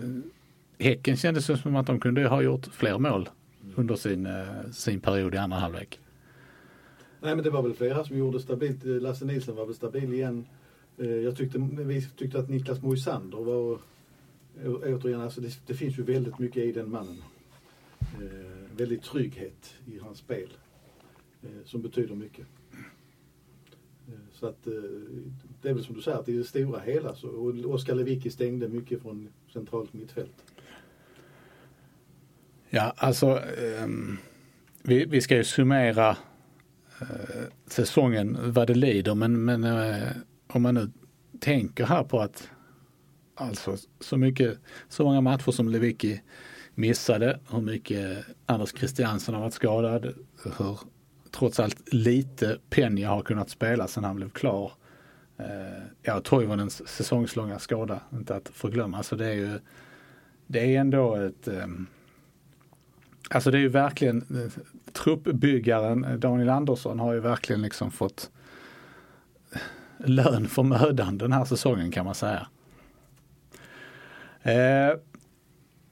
Häcken 0.80 1.18
kändes 1.18 1.62
som 1.62 1.76
att 1.76 1.88
de 1.88 2.00
kunde 2.00 2.28
ha 2.28 2.42
gjort 2.42 2.68
fler 2.74 2.98
mål 2.98 3.30
under 3.76 3.96
sin, 3.96 4.26
eh, 4.26 4.72
sin 4.72 5.00
period 5.00 5.36
i 5.36 5.38
andra 5.38 5.58
halvlek. 5.58 6.00
Nej 7.22 7.36
men 7.36 7.44
det 7.44 7.50
var 7.50 7.62
väl 7.62 7.74
flera 7.74 8.04
som 8.04 8.18
gjorde 8.18 8.40
stabilt. 8.40 8.84
Lasse 8.84 9.26
Nilsson 9.26 9.56
var 9.56 9.66
väl 9.66 9.76
stabil 9.76 10.14
igen. 10.14 10.46
Eh, 10.98 11.08
jag 11.08 11.38
tyckte, 11.38 11.60
vi 11.72 12.02
tyckte 12.02 12.40
att 12.40 12.50
Niklas 12.50 12.82
Moisander 12.82 13.38
var 13.38 13.80
återigen, 14.66 15.22
alltså 15.22 15.42
det, 15.42 15.60
det, 15.68 15.74
finns 15.74 16.00
ju 16.00 16.04
väldigt 16.04 16.40
mycket 16.40 16.64
i 16.64 16.72
den 16.72 16.92
mannen. 16.92 17.24
Eh, 18.00 18.78
väldigt 18.78 19.04
trygghet 19.04 19.74
i 19.86 20.00
hans 20.00 20.18
spel. 20.18 20.50
Eh, 21.44 21.66
som 21.66 21.82
betyder 21.82 22.16
mycket. 22.16 22.46
Så 24.40 24.48
att 24.48 24.68
eh, 24.68 24.74
det 25.62 25.70
är 25.70 25.74
väl 25.74 25.84
som 25.84 25.96
du 25.96 26.02
säger, 26.02 26.18
att 26.18 26.30
i 26.30 26.38
det 26.38 26.44
stora 26.44 26.80
hela 26.80 27.16
så, 27.16 27.30
och 27.30 27.74
Oskar 27.74 27.96
Lewicki 27.96 28.30
stängde 28.30 28.68
mycket 28.68 29.02
från 29.02 29.30
centralt 29.54 29.94
mittfält. 29.94 30.44
Ja, 32.70 32.94
alltså 32.98 33.42
um, 33.84 34.18
vi, 34.84 35.06
vi 35.06 35.22
ska 35.22 35.36
ju 35.36 35.44
summera 35.44 36.18
uh, 37.02 37.46
säsongen 37.68 38.38
vad 38.42 38.68
det 38.68 38.76
lider, 38.76 39.16
men, 39.16 39.46
men 39.46 39.64
uh, 39.64 40.08
om 40.48 40.62
man 40.62 40.76
nu 40.76 40.90
tänker 41.40 41.86
här 41.86 42.04
på 42.04 42.20
att 42.20 42.50
alltså 43.36 43.78
så 44.00 44.18
mycket, 44.18 44.60
så 44.90 45.04
många 45.04 45.22
matcher 45.22 45.52
som 45.52 45.70
Lewicki 45.70 46.22
missade, 46.76 47.40
hur 47.52 47.62
mycket 47.62 48.26
Anders 48.46 48.74
Christiansen 48.78 49.34
har 49.34 49.42
varit 49.42 49.54
skadad, 49.54 50.14
hur 50.44 50.78
trots 51.38 51.60
allt 51.60 51.94
lite 51.94 52.58
Penja 52.70 53.10
har 53.10 53.22
kunnat 53.22 53.50
spela 53.50 53.88
sedan 53.88 54.04
han 54.04 54.16
blev 54.16 54.30
klar. 54.30 54.72
Eh, 55.38 55.84
ja, 56.02 56.20
Toivonens 56.20 56.88
säsongslånga 56.88 57.60
skada, 57.60 58.00
inte 58.14 58.36
att 58.36 58.50
förglömma. 58.50 59.04
Så 59.04 59.16
det 59.16 59.26
är 59.26 59.34
ju 59.34 59.60
det 60.48 60.76
är 60.76 60.80
ändå 60.80 61.16
ett 61.16 61.48
eh, 61.48 61.68
Alltså 63.30 63.52
det 63.52 63.58
är 63.58 63.62
ju 63.62 63.70
verkligen 63.70 64.18
eh, 64.18 64.64
truppbyggaren 64.94 66.20
Daniel 66.20 66.50
Andersson 66.50 67.00
har 67.00 67.14
ju 67.14 67.20
verkligen 67.20 67.62
liksom 67.62 67.92
fått 67.92 68.32
eh, 69.54 69.60
lön 70.10 70.48
för 70.48 70.64
mödan 70.64 71.18
den 71.18 71.32
här 71.32 71.46
säsongen 71.46 71.92
kan 71.92 72.06
man 72.06 72.16
säga. 72.16 72.48
Eh, 74.42 74.98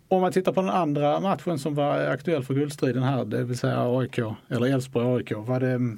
om 0.07 0.21
man 0.21 0.31
tittar 0.31 0.51
på 0.51 0.61
den 0.61 0.69
andra 0.69 1.19
matchen 1.19 1.59
som 1.59 1.75
var 1.75 1.97
aktuell 1.97 2.43
för 2.43 2.53
guldstriden 2.53 3.03
här, 3.03 3.25
det 3.25 3.43
vill 3.43 3.57
säga 3.57 3.97
AIK, 3.99 4.17
eller 4.49 4.67
Elfsborg-AIK, 4.67 5.33
var 5.33 5.59
det 5.59 5.97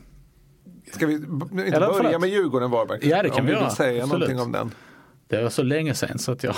Ska 0.92 1.06
vi 1.06 1.14
inte 1.14 1.26
eller, 1.28 1.80
börja 1.80 1.94
förlåt. 1.94 2.22
med 2.22 2.30
Djurgården-Varberg? 2.30 3.00
Ja 3.02 3.24
det 3.24 3.30
kan 3.30 3.40
om 3.40 3.46
vi, 3.46 3.52
vi 3.52 3.60
göra. 3.60 3.70
säga 3.70 4.04
Absolut. 4.04 4.30
någonting 4.30 4.40
om 4.46 4.52
den. 4.52 4.72
Det 5.28 5.44
var 5.44 5.50
så 5.50 5.64
länge 5.64 5.94
sedan 5.94 6.20
så 6.20 6.32
att 6.32 6.44
jag... 6.44 6.56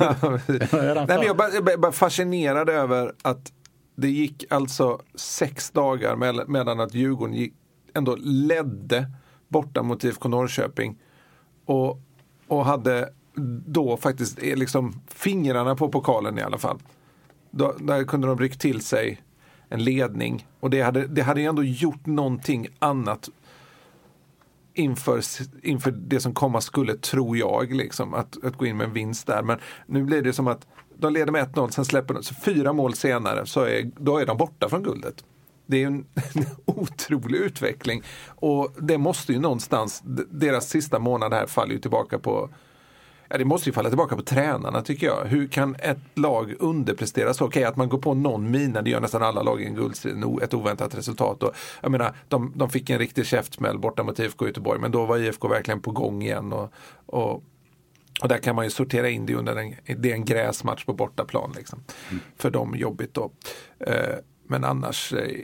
Nej, 0.00 1.06
men 1.06 1.22
jag 1.22 1.40
är 1.72 1.76
bara 1.76 1.92
fascinerad 1.92 2.68
över 2.68 3.12
att 3.22 3.52
det 3.96 4.08
gick 4.08 4.44
alltså 4.50 5.00
sex 5.14 5.70
dagar 5.70 6.16
mellan 6.46 6.80
att 6.80 6.94
Djurgården 6.94 7.34
gick, 7.34 7.54
ändå 7.94 8.16
ledde 8.20 9.10
borta 9.48 9.82
mot 9.82 10.04
IFK 10.04 10.28
Norrköping 10.28 10.98
och, 11.66 12.00
och 12.48 12.64
hade 12.64 13.08
då 13.66 13.96
faktiskt 13.96 14.42
liksom 14.42 15.00
fingrarna 15.08 15.76
på 15.76 15.88
pokalen 15.88 16.38
i 16.38 16.42
alla 16.42 16.58
fall. 16.58 16.78
Då, 17.50 17.74
där 17.78 18.04
kunde 18.04 18.26
de 18.26 18.38
ryckt 18.38 18.60
till 18.60 18.80
sig 18.80 19.20
en 19.68 19.84
ledning 19.84 20.46
och 20.60 20.70
det 20.70 20.82
hade, 20.82 21.06
det 21.06 21.22
hade 21.22 21.40
ju 21.40 21.46
ändå 21.46 21.62
gjort 21.62 22.06
någonting 22.06 22.68
annat 22.78 23.28
inför, 24.74 25.22
inför 25.62 25.90
det 25.90 26.20
som 26.20 26.34
komma 26.34 26.60
skulle, 26.60 26.96
tror 26.96 27.36
jag, 27.36 27.72
liksom, 27.72 28.14
att, 28.14 28.44
att 28.44 28.56
gå 28.56 28.66
in 28.66 28.76
med 28.76 28.86
en 28.86 28.92
vinst 28.92 29.26
där. 29.26 29.42
Men 29.42 29.58
nu 29.86 30.04
blir 30.04 30.22
det 30.22 30.32
som 30.32 30.48
att 30.48 30.66
de 30.96 31.12
leder 31.12 31.32
med 31.32 31.48
1-0, 31.54 31.70
sen 31.70 31.84
släpper 31.84 32.14
de, 32.14 32.22
så 32.22 32.34
fyra 32.34 32.72
mål 32.72 32.94
senare 32.94 33.46
så 33.46 33.60
är, 33.60 33.90
då 33.96 34.18
är 34.18 34.26
de 34.26 34.36
borta 34.36 34.68
från 34.68 34.82
guldet. 34.82 35.24
Det 35.66 35.82
är 35.82 35.86
en, 35.86 36.06
en 36.34 36.46
otrolig 36.64 37.38
utveckling 37.38 38.02
och 38.26 38.74
det 38.78 38.98
måste 38.98 39.32
ju 39.32 39.38
någonstans, 39.38 40.02
deras 40.30 40.68
sista 40.68 40.98
månad 40.98 41.32
här 41.32 41.46
faller 41.46 41.72
ju 41.72 41.78
tillbaka 41.78 42.18
på 42.18 42.50
det 43.38 43.44
måste 43.44 43.68
ju 43.68 43.72
falla 43.72 43.88
tillbaka 43.88 44.16
på 44.16 44.22
tränarna 44.22 44.82
tycker 44.82 45.06
jag. 45.06 45.24
Hur 45.24 45.48
kan 45.48 45.76
ett 45.78 45.98
lag 46.14 46.54
underprestera 46.58 47.34
så? 47.34 47.44
Okej, 47.44 47.60
okay, 47.60 47.70
att 47.70 47.76
man 47.76 47.88
går 47.88 47.98
på 47.98 48.14
någon 48.14 48.50
mina, 48.50 48.82
det 48.82 48.90
gör 48.90 49.00
nästan 49.00 49.22
alla 49.22 49.42
lag 49.42 49.62
i 49.62 49.66
en 49.66 49.74
guldstrid, 49.74 50.24
ett 50.42 50.54
oväntat 50.54 50.94
resultat. 50.94 51.42
Och, 51.42 51.54
jag 51.80 51.90
menar, 51.90 52.14
de, 52.28 52.52
de 52.54 52.70
fick 52.70 52.90
en 52.90 52.98
riktig 52.98 53.26
käftsmäll 53.26 53.78
borta 53.78 54.02
mot 54.02 54.18
IFK 54.18 54.46
Göteborg, 54.46 54.80
men 54.80 54.90
då 54.90 55.06
var 55.06 55.18
IFK 55.18 55.48
verkligen 55.48 55.80
på 55.80 55.90
gång 55.90 56.22
igen. 56.22 56.52
Och, 56.52 56.72
och, 57.06 57.42
och 58.22 58.28
där 58.28 58.38
kan 58.38 58.56
man 58.56 58.64
ju 58.64 58.70
sortera 58.70 59.08
in 59.08 59.26
det 59.26 59.34
under 59.34 59.56
en, 59.56 59.74
det 60.02 60.10
är 60.10 60.14
en 60.14 60.24
gräsmatch 60.24 60.84
på 60.84 60.92
bortaplan. 60.92 61.52
Liksom. 61.56 61.84
Mm. 62.10 62.22
För 62.36 62.50
dem 62.50 62.74
jobbigt 62.76 63.14
då. 63.14 63.30
Eh, 63.78 64.16
men 64.46 64.64
annars, 64.64 65.12
eh, 65.12 65.40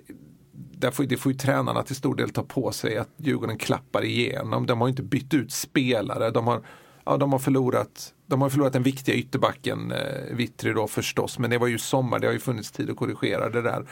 där 0.53 0.91
får, 0.91 1.05
det 1.05 1.17
får 1.17 1.33
ju 1.33 1.39
tränarna 1.39 1.83
till 1.83 1.97
stor 1.97 2.15
del 2.15 2.31
ta 2.31 2.43
på 2.43 2.73
sig 2.73 2.97
att 2.97 3.09
Djurgården 3.17 3.59
klappar 3.59 4.05
igenom. 4.05 4.67
De 4.67 4.81
har 4.81 4.89
inte 4.89 5.03
bytt 5.03 5.35
ut 5.35 5.53
spelare. 5.53 6.31
De 6.31 6.47
har, 6.47 6.63
ja, 7.05 7.17
de 7.17 7.33
har, 7.33 7.39
förlorat, 7.39 8.15
de 8.27 8.43
har 8.43 8.51
förlorat 8.51 8.73
den 8.73 8.83
viktiga 8.83 9.15
ytterbacken, 9.15 9.93
eh, 9.93 10.35
Vittry 10.37 10.73
då 10.73 10.87
förstås. 10.87 11.39
Men 11.39 11.51
det 11.51 11.59
var 11.59 11.67
ju 11.67 11.79
sommar, 11.79 12.19
det 12.19 12.27
har 12.27 12.33
ju 12.33 12.39
funnits 12.41 12.71
tid 12.71 12.91
att 12.91 12.97
korrigera 12.97 13.49
det 13.49 13.63
där. 13.63 13.87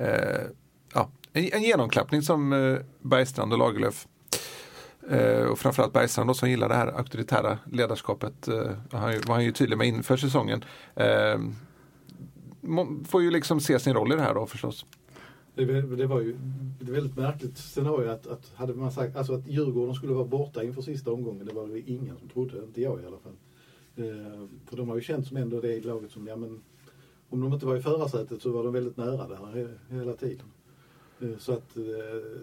Eh, 0.00 0.46
ja, 0.94 1.08
en, 1.32 1.48
en 1.52 1.62
genomklappning 1.62 2.22
som 2.22 2.52
eh, 2.52 2.78
Bergstrand 3.00 3.52
och 3.52 3.58
Lagerlöf 3.58 4.06
eh, 5.10 5.42
och 5.42 5.58
framförallt 5.58 5.92
Bergstrand 5.92 6.30
då, 6.30 6.34
som 6.34 6.50
gillar 6.50 6.68
det 6.68 6.74
här 6.74 6.98
auktoritära 6.98 7.58
ledarskapet. 7.72 8.48
eh, 8.48 8.70
han, 8.92 9.20
var 9.26 9.34
han 9.34 9.44
ju 9.44 9.52
tydlig 9.52 9.78
med 9.78 9.86
inför 9.86 10.16
säsongen. 10.16 10.64
Eh, 10.94 11.38
får 13.08 13.22
ju 13.22 13.30
liksom 13.30 13.60
se 13.60 13.78
sin 13.78 13.94
roll 13.94 14.12
i 14.12 14.16
det 14.16 14.22
här 14.22 14.34
då 14.34 14.46
förstås. 14.46 14.86
Det, 15.56 16.06
var 16.06 16.20
ju 16.20 16.36
ett 16.80 16.88
väldigt 16.88 17.16
märkligt 17.16 17.58
scenario 17.58 18.08
att, 18.08 18.26
att, 18.26 18.52
hade 18.54 18.74
man 18.74 18.92
sagt 18.92 19.16
alltså 19.16 19.34
att 19.34 19.46
Djurgården 19.46 19.94
skulle 19.94 20.12
vara 20.12 20.24
borta 20.24 20.64
inför 20.64 20.82
sista 20.82 21.12
omgången. 21.12 21.46
Det 21.46 21.54
var 21.54 21.68
det 21.68 21.80
ingen 21.80 22.18
som 22.18 22.28
trodde, 22.28 22.64
inte 22.64 22.80
jag 22.80 23.02
i 23.02 23.06
alla 23.06 23.18
fall. 23.18 23.36
Eh, 23.96 24.46
för 24.66 24.76
de 24.76 24.88
har 24.88 24.96
ju 24.96 25.02
känt 25.02 25.26
som 25.26 25.36
ändå 25.36 25.60
det 25.60 25.84
laget 25.84 26.10
som, 26.10 26.26
ja 26.26 26.36
men 26.36 26.60
om 27.28 27.40
de 27.40 27.52
inte 27.52 27.66
var 27.66 27.76
i 27.76 27.82
förarsätet 27.82 28.42
så 28.42 28.50
var 28.50 28.64
de 28.64 28.72
väldigt 28.72 28.96
nära 28.96 29.28
där 29.28 29.78
hela 29.88 30.12
tiden. 30.12 30.46
Eh, 31.20 31.38
så 31.38 31.52
att 31.52 31.76
eh, 31.76 31.82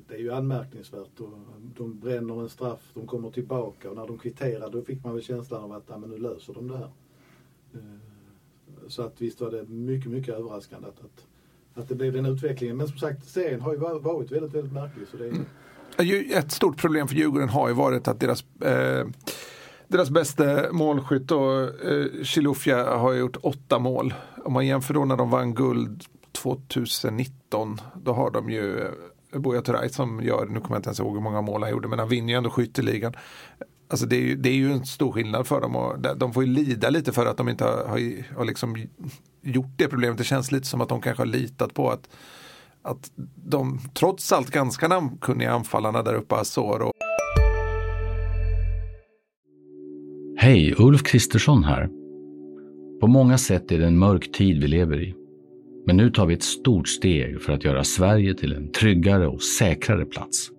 det 0.07 0.15
är 0.15 0.19
ju 0.19 0.31
anmärkningsvärt. 0.31 1.19
Och 1.19 1.29
de 1.77 1.99
bränner 1.99 2.41
en 2.41 2.49
straff, 2.49 2.91
de 2.93 3.07
kommer 3.07 3.31
tillbaka 3.31 3.89
och 3.89 3.95
när 3.95 4.07
de 4.07 4.17
kvitterar 4.17 4.69
då 4.69 4.81
fick 4.81 5.03
man 5.03 5.13
väl 5.13 5.23
känslan 5.23 5.63
av 5.63 5.71
att 5.71 5.83
ja, 5.87 5.97
men 5.97 6.09
nu 6.09 6.17
löser 6.17 6.53
de 6.53 6.67
det 6.67 6.77
här. 6.77 6.91
Eh, 7.73 7.99
så 8.87 9.01
att 9.01 9.21
visst 9.21 9.41
var 9.41 9.51
det 9.51 9.63
mycket, 9.63 10.11
mycket 10.11 10.35
överraskande 10.35 10.87
att, 10.87 10.99
att, 10.99 11.27
att 11.75 11.89
det 11.89 11.95
blev 11.95 12.13
den 12.13 12.25
utvecklingen. 12.25 12.77
Men 12.77 12.87
som 12.87 12.97
sagt, 12.97 13.29
serien 13.29 13.61
har 13.61 13.73
ju 13.73 13.79
varit 13.79 14.31
väldigt, 14.31 14.53
väldigt 14.53 14.73
märklig. 14.73 15.07
Så 15.11 15.17
det 15.17 15.25
är... 15.25 15.29
Mm. 15.29 16.31
Ett 16.31 16.51
stort 16.51 16.77
problem 16.77 17.07
för 17.07 17.15
Djurgården 17.15 17.49
har 17.49 17.67
ju 17.67 17.73
varit 17.73 18.07
att 18.07 18.19
deras 18.19 18.43
eh, 18.61 19.07
deras 19.87 20.09
bästa 20.09 20.71
målskytt 20.71 21.27
då, 21.27 21.61
eh, 21.61 22.23
Chilufya 22.23 22.97
har 22.97 23.13
gjort 23.13 23.37
åtta 23.41 23.79
mål. 23.79 24.13
Om 24.45 24.53
man 24.53 24.67
jämför 24.67 24.93
då 24.93 25.05
när 25.05 25.17
de 25.17 25.29
vann 25.29 25.53
guld 25.53 26.03
2019 26.31 27.81
då 28.03 28.13
har 28.13 28.31
de 28.31 28.49
ju 28.49 28.79
eh, 28.79 29.39
Buya 29.39 29.61
Turay 29.61 29.89
som 29.89 30.23
gör, 30.23 30.45
nu 30.45 30.59
kommer 30.59 30.75
jag 30.75 30.79
inte 30.79 30.89
ens 30.89 30.99
ihåg 30.99 31.13
hur 31.13 31.21
många 31.21 31.41
mål 31.41 31.63
han 31.63 31.71
gjorde, 31.71 31.87
men 31.87 31.99
han 31.99 32.09
vinner 32.09 32.33
ju 32.33 32.37
ändå 32.37 32.49
skytteligan. 32.49 33.13
Alltså 33.93 34.05
det 34.05 34.15
är, 34.15 34.21
ju, 34.21 34.35
det 34.35 34.49
är 34.49 34.53
ju 34.53 34.71
en 34.71 34.85
stor 34.85 35.11
skillnad 35.11 35.47
för 35.47 35.61
dem 35.61 35.75
och 35.75 36.17
de 36.17 36.33
får 36.33 36.43
ju 36.43 36.49
lida 36.49 36.89
lite 36.89 37.11
för 37.11 37.25
att 37.25 37.37
de 37.37 37.49
inte 37.49 37.63
har, 37.63 37.71
har, 37.71 38.35
har 38.37 38.45
liksom 38.45 38.75
gjort 39.41 39.71
det 39.77 39.87
problemet. 39.87 40.17
Det 40.17 40.23
känns 40.23 40.51
lite 40.51 40.67
som 40.67 40.81
att 40.81 40.89
de 40.89 41.01
kanske 41.01 41.21
har 41.21 41.27
litat 41.27 41.73
på 41.73 41.89
att, 41.89 42.09
att 42.81 43.11
de 43.35 43.79
trots 43.93 44.31
allt 44.31 44.49
ganska 44.49 44.87
namnkunniga 44.87 45.51
anfallarna 45.51 46.03
där 46.03 46.13
uppe, 46.13 46.35
Azor 46.35 46.81
och 46.81 46.91
Hej, 50.37 50.75
Ulf 50.77 51.03
Kristersson 51.03 51.63
här. 51.63 51.89
På 53.01 53.07
många 53.07 53.37
sätt 53.37 53.71
är 53.71 53.79
det 53.79 53.87
en 53.87 53.97
mörk 53.97 54.31
tid 54.31 54.61
vi 54.61 54.67
lever 54.67 55.01
i. 55.01 55.15
Men 55.85 55.97
nu 55.97 56.09
tar 56.09 56.25
vi 56.25 56.33
ett 56.33 56.43
stort 56.43 56.87
steg 56.87 57.41
för 57.41 57.53
att 57.53 57.63
göra 57.63 57.83
Sverige 57.83 58.33
till 58.33 58.53
en 58.53 58.71
tryggare 58.71 59.27
och 59.27 59.43
säkrare 59.43 60.05
plats. 60.05 60.49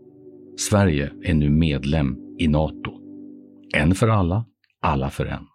Sverige 0.70 1.10
är 1.22 1.34
nu 1.34 1.50
medlem 1.50 2.16
i 2.38 2.48
Nato. 2.48 3.03
En 3.76 3.94
för 3.94 4.08
alla, 4.08 4.44
alla 4.82 5.10
för 5.10 5.26
en. 5.26 5.46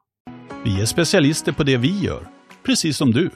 Vi 0.64 0.82
är 0.82 0.86
specialister 0.86 1.52
på 1.52 1.64
det 1.64 1.78
vi 1.78 2.00
gör, 2.00 2.28
precis 2.66 2.98
som 2.98 3.12
du. 3.12 3.30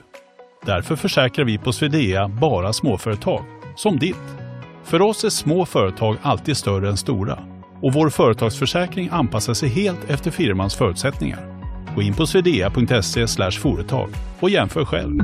Därför 0.65 0.95
försäkrar 0.95 1.45
vi 1.45 1.57
på 1.57 1.73
Swedea 1.73 2.27
bara 2.27 2.73
småföretag, 2.73 3.45
som 3.75 3.99
ditt. 3.99 4.37
För 4.83 5.01
oss 5.01 5.23
är 5.23 5.29
små 5.29 5.65
företag 5.65 6.17
alltid 6.21 6.57
större 6.57 6.89
än 6.89 6.97
stora 6.97 7.39
och 7.81 7.93
vår 7.93 8.09
företagsförsäkring 8.09 9.09
anpassar 9.11 9.53
sig 9.53 9.69
helt 9.69 10.09
efter 10.09 10.31
firmans 10.31 10.75
förutsättningar. 10.75 11.63
Gå 11.95 12.01
in 12.01 12.13
på 12.13 12.25
swedea.se 12.25 13.51
företag 13.51 14.09
och 14.39 14.49
jämför 14.49 14.85
själv. 14.85 15.19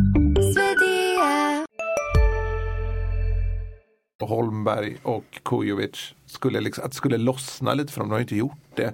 Holmberg 4.21 4.97
och 5.03 5.39
Kujovic 5.45 6.13
skulle, 6.25 6.59
liksom, 6.59 6.85
att 6.85 6.93
skulle 6.93 7.17
lossna 7.17 7.73
lite 7.73 7.93
för 7.93 7.99
dem. 7.99 8.09
De 8.09 8.13
har 8.13 8.21
inte 8.21 8.35
gjort 8.35 8.57
det. 8.75 8.93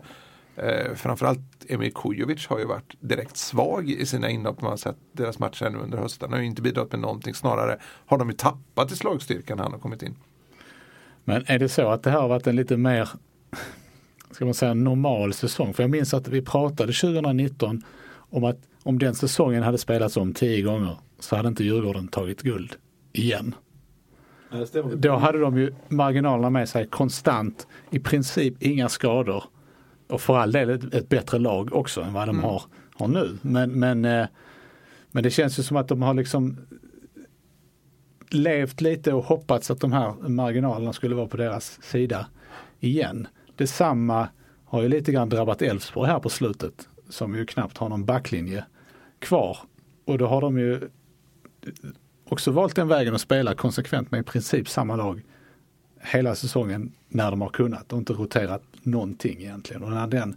Eh, 0.55 0.93
framförallt 0.95 1.65
Emil 1.69 1.93
Kujovic 1.93 2.47
har 2.47 2.59
ju 2.59 2.65
varit 2.65 2.95
direkt 2.99 3.37
svag 3.37 3.89
i 3.89 4.05
sina 4.05 4.29
inhopp. 4.29 4.61
Man 4.61 4.69
har 4.69 4.77
sett 4.77 4.97
deras 5.11 5.39
matcher 5.39 5.69
nu 5.69 5.77
under 5.77 5.97
hösten. 5.97 6.29
Han 6.29 6.33
har 6.33 6.39
ju 6.39 6.45
inte 6.45 6.61
bidragit 6.61 6.91
med 6.91 7.01
någonting. 7.01 7.33
Snarare 7.33 7.77
har 8.05 8.17
de 8.17 8.29
ju 8.29 8.35
tappat 8.35 8.91
i 8.91 8.95
slagstyrkan 8.95 9.57
när 9.57 9.63
han 9.63 9.73
har 9.73 9.79
kommit 9.79 10.03
in. 10.03 10.15
Men 11.23 11.43
är 11.47 11.59
det 11.59 11.69
så 11.69 11.89
att 11.89 12.03
det 12.03 12.09
här 12.09 12.21
har 12.21 12.27
varit 12.27 12.47
en 12.47 12.55
lite 12.55 12.77
mer 12.77 13.09
ska 14.35 14.45
man 14.45 14.53
säga, 14.53 14.73
normal 14.73 15.33
säsong? 15.33 15.73
För 15.73 15.83
jag 15.83 15.89
minns 15.89 16.13
att 16.13 16.27
vi 16.27 16.41
pratade 16.41 16.93
2019 16.93 17.81
om 18.17 18.43
att 18.43 18.57
om 18.83 18.99
den 18.99 19.15
säsongen 19.15 19.63
hade 19.63 19.77
spelats 19.77 20.17
om 20.17 20.33
tio 20.33 20.61
gånger 20.61 20.97
så 21.19 21.35
hade 21.35 21.47
inte 21.47 21.63
Djurgården 21.63 22.07
tagit 22.07 22.41
guld 22.41 22.75
igen. 23.13 23.55
Då 24.95 25.15
hade 25.15 25.39
de 25.39 25.57
ju 25.57 25.73
marginalerna 25.87 26.49
med 26.49 26.69
sig 26.69 26.87
konstant, 26.87 27.67
i 27.89 27.99
princip 27.99 28.63
inga 28.63 28.89
skador. 28.89 29.43
Och 30.07 30.21
för 30.21 30.37
all 30.37 30.51
del 30.51 30.69
ett, 30.69 30.93
ett 30.93 31.09
bättre 31.09 31.39
lag 31.39 31.73
också 31.73 32.01
än 32.01 32.13
vad 32.13 32.27
de 32.27 32.35
mm. 32.35 32.43
har, 32.43 32.63
har 32.93 33.07
nu. 33.07 33.37
Men, 33.41 33.71
men, 33.71 34.05
eh, 34.05 34.27
men 35.11 35.23
det 35.23 35.29
känns 35.29 35.59
ju 35.59 35.63
som 35.63 35.77
att 35.77 35.87
de 35.87 36.01
har 36.01 36.13
liksom 36.13 36.57
levt 38.29 38.81
lite 38.81 39.13
och 39.13 39.23
hoppats 39.23 39.71
att 39.71 39.79
de 39.79 39.91
här 39.91 40.29
marginalerna 40.29 40.93
skulle 40.93 41.15
vara 41.15 41.27
på 41.27 41.37
deras 41.37 41.81
sida 41.81 42.27
igen. 42.79 43.27
Detsamma 43.55 44.27
har 44.65 44.81
ju 44.81 44.89
lite 44.89 45.11
grann 45.11 45.29
drabbat 45.29 45.61
Elfsborg 45.61 46.09
här 46.09 46.19
på 46.19 46.29
slutet 46.29 46.87
som 47.09 47.35
ju 47.35 47.45
knappt 47.45 47.77
har 47.77 47.89
någon 47.89 48.05
backlinje 48.05 48.65
kvar. 49.19 49.57
Och 50.05 50.17
då 50.17 50.27
har 50.27 50.41
de 50.41 50.59
ju 50.59 50.79
också 52.29 52.51
valt 52.51 52.75
den 52.75 52.87
vägen 52.87 53.15
att 53.15 53.21
spela 53.21 53.55
konsekvent 53.55 54.11
med 54.11 54.19
i 54.19 54.23
princip 54.23 54.69
samma 54.69 54.95
lag 54.95 55.21
hela 56.01 56.35
säsongen 56.35 56.91
när 57.07 57.31
de 57.31 57.41
har 57.41 57.49
kunnat 57.49 57.93
och 57.93 57.99
inte 57.99 58.13
roterat 58.13 58.61
någonting 58.85 59.41
egentligen. 59.41 59.83
Och 59.83 59.91
när 59.91 60.07
den 60.07 60.35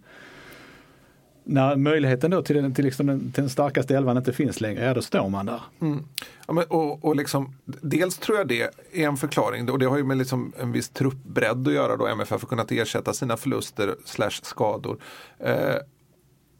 när 1.49 1.77
möjligheten 1.77 2.31
då 2.31 2.43
till 2.43 2.57
den, 2.57 2.75
till 2.75 2.85
liksom 2.85 3.07
den, 3.07 3.33
till 3.33 3.43
den 3.43 3.51
starkaste 3.51 3.97
elvan 3.97 4.17
inte 4.17 4.33
finns 4.33 4.61
längre, 4.61 4.85
ja 4.85 4.95
då 4.95 5.03
står 5.03 5.29
man 5.29 5.47
där. 5.47 5.61
Mm. 5.81 6.05
Ja, 6.47 6.53
men, 6.53 6.65
och, 6.65 7.05
och 7.05 7.17
liksom, 7.17 7.55
dels 7.65 8.19
tror 8.19 8.39
jag 8.39 8.49
det 8.49 8.63
är 8.93 9.07
en 9.07 9.17
förklaring 9.17 9.71
och 9.71 9.79
det 9.79 9.87
har 9.87 9.97
ju 9.97 10.05
med 10.05 10.17
liksom 10.17 10.53
en 10.59 10.73
viss 10.73 10.89
truppbredd 10.89 11.69
att 11.69 11.75
göra 11.75 11.97
då 11.97 12.07
MFF 12.07 12.43
har 12.43 12.49
kunnat 12.49 12.73
ersätta 12.73 13.13
sina 13.13 13.37
förluster 13.37 13.97
slash 14.05 14.31
skador. 14.43 14.99
Eh, 15.39 15.77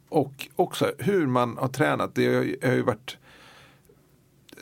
och 0.09 0.47
också 0.55 0.91
hur 0.97 1.27
man 1.27 1.57
har 1.57 1.67
tränat. 1.67 2.15
Det 2.15 2.35
har 2.63 2.73
ju 2.73 2.81
varit 2.81 3.17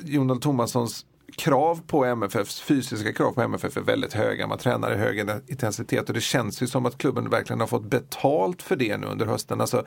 Jonald 0.04 0.42
Thomassons 0.42 1.06
krav 1.38 1.82
på 1.88 2.06
MFFs, 2.06 2.62
fysiska 2.62 3.14
krav 3.14 3.32
på 3.32 3.42
MFF 3.42 3.78
är 3.78 3.82
väldigt 3.82 4.14
höga. 4.14 4.48
Man 4.48 4.58
tränar 4.58 4.92
i 4.92 4.96
hög 4.96 5.20
intensitet 5.48 6.08
och 6.08 6.14
det 6.14 6.22
känns 6.22 6.62
ju 6.62 6.68
som 6.68 6.86
att 6.86 6.98
klubben 6.98 7.30
verkligen 7.30 7.60
har 7.60 7.68
fått 7.68 7.84
betalt 7.84 8.62
för 8.62 8.76
det 8.76 8.98
nu 8.98 9.08
under 9.08 9.26
hösten. 9.26 9.62
Alltså, 9.62 9.86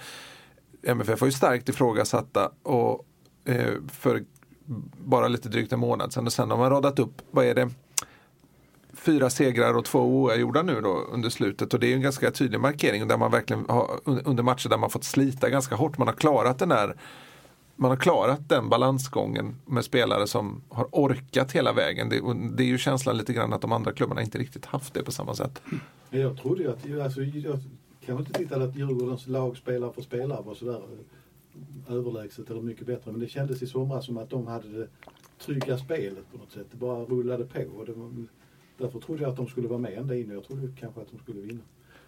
MFF 0.83 1.21
var 1.21 1.29
ju 1.29 1.33
starkt 1.33 1.69
ifrågasatta 1.69 2.51
och, 2.63 3.07
eh, 3.45 3.75
för 3.93 4.25
bara 4.99 5.29
lite 5.29 5.49
drygt 5.49 5.73
en 5.73 5.81
månad 5.81 6.13
sedan 6.13 6.27
och 6.27 6.33
sen 6.33 6.51
har 6.51 6.59
man 6.59 6.71
radat 6.71 6.99
upp, 6.99 7.23
vad 7.31 7.45
är 7.45 7.55
det, 7.55 7.71
fyra 8.93 9.31
segrar 9.31 9.77
och 9.77 9.85
två 9.85 10.01
oavgjorda 10.01 10.63
nu 10.63 10.81
då 10.81 10.99
under 11.13 11.31
slutet 11.31 11.75
och 11.75 11.81
det 11.81 11.93
är 11.93 11.95
en 11.95 12.03
ganska 12.03 12.31
tydlig 12.31 12.61
markering 12.61 13.09
där 13.09 13.17
man 13.17 13.31
verkligen 13.31 13.65
har 13.69 14.01
under 14.05 14.43
matcher 14.43 14.69
där 14.69 14.79
man 14.79 14.91
fått 14.91 15.05
slita 15.05 15.51
ganska 15.51 15.75
hårt. 15.75 15.99
Man 15.99 16.09
har 16.09 16.15
klarat 16.15 16.59
den 16.59 16.69
där 16.69 16.97
man 17.81 17.91
har 17.91 17.97
klarat 17.97 18.49
den 18.49 18.69
balansgången 18.69 19.55
med 19.67 19.85
spelare 19.85 20.27
som 20.27 20.63
har 20.69 20.89
orkat 20.93 21.53
hela 21.53 21.73
vägen. 21.73 22.09
Det, 22.09 22.21
det, 22.57 22.63
är 22.63 22.67
ju 22.67 22.79
känslan 22.79 23.17
lite 23.17 23.33
grann 23.33 23.53
att 23.53 23.61
de 23.61 23.73
andra 23.73 23.93
klubbarna 23.93 24.23
inte 24.23 24.39
riktigt 24.39 24.67
haft 24.67 24.95
det 24.95 25.03
på 25.03 25.13
samma 25.13 25.35
sätt. 25.35 25.63
Mm. 25.65 25.81
Jag 26.11 26.39
trodde 26.43 26.63
ju 26.63 26.71
att, 26.71 27.05
alltså, 27.05 27.23
jag 27.23 27.59
kan 28.07 28.19
inte 28.19 28.33
titta 28.33 28.63
att 28.63 28.77
Djurgårdens 28.77 29.27
lag 29.27 29.57
spelar 29.57 29.93
för 29.93 30.03
spelare 30.03 30.43
var 30.43 30.55
sådär 30.55 30.83
eh, 31.89 31.95
överlägset 31.95 32.51
eller 32.51 32.61
mycket 32.61 32.87
bättre. 32.87 33.11
Men 33.13 33.21
det 33.21 33.29
kändes 33.29 33.63
i 33.63 33.67
somras 33.67 34.07
som 34.07 34.19
att 34.19 34.31
de 34.31 34.47
hade 34.47 34.69
det 34.69 34.89
trygga 35.39 35.79
spelet 35.79 36.33
på 36.33 36.39
något 36.39 36.53
sätt. 36.53 36.67
Det 36.71 36.77
bara 36.77 37.05
rullade 37.05 37.45
på. 37.45 37.63
Och 37.79 37.87
det 37.87 37.93
var, 37.93 38.11
därför 38.79 39.01
trodde 39.01 39.23
jag 39.23 39.31
att 39.31 39.37
de 39.37 39.47
skulle 39.47 39.69
vara 39.69 39.79
med 39.79 39.99
ända 39.99 40.17
in 40.17 40.31
och 40.31 40.37
jag 40.37 40.45
trodde 40.45 40.69
kanske 40.81 41.01
att 41.01 41.11
de 41.11 41.19
skulle 41.19 41.41
vinna. 41.41 41.63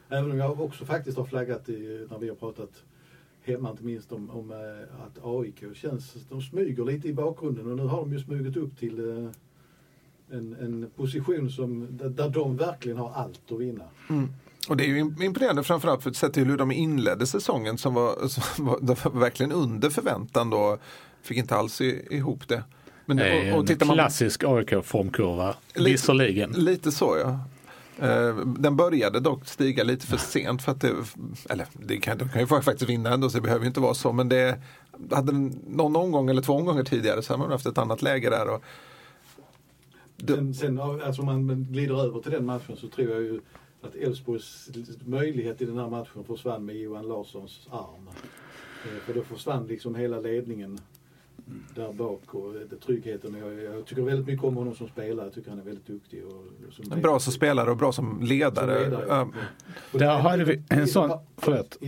Även 0.09 0.31
om 0.31 0.39
jag 0.39 0.61
också 0.61 0.85
faktiskt 0.85 1.19
har 1.19 1.25
flaggat 1.25 1.69
i, 1.69 2.07
när 2.11 2.19
vi 2.19 2.29
har 2.29 2.37
pratat 2.37 2.83
hemma 3.45 3.71
inte 3.71 3.85
minst 3.85 4.13
om, 4.13 4.31
om 4.31 4.51
eh, 4.51 5.05
att 5.07 5.25
AIK 5.25 5.65
känns, 5.75 6.15
de 6.29 6.43
smyger 6.43 6.85
lite 6.85 7.09
i 7.09 7.13
bakgrunden 7.13 7.71
och 7.71 7.77
nu 7.77 7.83
har 7.83 8.01
de 8.01 8.13
ju 8.13 8.21
smugit 8.21 8.57
upp 8.57 8.79
till 8.79 9.11
eh, 9.11 9.31
en, 10.39 10.57
en 10.61 10.91
position 10.97 11.51
som, 11.51 11.89
där 11.91 12.29
de 12.29 12.57
verkligen 12.57 12.99
har 12.99 13.13
allt 13.13 13.53
att 13.53 13.61
vinna. 13.61 13.85
Mm. 14.11 14.29
Och 14.69 14.77
det 14.77 14.85
är 14.85 14.89
ju 14.89 14.99
imponerande 14.99 15.63
framförallt 15.63 16.03
för 16.03 16.11
att 16.11 16.17
se 16.17 16.29
till 16.29 16.45
hur 16.45 16.57
de 16.57 16.73
inledde 16.73 17.27
säsongen 17.27 17.79
som 17.79 17.95
var, 17.95 18.29
som 18.29 18.67
var, 18.67 18.79
var 18.81 19.21
verkligen 19.21 19.53
under 19.53 19.91
förväntan 19.91 20.51
då. 20.51 20.79
Fick 21.23 21.39
inte 21.39 21.57
alls 21.57 21.81
ihop 21.81 22.49
det. 22.49 22.65
Men, 23.07 23.17
Det 23.17 23.25
är 23.25 23.51
och, 23.51 23.55
och 23.55 23.61
en 23.61 23.67
tittar 23.67 23.87
man, 23.87 23.97
klassisk 23.97 24.45
AIK-formkurva, 24.45 25.55
Lite- 25.75 25.91
visserligen. 25.91 26.51
Lite 26.51 26.93
så 26.93 27.17
ja. 27.21 27.39
Eh, 27.99 28.37
den 28.37 28.77
började 28.77 29.21
dock 29.21 29.47
stiga 29.47 29.85
lite 29.85 30.07
för 30.07 30.17
sent 30.17 30.63
för 30.63 30.73
att 30.73 30.81
det, 30.81 30.93
eller 31.51 31.67
det 31.73 31.97
kan, 31.97 32.19
de 32.19 32.29
kan 32.29 32.41
ju 32.41 32.47
faktiskt 32.47 32.91
vinna 32.91 33.15
ändå 33.15 33.31
så 33.31 33.37
det 33.39 33.43
behöver 33.43 33.63
ju 33.65 33.69
inte 33.69 33.81
vara 33.81 33.95
så 33.95 34.13
men 34.13 34.29
det 34.29 34.59
hade 35.11 35.33
någon 35.67 35.97
omgång 35.97 36.31
eller 36.31 36.43
två 36.43 36.53
omgångar 36.53 36.85
tidigare 36.85 37.23
så 37.23 37.33
hade 37.33 37.43
man 37.43 37.51
haft 37.53 37.67
ett 37.67 37.79
annat 37.79 38.03
läge 38.03 38.31
där. 38.31 38.49
Och, 38.55 38.63
Det- 40.17 40.35
Sen, 40.37 40.55
sen 40.55 40.79
alltså 40.81 41.23
om 41.23 41.27
man 41.27 41.67
glider 41.71 42.05
över 42.05 42.21
till 42.21 42.33
den 42.33 42.47
matchen 42.47 42.77
så 42.77 42.89
tror 42.89 43.11
jag 43.11 43.21
ju 43.23 43.41
att 43.83 43.95
Elfsborgs 43.95 44.69
möjlighet 45.05 45.61
i 45.63 45.65
den 45.65 45.79
här 45.79 45.89
matchen 45.89 46.25
försvann 46.27 46.65
med 46.65 46.77
Johan 46.77 47.09
Larssons 47.09 47.61
arm. 47.71 48.09
Eh, 48.85 49.01
för 49.07 49.15
då 49.15 49.23
försvann 49.23 49.67
liksom 49.67 49.95
hela 49.95 50.21
ledningen 50.21 50.79
där 51.75 51.93
bak 51.93 52.35
och 52.35 52.55
tryggheten. 52.87 53.35
Jag, 53.35 53.63
jag 53.63 53.87
tycker 53.87 54.03
väldigt 54.03 54.27
mycket 54.27 54.45
om 54.45 54.57
honom 54.57 54.75
som 54.75 54.89
spelare. 54.89 55.27
Jag 55.27 55.35
tycker 55.35 55.51
han 55.51 55.59
är 55.59 55.65
väldigt 55.65 55.87
duktig. 55.87 56.25
Och, 56.27 56.45
som 56.73 57.01
bra 57.01 57.19
som 57.21 57.33
spelare 57.33 57.71
och 57.71 57.77
bra 57.77 57.93
som 57.93 58.19
ledare. 58.23 58.85
Som 58.85 58.91
ledare. 58.91 59.21
Och 59.93 59.99
Där 59.99 60.07
det- 60.07 60.13
hade 60.13 60.45
vi 60.45 60.63
en 60.69 60.87
sån, 60.89 61.11
förlåt. 61.37 61.79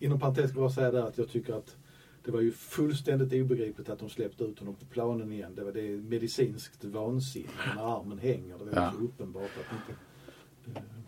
Inom 0.00 0.20
parentes 0.20 0.50
ska 0.50 0.58
jag 0.58 0.62
bara 0.64 0.72
säga 0.74 0.90
där 0.90 1.02
att 1.08 1.18
jag 1.18 1.28
tycker 1.28 1.52
att 1.54 1.76
det 2.24 2.30
var 2.32 2.40
ju 2.40 2.52
fullständigt 2.52 3.42
obegripligt 3.42 3.88
att 3.88 3.98
de 3.98 4.08
släppte 4.10 4.44
ut 4.44 4.58
honom 4.58 4.74
på 4.74 4.84
planen 4.84 5.32
igen. 5.32 5.52
Det 5.56 5.64
var 5.64 5.72
det 5.72 5.80
är 5.92 5.96
medicinskt 5.96 6.84
vansinne 6.84 7.48
när 7.76 7.98
armen 8.00 8.18
hänger. 8.18 8.54
Det 8.58 8.64
var 8.64 8.82
Ja. 8.82 8.92
så 8.98 9.04
uppenbart 9.04 9.42
att 9.42 9.76
inte... 9.78 10.00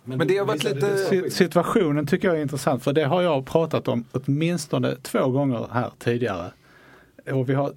Men 0.05 0.29
det 0.29 0.37
har 0.39 0.47
varit 0.47 0.65
lite- 0.65 1.31
Situationen 1.31 2.07
tycker 2.07 2.29
jag 2.29 2.37
är 2.39 2.43
intressant 2.43 2.83
för 2.83 2.93
det 2.93 3.05
har 3.05 3.23
jag 3.23 3.47
pratat 3.47 3.89
om 3.89 4.05
åtminstone 4.13 4.97
två 5.03 5.29
gånger 5.31 5.67
här 5.71 5.91
tidigare. 5.99 6.51
Och 7.27 7.49
vi 7.49 7.55
har, 7.55 7.73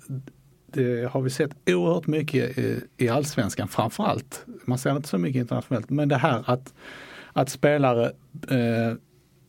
det 0.68 1.12
har 1.12 1.22
vi 1.22 1.30
sett 1.30 1.52
oerhört 1.66 2.08
mycket 2.08 2.58
i, 2.58 2.82
i 2.98 3.10
allsvenskan 3.10 3.68
framförallt. 3.68 4.46
Man 4.66 4.78
ser 4.78 4.96
inte 4.96 5.08
så 5.08 5.18
mycket 5.18 5.40
internationellt. 5.40 5.90
Men 5.90 6.10
det 6.10 6.18
här 6.18 6.44
att, 6.46 6.74
att 7.34 7.50
spelare 7.50 8.06
eh, 8.50 8.98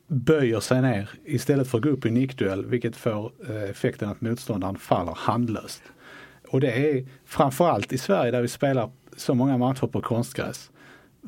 böjer 0.06 0.60
sig 0.60 0.82
ner 0.82 1.10
istället 1.24 1.68
för 1.68 1.78
att 1.78 1.84
gå 1.84 1.90
upp 1.90 2.06
i 2.06 2.10
nickduell 2.10 2.66
vilket 2.66 2.96
får 2.96 3.32
eh, 3.48 3.62
effekten 3.62 4.08
att 4.08 4.20
motståndaren 4.20 4.76
faller 4.76 5.14
handlöst. 5.16 5.82
Och 6.48 6.60
det 6.60 6.90
är 6.90 7.06
framförallt 7.24 7.92
i 7.92 7.98
Sverige 7.98 8.30
där 8.30 8.42
vi 8.42 8.48
spelar 8.48 8.90
så 9.16 9.34
många 9.34 9.58
matcher 9.58 9.86
på 9.86 10.00
konstgräs. 10.00 10.70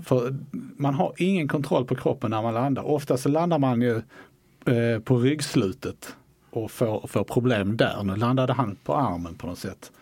För 0.05 0.37
man 0.76 0.94
har 0.94 1.14
ingen 1.16 1.48
kontroll 1.48 1.85
på 1.85 1.94
kroppen 1.94 2.31
när 2.31 2.42
man 2.42 2.55
landar. 2.55 2.83
Ofta 2.83 3.16
så 3.16 3.29
landar 3.29 3.59
man 3.59 3.83
ju 3.83 3.96
eh, 4.66 5.00
på 5.00 5.18
ryggslutet 5.18 6.16
och 6.57 6.71
får, 6.71 7.07
får 7.07 7.25
problem 7.25 7.77
där. 7.77 8.03
Nu 8.05 8.16
landade 8.16 8.53
han 8.53 8.77
på 8.85 8.95
armen 8.95 9.35
på 9.35 9.47
något 9.47 9.59
sätt. 9.59 9.92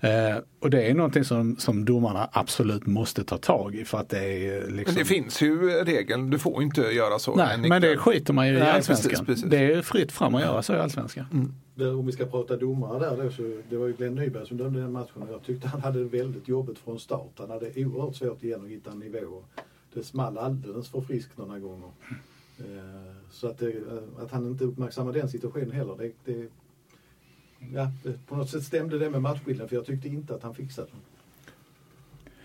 Eh, 0.00 0.36
och 0.60 0.70
det 0.70 0.82
är 0.90 0.94
någonting 0.94 1.24
som, 1.24 1.56
som 1.56 1.84
domarna 1.84 2.28
absolut 2.32 2.86
måste 2.86 3.24
ta 3.24 3.38
tag 3.38 3.74
i 3.74 3.84
för 3.84 3.98
att 3.98 4.08
det 4.08 4.18
är 4.48 4.60
liksom... 4.70 4.94
Men 4.94 4.94
det 4.94 5.04
finns 5.04 5.42
ju 5.42 5.70
regeln, 5.84 6.30
du 6.30 6.38
får 6.38 6.62
inte 6.62 6.80
göra 6.80 7.18
så. 7.18 7.34
Nej, 7.34 7.54
En 7.54 7.60
men 7.60 7.82
det 7.82 7.96
skiter 7.96 8.32
man 8.32 8.48
ju 8.48 8.54
i 8.54 8.60
allsvenskan. 8.60 9.10
precis, 9.10 9.26
precis. 9.26 9.50
Det 9.50 9.72
är 9.72 9.82
fritt 9.82 10.12
fram 10.12 10.34
att 10.34 10.40
göra 10.42 10.62
så 10.62 10.72
i 10.74 10.78
allsvenskan. 10.78 11.54
Det, 11.74 11.90
om 11.90 12.06
vi 12.06 12.12
ska 12.12 12.26
prata 12.26 12.56
domare 12.56 12.98
där 12.98 13.24
då 13.24 13.30
så 13.30 13.42
det 13.70 13.76
var 13.76 13.86
ju 13.86 13.92
Glenn 13.92 14.14
Nyberg 14.14 14.46
som 14.46 14.56
dömde 14.56 14.80
den 14.80 14.92
matchen 14.92 15.22
och 15.22 15.32
jag 15.32 15.42
tyckte 15.42 15.68
han 15.68 15.80
hade 15.80 16.04
väldigt 16.04 16.48
jobbigt 16.48 16.78
från 16.78 16.98
start. 17.00 17.32
Han 17.38 17.50
hade 17.50 17.66
oerhört 17.76 18.16
svårt 18.16 18.42
igen 18.44 18.64
att 18.64 18.70
hitta 18.70 18.90
en 18.90 18.98
nivå. 18.98 19.42
Det 19.94 20.02
small 20.02 20.38
alldeles 20.38 20.88
för 20.88 21.00
friskt 21.00 21.38
några 21.38 21.58
gånger. 21.58 21.88
Eh, 22.58 22.64
så 23.34 23.46
att, 23.48 23.58
det, 23.58 23.68
eh, 23.70 24.22
att 24.24 24.30
han 24.30 24.46
inte 24.46 24.64
uppmärksammade 24.64 25.18
den 25.20 25.28
situationen 25.28 25.70
heller, 25.70 25.96
det, 25.98 26.32
det, 26.32 26.48
ja, 27.74 27.90
på 28.28 28.36
något 28.36 28.50
sätt 28.50 28.62
stämde 28.64 28.98
det 28.98 29.10
med 29.10 29.22
matchbilden 29.22 29.68
för 29.68 29.76
jag 29.76 29.86
tyckte 29.86 30.08
inte 30.08 30.34
att 30.34 30.42
han 30.42 30.54
fixade 30.54 30.88
den. 30.90 31.00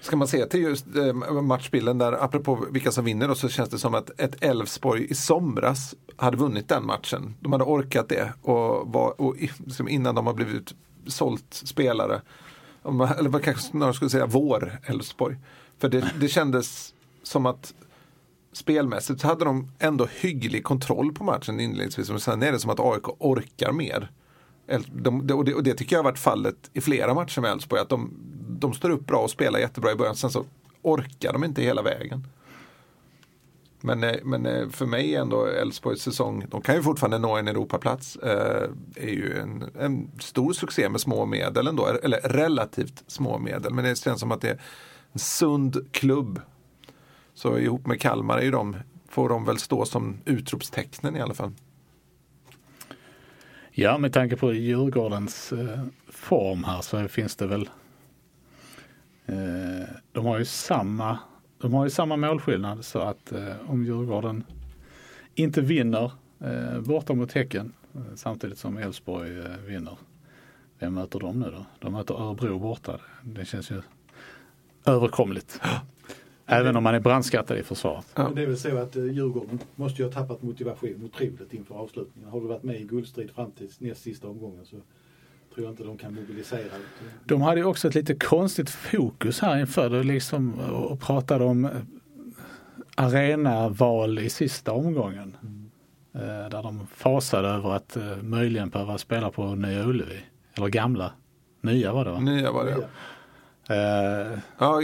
Ska 0.02 0.15
man 0.15 0.28
se 0.28 0.45
till 0.45 0.60
just 0.62 0.86
eh, 0.95 1.41
matchbilden 1.41 1.97
där, 1.97 2.23
apropå 2.23 2.65
vilka 2.71 2.91
som 2.91 3.06
vinner, 3.06 3.28
då, 3.28 3.36
så 3.36 3.49
känns 3.49 3.69
det 3.69 3.80
som 3.80 3.93
att 3.95 4.19
ett 4.19 4.43
Elfsborg 4.43 5.06
i 5.10 5.15
somras 5.15 5.95
hade 6.15 6.38
vunnit 6.38 6.67
den 6.69 6.86
matchen. 6.86 7.36
De 7.39 7.52
hade 7.52 7.63
orkat 7.63 8.10
det 8.10 8.34
och, 8.41 8.88
var, 8.93 9.21
och 9.21 9.36
liksom 9.65 9.88
innan 9.89 10.15
de 10.15 10.28
har 10.28 10.34
blivit 10.34 10.75
sålt 11.08 11.54
spelare. 11.54 12.21
Eller 12.84 12.93
man- 12.93 13.13
Eller 13.17 13.30
vad 13.30 13.43
kanske 13.43 13.63
snarare 13.63 13.93
skulle 13.93 14.10
säga 14.10 14.25
vår 14.25 14.80
Elfsborg. 14.84 15.38
För 15.78 15.89
det, 15.89 16.13
det 16.19 16.28
kändes 16.28 16.93
som 17.23 17.45
att 17.45 17.73
spelmässigt 18.53 19.21
så 19.21 19.27
hade 19.27 19.45
de 19.45 19.71
ändå 19.79 20.07
hygglig 20.19 20.63
kontroll 20.63 21.13
på 21.13 21.23
matchen 21.23 21.59
inledningsvis. 21.59 22.09
Men 22.09 22.19
sen 22.19 22.43
är 22.43 22.51
det 22.51 22.59
som 22.59 22.69
att 22.69 22.79
AIK 22.79 23.07
orkar 23.19 23.71
mer. 23.71 24.12
De, 24.93 25.27
de, 25.27 25.33
och, 25.33 25.45
det, 25.45 25.53
och 25.53 25.63
det 25.63 25.73
tycker 25.73 25.95
jag 25.95 25.99
har 25.99 26.12
varit 26.12 26.19
fallet 26.19 26.69
i 26.73 26.81
flera 26.81 27.13
matcher 27.13 27.41
med 27.41 27.51
Elfsborg. 27.51 27.81
Att 27.81 27.89
de, 27.89 28.13
de 28.49 28.73
står 28.73 28.89
upp 28.89 29.05
bra 29.05 29.19
och 29.19 29.29
spelar 29.29 29.59
jättebra 29.59 29.91
i 29.91 29.95
början. 29.95 30.15
Sen 30.15 30.29
så 30.29 30.45
orkar 30.81 31.33
de 31.33 31.43
inte 31.43 31.62
hela 31.62 31.81
vägen. 31.81 32.27
Men, 33.81 34.03
eh, 34.03 34.15
men 34.23 34.45
eh, 34.45 34.69
för 34.69 34.85
mig 34.85 35.15
är 35.15 35.21
ändå 35.21 35.45
Elfsborgs 35.45 36.01
säsong, 36.01 36.45
de 36.49 36.62
kan 36.62 36.75
ju 36.75 36.83
fortfarande 36.83 37.17
nå 37.17 37.38
en 37.38 37.47
Europaplats. 37.47 38.15
Eh, 38.15 38.69
är 38.95 39.09
ju 39.09 39.39
en, 39.39 39.65
en 39.79 40.12
stor 40.19 40.53
succé 40.53 40.89
med 40.89 41.01
små 41.01 41.25
medel 41.25 41.67
ändå. 41.67 41.88
Eller 42.03 42.19
relativt 42.19 43.03
små 43.07 43.38
medel. 43.38 43.73
Men 43.73 43.85
det 43.85 43.97
känns 43.97 44.19
som 44.19 44.31
att 44.31 44.41
det 44.41 44.49
är 44.49 44.62
en 45.12 45.19
sund 45.19 45.88
klubb. 45.91 46.41
Så 47.39 47.60
ihop 47.60 47.88
med 47.88 48.02
Kalmar 48.02 48.38
är 48.38 48.41
ju 48.41 48.52
de, 48.52 48.75
får 49.08 49.30
de 49.30 49.45
väl 49.45 49.58
stå 49.58 49.86
som 49.86 50.17
utropstecknen 50.25 51.15
i 51.15 51.21
alla 51.21 51.34
fall. 51.34 51.52
Ja, 53.71 53.97
med 53.97 54.13
tanke 54.13 54.36
på 54.36 54.54
Djurgårdens 54.54 55.52
eh, 55.52 55.84
form 56.08 56.63
här 56.63 56.82
så 56.82 57.08
finns 57.08 57.36
det 57.36 57.47
väl 57.47 57.69
eh, 59.25 59.88
de 60.12 60.25
har 60.25 60.39
ju 60.39 60.45
samma 60.45 61.19
de 61.58 61.73
har 61.73 61.84
ju 61.84 61.89
samma 61.89 62.17
målskillnad 62.17 62.86
så 62.86 62.99
att 62.99 63.32
eh, 63.32 63.56
om 63.67 63.86
Djurgården 63.86 64.43
inte 65.36 65.62
vinner 65.62 66.12
eh, 66.39 66.80
borta 66.80 67.13
mot 67.13 67.32
Häcken 67.32 67.73
eh, 67.95 68.02
samtidigt 68.15 68.58
som 68.58 68.78
Elfsborg 68.78 69.39
eh, 69.39 69.58
vinner. 69.65 69.97
Vem 70.80 70.93
möter 70.93 71.19
de 71.19 71.39
nu 71.39 71.52
då? 71.52 71.65
De 71.80 71.93
möter 71.93 72.13
Örebro 72.13 72.60
borta. 72.60 72.99
Det 73.23 73.45
känns 73.45 73.71
ju 73.71 73.82
överkomligt. 74.86 75.62
Även 76.51 76.75
om 76.75 76.83
man 76.83 76.95
är 76.95 76.99
brandskattad 76.99 77.57
i 77.57 77.63
försvaret. 77.63 78.05
Ja. 78.15 78.23
Men 78.23 78.35
det 78.35 78.41
är 78.41 78.45
väl 78.47 78.57
så 78.57 78.77
att 78.77 78.95
eh, 78.95 79.03
Djurgården 79.05 79.59
måste 79.75 80.01
ju 80.01 80.07
ha 80.07 80.13
tappat 80.13 80.41
motivation 80.41 81.03
otroligt 81.13 81.53
inför 81.53 81.75
avslutningen. 81.75 82.29
Har 82.29 82.41
du 82.41 82.47
varit 82.47 82.63
med 82.63 82.81
i 82.81 82.83
guldstrid 82.83 83.31
fram 83.31 83.51
till 83.51 83.69
näst 83.79 84.01
sista 84.01 84.27
omgången 84.27 84.65
så 84.65 84.75
tror 85.55 85.65
jag 85.65 85.69
inte 85.71 85.83
de 85.83 85.97
kan 85.97 86.15
mobilisera. 86.15 86.69
De 87.25 87.41
hade 87.41 87.59
ju 87.59 87.65
också 87.65 87.88
ett 87.88 87.95
lite 87.95 88.15
konstigt 88.15 88.69
fokus 88.69 89.39
här 89.39 89.59
inför 89.59 89.89
det 89.89 90.03
liksom 90.03 90.59
och 90.59 90.99
pratade 91.01 91.43
om 91.43 91.65
eh, 91.65 91.71
arenaval 92.95 94.19
i 94.19 94.29
sista 94.29 94.71
omgången. 94.71 95.38
Eh, 96.13 96.21
Där 96.49 96.63
de 96.63 96.88
fasade 96.88 97.47
över 97.47 97.71
att 97.75 97.97
möjligen 98.21 98.69
behöva 98.69 98.97
spela 98.97 99.31
på 99.31 99.55
Nya 99.55 99.83
Ullevi. 99.85 100.19
Eller 100.57 100.67
gamla. 100.67 101.12
Nya 101.62 101.93
var 101.93 102.05
det 102.05 102.12
va? 102.12 102.19
Nya 102.19 102.51
var 102.51 102.65
det. 102.65 102.71
Ja. 102.71 102.77
Eh, 103.69 104.39
Ja, 104.58 104.82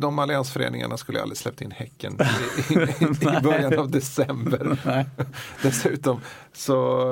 de 0.00 0.18
alliansföreningarna 0.18 0.96
skulle 0.96 1.22
aldrig 1.22 1.36
släppt 1.38 1.60
in 1.60 1.70
Häcken 1.70 2.18
i, 2.70 2.74
i, 2.74 2.76
i 3.38 3.42
början 3.42 3.78
av 3.78 3.90
december. 3.90 4.78
Dessutom. 5.62 6.20
Så 6.52 7.04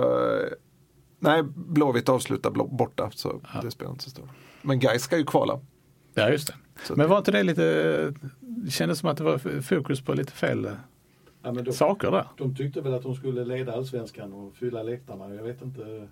nej, 1.19 1.43
Blåvitt 1.55 2.09
avslutar 2.09 2.51
borta 2.51 3.11
så 3.15 3.41
det 3.63 3.71
spelar 3.71 3.91
inte 3.93 4.05
så 4.05 4.11
stor. 4.11 4.29
Men 4.63 4.79
Gais 4.81 5.03
ska 5.03 5.19
ju 5.19 5.25
kvala. 5.25 5.61
Ja 6.15 6.29
just 6.31 6.47
det. 6.47 6.55
Så 6.85 6.97
Men 6.97 7.09
var 7.09 7.19
inte 7.19 7.31
det 7.31 7.43
lite, 7.43 8.15
det 8.41 8.71
kändes 8.71 8.99
som 8.99 9.09
att 9.09 9.17
det 9.17 9.25
var 9.25 9.61
fokus 9.63 10.01
på 10.01 10.15
lite 10.15 10.33
fel 10.33 10.65
eh, 10.65 10.73
Ja, 11.43 11.53
men 11.53 11.65
de, 11.65 11.73
saker 11.73 12.11
där. 12.11 12.29
de 12.37 12.55
tyckte 12.57 12.81
väl 12.81 12.95
att 12.95 13.03
de 13.03 13.15
skulle 13.15 13.45
leda 13.45 13.73
allsvenskan 13.73 14.33
och 14.33 14.55
fylla 14.57 14.83
läktarna. 14.83 15.35
Jag 15.35 15.43
vet 15.43 15.63
inte. 15.63 16.09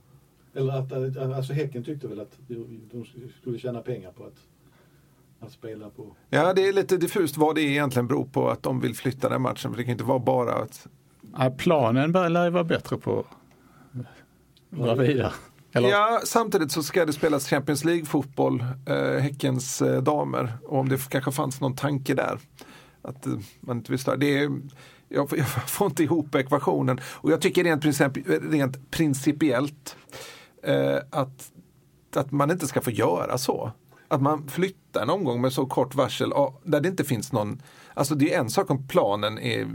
Eller 0.55 0.73
att 0.73 1.17
alltså 1.37 1.53
Häcken 1.53 1.85
tyckte 1.85 2.09
väl 2.09 2.21
att 2.21 2.39
de 2.93 3.05
skulle 3.41 3.59
tjäna 3.59 3.81
pengar 3.81 4.13
på 4.13 4.25
att, 4.25 4.39
att 5.47 5.53
spela 5.53 5.91
på. 5.91 6.17
Ja, 6.31 6.53
det 6.53 6.69
är 6.69 6.73
lite 6.73 6.97
diffust 6.97 7.37
vad 7.37 7.55
det 7.55 7.63
egentligen 7.63 8.07
beror 8.07 8.25
på 8.25 8.51
att 8.51 8.63
de 8.63 8.81
vill 8.81 8.95
flytta 8.97 9.29
den 9.29 9.43
matchen. 9.43 9.71
För 9.71 9.77
det 9.79 9.85
kan 9.85 9.93
inte 9.93 10.05
vara 10.05 10.19
bara 10.19 10.55
att 10.55 10.87
Ja, 11.39 11.51
planen 11.59 12.13
lär 12.13 12.45
ju 12.45 12.51
vara 12.51 12.65
bättre 12.65 12.97
på 12.97 13.25
Bravida. 14.71 15.33
Eller? 15.73 15.89
Ja, 15.89 16.21
samtidigt 16.25 16.73
så 16.73 16.83
ska 16.83 17.07
det 17.07 17.13
spelas 17.13 17.49
Champions 17.49 17.85
League-fotboll, 17.85 18.65
eh, 18.87 19.21
Häckens 19.23 19.83
eh, 19.83 20.03
damer. 20.03 20.53
Och 20.65 20.79
om 20.79 20.89
det 20.89 21.09
kanske 21.09 21.33
fanns 21.33 21.61
någon 21.61 21.77
tanke 21.77 22.15
där. 22.15 22.39
Att 23.03 23.27
eh, 23.27 23.33
man 23.61 23.77
inte 23.77 23.93
vill 23.93 23.99
störa. 23.99 24.17
Det 24.17 24.39
är, 24.39 24.51
jag, 25.09 25.29
får- 25.31 25.39
jag 25.57 25.71
får 25.71 25.87
inte 25.87 26.03
ihop 26.03 26.35
ekvationen. 26.35 27.01
Och 27.07 27.31
jag 27.33 27.41
tycker 27.41 27.65
rent, 27.65 27.83
princip, 27.83 28.13
rent 28.51 28.91
principiellt 28.91 29.97
eh, 30.63 30.97
att, 31.11 31.53
att 32.17 32.31
man 32.33 32.51
inte 32.51 32.67
ska 32.67 32.81
få 32.81 32.91
göra 32.91 33.39
så. 33.39 33.73
Att 34.09 34.23
man 34.23 34.49
flyttar 34.49 35.03
en 35.03 35.11
omgång 35.11 35.41
med 35.41 35.53
så 35.53 35.67
kort 35.67 35.95
varsel 35.95 36.33
och 36.33 36.61
där 36.65 36.81
det 36.81 36.89
inte 36.89 37.05
finns 37.05 37.33
någon 37.33 37.63
Alltså 37.95 38.15
det 38.15 38.35
är 38.35 38.41
en 38.41 38.51
sak 38.51 38.71
om 38.71 38.89
planen 38.89 39.39
är 39.39 39.69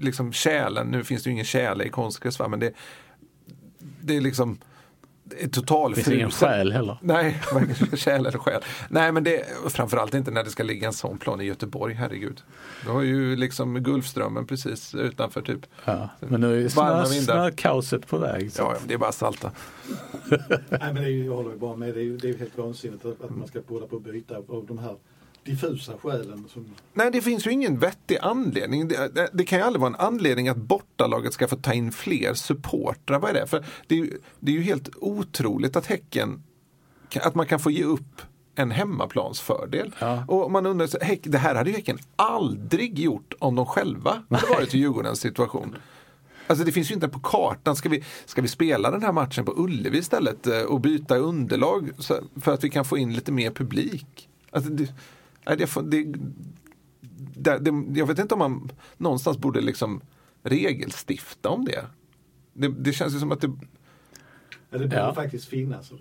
liksom 0.00 0.32
tjälen, 0.32 0.86
nu 0.86 1.04
finns 1.04 1.22
det 1.22 1.30
ju 1.30 1.32
ingen 1.32 1.44
tjäle 1.44 1.84
i 1.84 1.88
konstgräs 1.88 2.38
men 2.38 2.60
det, 2.60 2.72
det 4.00 4.16
är 4.16 4.20
liksom 4.20 4.58
total 5.52 5.90
Det 5.90 5.94
finns 6.02 6.08
ingen 6.14 6.30
själ 6.30 6.72
heller. 6.72 6.98
Nej, 7.02 7.40
varken 7.52 7.74
själ 7.98 8.26
eller 8.26 8.38
själ. 8.38 8.60
Nej, 8.88 9.12
men 9.12 9.24
det, 9.24 9.44
framförallt 9.68 10.14
inte 10.14 10.30
när 10.30 10.44
det 10.44 10.50
ska 10.50 10.62
ligga 10.62 10.86
en 10.86 10.92
sån 10.92 11.18
plan 11.18 11.40
i 11.40 11.44
Göteborg, 11.44 11.94
herregud. 11.94 12.42
Du 12.84 12.90
har 12.90 13.02
ju 13.02 13.36
liksom 13.36 13.74
Gulfströmmen 13.74 14.46
precis 14.46 14.94
utanför 14.94 15.42
typ. 15.42 15.60
Ja, 15.84 16.08
men 16.20 16.40
nu 16.40 16.64
är 16.64 16.68
snö, 16.68 17.04
snökaoset 17.06 18.06
på 18.06 18.18
väg. 18.18 18.52
Så. 18.52 18.62
Ja, 18.62 18.76
det 18.86 18.94
är 18.94 18.98
bara 18.98 19.12
salta. 19.12 19.50
Nej, 20.48 20.58
men 20.80 20.94
det 20.94 21.00
är, 21.00 21.08
ju- 21.08 21.24
jag 21.24 21.34
håller 21.34 21.50
ju 21.50 21.58
bara 21.58 21.76
med. 21.76 21.94
Det 21.94 22.00
är 22.00 22.04
ju 22.04 22.16
det 22.16 22.26
är 22.28 22.32
ju 22.32 22.38
helt 22.38 22.58
vansinnigt 22.58 23.04
att, 23.04 23.22
att 23.24 23.36
man 23.36 23.48
ska 23.48 23.60
hålla 23.68 23.86
på 23.86 23.96
och 23.96 24.02
byta 24.02 24.36
av 24.36 24.64
de 24.68 24.78
här 24.78 24.96
diffusa 25.50 25.92
skälen. 26.02 26.48
Som, 26.52 26.74
Nej, 26.94 27.10
det 27.10 27.20
finns 27.20 27.46
ju 27.46 27.50
ingen 27.50 27.78
vettig 27.78 28.18
anledning. 28.22 28.88
Det, 28.88 29.14
det, 29.14 29.30
det 29.32 29.44
kan 29.44 29.58
ju 29.58 29.64
aldrig 29.64 29.80
vara 29.80 29.94
en 29.94 30.06
anledning 30.06 30.48
att 30.48 30.56
bortalaget 30.56 31.32
ska 31.32 31.48
få 31.48 31.56
ta 31.56 31.72
in 31.72 31.92
fler 31.92 32.34
supportrar. 32.34 33.18
Vad 33.18 33.30
är 33.30 33.34
det? 33.34 33.46
För 33.46 33.64
det 33.86 33.94
är, 33.94 33.98
ju, 33.98 34.18
det 34.40 34.52
är 34.52 34.56
ju 34.56 34.62
helt 34.62 34.88
otroligt 34.96 35.76
att 35.76 35.86
Häcken, 35.86 36.42
att 37.20 37.34
man 37.34 37.46
kan 37.46 37.60
få 37.60 37.70
ge 37.70 37.84
upp 37.84 38.22
en 38.54 38.70
hemmaplansfördel. 38.70 39.94
Ja. 39.98 40.24
Och 40.28 40.50
man 40.50 40.66
undrar, 40.66 40.86
så, 40.86 40.98
Häck, 41.00 41.20
det 41.22 41.38
här 41.38 41.54
hade 41.54 41.70
ju 41.70 41.76
Häcken 41.76 41.98
aldrig 42.16 42.98
gjort 42.98 43.34
om 43.38 43.54
de 43.54 43.66
själva 43.66 44.22
hade 44.30 44.46
varit 44.46 44.74
i 44.74 44.78
Djurgårdens 44.78 45.20
situation. 45.20 45.76
Alltså 46.46 46.64
det 46.64 46.72
finns 46.72 46.90
ju 46.90 46.94
inte 46.94 47.08
på 47.08 47.20
kartan. 47.20 47.76
Ska 47.76 47.88
vi, 47.88 48.04
ska 48.24 48.42
vi 48.42 48.48
spela 48.48 48.90
den 48.90 49.02
här 49.02 49.12
matchen 49.12 49.44
på 49.44 49.54
Ullevi 49.56 49.98
istället 49.98 50.46
eh, 50.46 50.62
och 50.62 50.80
byta 50.80 51.16
underlag 51.16 51.90
för 52.40 52.54
att 52.54 52.64
vi 52.64 52.70
kan 52.70 52.84
få 52.84 52.98
in 52.98 53.14
lite 53.14 53.32
mer 53.32 53.50
publik? 53.50 54.28
Alltså 54.50 54.70
det, 54.70 54.94
det, 55.44 55.56
det, 55.90 56.04
det, 57.36 57.58
det, 57.58 57.98
jag 57.98 58.06
vet 58.06 58.18
inte 58.18 58.34
om 58.34 58.38
man 58.38 58.70
någonstans 58.96 59.38
borde 59.38 59.60
liksom 59.60 60.00
regelstifta 60.42 61.48
om 61.48 61.64
det. 61.64 61.84
Det, 62.52 62.68
det 62.68 62.92
känns 62.92 63.14
ju 63.14 63.18
som 63.18 63.32
att 63.32 63.40
det... 63.40 63.52
ja, 64.70 64.78
det 64.78 64.84
borde 64.84 64.96
Ja. 64.96 65.14
faktiskt 65.14 65.44
finnas. 65.48 65.92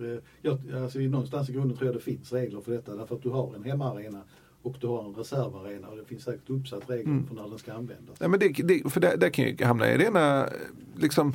Jag, 0.41 0.60
alltså, 0.84 0.99
i 1.02 1.08
någonstans 1.08 1.49
i 1.49 1.54
grunden 1.54 1.78
tror 1.78 1.88
jag 1.88 1.95
det 1.95 2.04
finns 2.04 2.32
regler 2.34 2.62
för 2.62 2.71
detta. 2.71 2.95
Därför 2.95 3.15
att 3.15 3.23
du 3.23 3.30
har 3.30 3.56
en 3.56 3.63
hemmaarena 3.63 4.21
och 4.62 4.75
du 4.82 4.88
har 4.88 5.04
en 5.06 5.15
reservarena. 5.15 5.88
Och 5.88 5.97
det 5.97 6.06
finns 6.06 6.23
säkert 6.23 6.49
uppsatt 6.49 6.89
regler 6.89 7.12
Mm. 7.12 7.28
för 7.28 7.36
när 7.36 7.49
den 7.49 7.60
ska 7.60 7.73
användas. 7.73 8.19
Nej, 8.19 8.30
men 8.30 8.39
det, 8.39 8.49
det, 8.49 8.89
för 8.89 8.99
där, 8.99 9.17
där 9.17 9.30
kan 9.30 9.45
ju 9.45 9.65
hamna 9.65 9.91
i 9.91 9.97
rena, 9.97 10.49
liksom, 10.95 11.34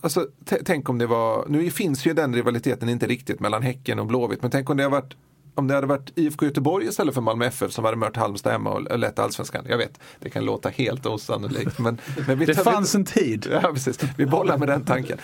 alltså 0.00 0.28
tänk 0.64 0.88
om 0.88 0.98
det 0.98 1.06
var, 1.06 1.46
nu 1.48 1.70
finns 1.70 2.06
ju 2.06 2.14
den 2.14 2.34
rivaliteten 2.34 2.88
inte 2.88 3.06
riktigt 3.06 3.40
mellan 3.40 3.62
Häcken 3.62 3.98
och 3.98 4.06
Blåvitt, 4.06 4.42
men 4.42 4.50
tänk 4.50 4.70
om 4.70 4.76
det, 4.76 4.82
har 4.82 4.90
varit, 4.90 5.16
om 5.54 5.68
det 5.68 5.74
hade 5.74 5.86
varit 5.86 6.12
IFK 6.14 6.46
Göteborg 6.46 6.86
istället 6.86 7.14
för 7.14 7.20
Malmö 7.20 7.46
FF 7.46 7.72
som 7.72 7.84
hade 7.84 7.96
mött 7.96 8.16
Halmstad 8.16 8.52
hemma 8.52 8.70
och 8.70 8.98
lett 8.98 9.18
allsvenskan. 9.18 9.64
Jag 9.68 9.78
vet, 9.78 10.00
det 10.20 10.30
kan 10.30 10.44
låta 10.44 10.68
helt 10.68 11.06
osannolikt. 11.06 11.78
Men, 11.78 11.98
men 12.26 12.38
vi 12.38 12.44
Det 12.44 12.54
fanns 12.54 12.94
en 12.94 13.04
tid. 13.04 13.46
Ja, 13.50 13.60
precis. 13.60 13.98
Vi 14.16 14.26
bollar 14.26 14.58
med 14.58 14.68
den 14.68 14.84
tanken. 14.84 15.18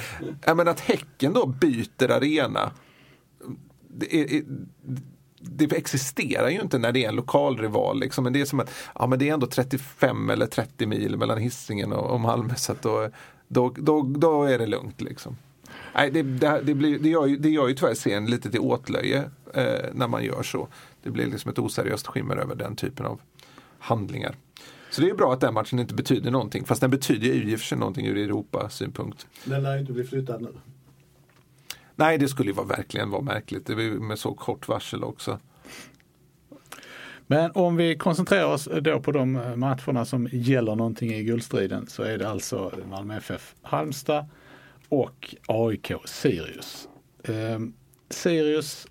Ja, 0.45 0.55
men 0.55 0.69
att 0.69 0.81
Häcken 0.81 1.33
då 1.33 1.47
byter 1.47 2.11
arena. 2.11 2.71
Det, 3.89 4.15
är, 4.15 4.43
det 5.41 5.73
existerar 5.73 6.49
ju 6.49 6.61
inte 6.61 6.79
när 6.79 6.93
det 6.93 7.05
är 7.05 7.09
en 7.09 7.17
lokal 7.17 7.59
rival. 7.59 8.01
Liksom. 8.01 8.25
Men 8.25 8.33
det 8.33 8.41
är 8.41 8.45
som 8.45 8.61
att 8.61 8.71
ja, 8.95 9.07
men 9.07 9.19
det 9.19 9.29
är 9.29 9.35
ändå 9.35 9.47
35 9.47 10.31
eller 10.31 10.47
30 10.47 10.87
mil 10.87 11.17
mellan 11.17 11.39
Hisingen 11.39 11.93
och, 11.93 12.11
och 12.11 12.21
Malmö. 12.21 12.55
Så 12.55 12.75
då, 12.83 13.11
då, 13.49 13.75
då, 13.77 14.03
då 14.03 14.43
är 14.43 14.59
det 14.59 14.67
lugnt. 14.67 15.01
Liksom. 15.01 15.37
Nej, 15.95 16.11
det, 16.11 16.23
det, 16.23 16.61
det, 16.65 16.75
blir, 16.75 16.99
det, 16.99 17.09
gör 17.09 17.27
ju, 17.27 17.37
det 17.37 17.49
gör 17.49 17.69
ju 17.69 17.75
tyvärr 17.75 17.95
scen 17.95 18.27
lite 18.27 18.51
till 18.51 18.61
åtlöje 18.61 19.31
när 19.93 20.09
man 20.09 20.25
gör 20.25 20.43
så. 20.43 20.69
Det 21.03 21.11
blir 21.11 21.27
liksom 21.27 21.51
ett 21.51 21.59
oseriöst 21.59 22.07
skimmer 22.07 22.37
över 22.37 22.55
den 22.55 22.77
typen 22.77 23.07
av 23.07 23.21
handlingar. 23.79 24.35
Så 24.91 25.01
det 25.01 25.11
är 25.11 25.15
bra 25.15 25.33
att 25.33 25.41
den 25.41 25.55
matchen 25.55 25.79
inte 25.79 25.95
betyder 25.95 26.31
någonting. 26.31 26.65
Fast 26.65 26.81
den 26.81 26.91
betyder 26.91 27.27
ju 27.27 27.53
i 27.53 27.55
och 27.55 27.61
för 27.61 27.67
sig 27.67 27.79
någonting 27.79 28.07
ur 28.07 28.17
Europa-synpunkt. 28.17 29.27
Den 29.45 29.63
lär 29.63 29.75
ju 29.75 29.81
inte 29.81 29.93
bli 29.93 30.05
flyttad 30.05 30.43
nu. 30.43 30.49
Nej, 31.97 32.19
det 32.19 32.29
skulle 32.29 32.51
ju 32.51 32.55
vara, 32.55 32.67
verkligen 32.67 33.11
vara 33.11 33.23
märkligt. 33.23 33.67
Det 33.67 33.75
var 33.75 33.83
ju 33.83 34.01
med 34.01 34.19
så 34.19 34.35
kort 34.35 34.69
varsel 34.69 35.05
också. 35.05 35.39
Men 37.27 37.51
om 37.55 37.77
vi 37.77 37.97
koncentrerar 37.97 38.47
oss 38.47 38.69
då 38.83 39.01
på 39.01 39.13
de 39.13 39.33
matcherna 39.57 40.05
som 40.05 40.29
gäller 40.33 40.75
någonting 40.75 41.11
i 41.11 41.25
guldstriden 41.25 41.87
så 41.87 42.03
är 42.03 42.19
det 42.19 42.29
alltså 42.29 42.73
Malmö 42.91 43.17
FF 43.17 43.55
Halmstad 43.63 44.27
och 44.89 45.35
AIK 45.47 45.93
Sirius. 46.05 46.89
Eh, 47.23 47.59
Sirius 48.11 48.87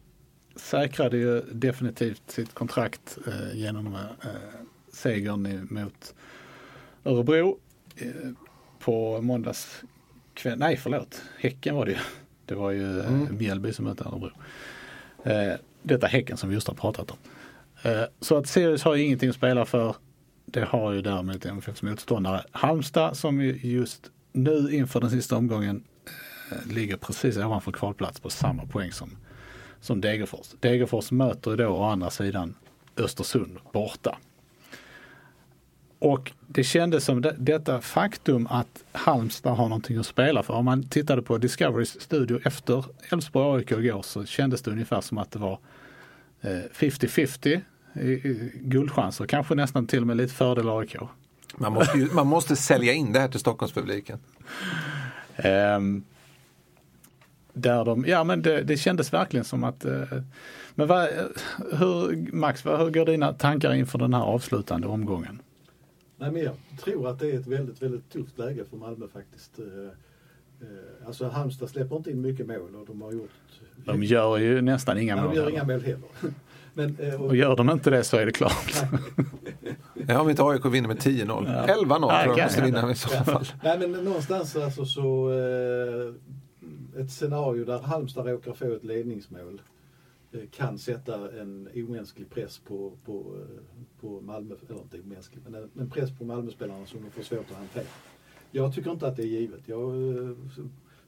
säkrade 0.58 1.18
ju 1.18 1.42
definitivt 1.42 2.22
sitt 2.28 2.54
kontrakt 2.54 3.18
eh, 3.28 3.58
genom 3.58 3.96
eh, 3.96 4.02
segern 4.94 5.68
mot 5.72 6.14
Örebro 7.06 7.58
eh, 7.96 8.08
på 8.80 9.22
måndags 9.22 9.82
kväll. 10.34 10.60
Nej, 10.60 10.78
förlåt. 10.78 11.22
Häcken 11.40 11.76
var 11.76 11.86
det 11.86 11.92
ju. 11.92 11.98
Det 12.46 12.56
var 12.56 12.72
ju 12.72 13.00
eh, 13.00 13.12
Mjällby 13.12 13.74
som 13.74 13.86
mötte 13.86 14.04
Örebro. 14.04 14.32
Eh, 15.24 15.54
detta 15.84 16.08
Häcken 16.08 16.38
som 16.38 16.50
vi 16.50 16.56
just 16.56 16.68
har 16.68 16.76
pratat 16.76 17.12
om. 17.12 17.18
Eh, 17.84 18.02
Så 18.20 18.38
att 18.38 18.48
Sirius 18.48 18.84
har 18.84 18.96
ju 18.96 19.04
ingenting 19.04 19.30
att 19.30 19.36
spela 19.36 19.66
för. 19.66 19.96
Det 20.46 20.62
har 20.66 20.92
ju 20.92 21.02
därmed 21.02 21.46
MFFs 21.46 21.82
motståndare 21.82 22.44
Halmstad 22.52 23.18
som 23.18 23.42
ju 23.42 23.60
just 23.64 24.12
nu 24.32 24.70
inför 24.72 25.00
den 25.02 25.10
sista 25.12 25.36
omgången 25.38 25.84
ligger 26.66 26.98
precis 26.98 27.38
ovanför 27.38 27.72
kvalplats 27.72 28.20
på 28.20 28.30
samma 28.30 28.66
poäng 28.66 28.92
som, 28.92 29.18
som 29.82 30.02
Degerfors. 30.02 30.48
Degerfors 30.60 31.12
möter 31.12 31.58
då 31.58 31.68
å 31.68 31.84
andra 31.84 32.10
sidan 32.10 32.56
Östersund 32.98 33.58
borta. 33.74 34.18
Och 36.00 36.32
det 36.48 36.64
kändes 36.64 37.06
som 37.06 37.22
det, 37.22 37.36
detta 37.38 37.82
faktum 37.82 38.48
att 38.48 38.84
Halmstad 38.92 39.58
har 39.58 39.70
någonting 39.70 39.98
att 39.98 40.06
spela 40.06 40.44
för. 40.44 40.54
Om 40.54 40.66
man 40.66 40.84
tittade 40.84 41.22
på 41.22 41.38
Discoverys 41.38 42.02
studio 42.02 42.40
efter 42.44 42.86
Elfsborg 43.12 43.58
AIK 43.58 43.72
igår 43.72 44.02
så 44.02 44.26
kändes 44.26 44.62
det 44.62 44.72
ungefär 44.72 45.02
som 45.02 45.18
att 45.18 45.32
det 45.32 45.40
var 45.40 45.60
eh, 46.42 46.50
50-50 46.50 47.62
i, 47.94 48.02
i 48.02 48.52
guldchanser. 48.56 49.26
Kanske 49.26 49.56
nästan 49.56 49.88
till 49.88 50.02
och 50.02 50.08
med 50.08 50.18
lite 50.18 50.34
fördel 50.34 50.70
AIK. 50.70 50.96
Man 51.58 51.74
måste, 51.74 51.98
ju, 51.98 52.14
man 52.14 52.28
måste 52.28 52.56
sälja 52.56 52.94
in 52.94 53.14
det 53.14 53.20
här 53.20 53.28
till 53.28 53.40
Stockholmspubliken. 53.40 54.20
Ehm, 55.36 56.04
där 57.58 57.86
de, 57.86 58.06
ja 58.08 58.24
men 58.24 58.42
det, 58.42 58.62
det 58.62 58.78
kändes 58.78 59.14
verkligen 59.14 59.44
som 59.44 59.64
att, 59.64 59.86
eh, 59.86 60.02
men 60.76 60.88
vad, 60.88 61.08
hur, 61.72 62.32
Max, 62.34 62.66
vad, 62.66 62.80
hur 62.80 62.90
går 62.90 63.06
dina 63.06 63.34
tankar 63.34 63.74
inför 63.74 64.00
den 64.00 64.14
här 64.14 64.22
avslutande 64.22 64.88
omgången? 64.88 65.42
Nej, 66.18 66.32
men 66.32 66.44
jag 66.44 66.54
tror 66.84 67.08
att 67.10 67.20
det 67.20 67.32
är 67.32 67.40
ett 67.40 67.48
väldigt, 67.48 67.82
väldigt 67.82 68.10
tufft 68.10 68.38
läge 68.40 68.64
för 68.70 68.78
Malmö 68.78 69.06
faktiskt. 69.14 69.60
Eh, 69.60 69.66
eh, 70.68 71.08
Alltså 71.08 71.28
Halmstad 71.28 71.70
släpper 71.70 71.96
inte 71.96 72.12
in 72.12 72.22
mycket 72.22 72.48
mål 72.48 72.76
och 72.76 72.86
de 72.88 73.02
har 73.02 73.12
gjort... 73.12 73.30
De 73.86 74.04
gör 74.04 74.38
ju 74.38 74.62
nästan 74.62 74.98
inga 74.98 75.16
Nej, 75.16 75.24
mål. 75.24 75.34
de 75.34 75.38
gör 75.40 75.46
heller. 75.46 75.56
inga 75.58 75.64
mål 75.74 75.82
heller. 75.86 76.08
Men, 76.74 76.98
eh, 77.00 77.22
Och 77.22 77.36
gör 77.36 77.56
de 77.56 77.70
inte 77.70 77.90
det 77.90 78.04
så 78.04 78.18
är 78.18 78.26
det 78.26 78.32
klart. 78.32 78.74
Ja, 80.08 80.22
om 80.22 80.30
inte 80.30 80.44
AIK 80.44 80.66
vinner 80.66 80.88
med 80.88 80.98
10-0. 80.98 81.26
11-0 81.26 81.68
tror 81.68 82.12
jag 82.14 82.38
de 82.38 82.44
måste 82.44 82.62
vinna 82.62 82.92
i 82.92 82.96
så 82.96 83.10
fall. 83.10 83.46
Nej 83.64 83.78
men 83.80 83.92
någonstans 83.92 84.56
alltså 84.56 84.86
så 84.86 85.32
eh, 85.32 86.14
ett 86.98 87.12
scenario 87.12 87.66
där 87.66 87.80
Halmstad 87.80 88.28
råkar 88.28 88.54
få 88.54 88.74
ett 88.74 88.84
ledningsmål 88.84 89.62
eh, 90.32 90.42
kan 90.52 90.78
sätta 90.78 91.42
en 91.42 91.70
omänsklig 91.76 92.30
press 92.30 92.58
på, 92.58 92.92
på, 93.06 93.14
eh, 93.14 93.82
på 94.02 94.22
Malmö, 94.22 94.56
eller 94.70 94.82
inte 94.82 95.00
omänsklig, 95.02 95.44
men 95.48 95.70
en, 95.80 95.90
press 95.90 96.18
på 96.18 96.26
Malmöspelarna 96.26 96.86
som 96.86 97.02
de 97.04 97.10
får 97.10 97.22
svårt 97.22 97.52
att 97.52 97.58
hantera. 97.58 97.86
Jag 98.52 98.76
tycker 98.76 98.92
inte 98.92 99.08
att 99.08 99.16
det 99.16 99.24
är 99.24 99.28
givet. 99.28 99.62
Jag 99.66 100.18
eh, 100.18 100.32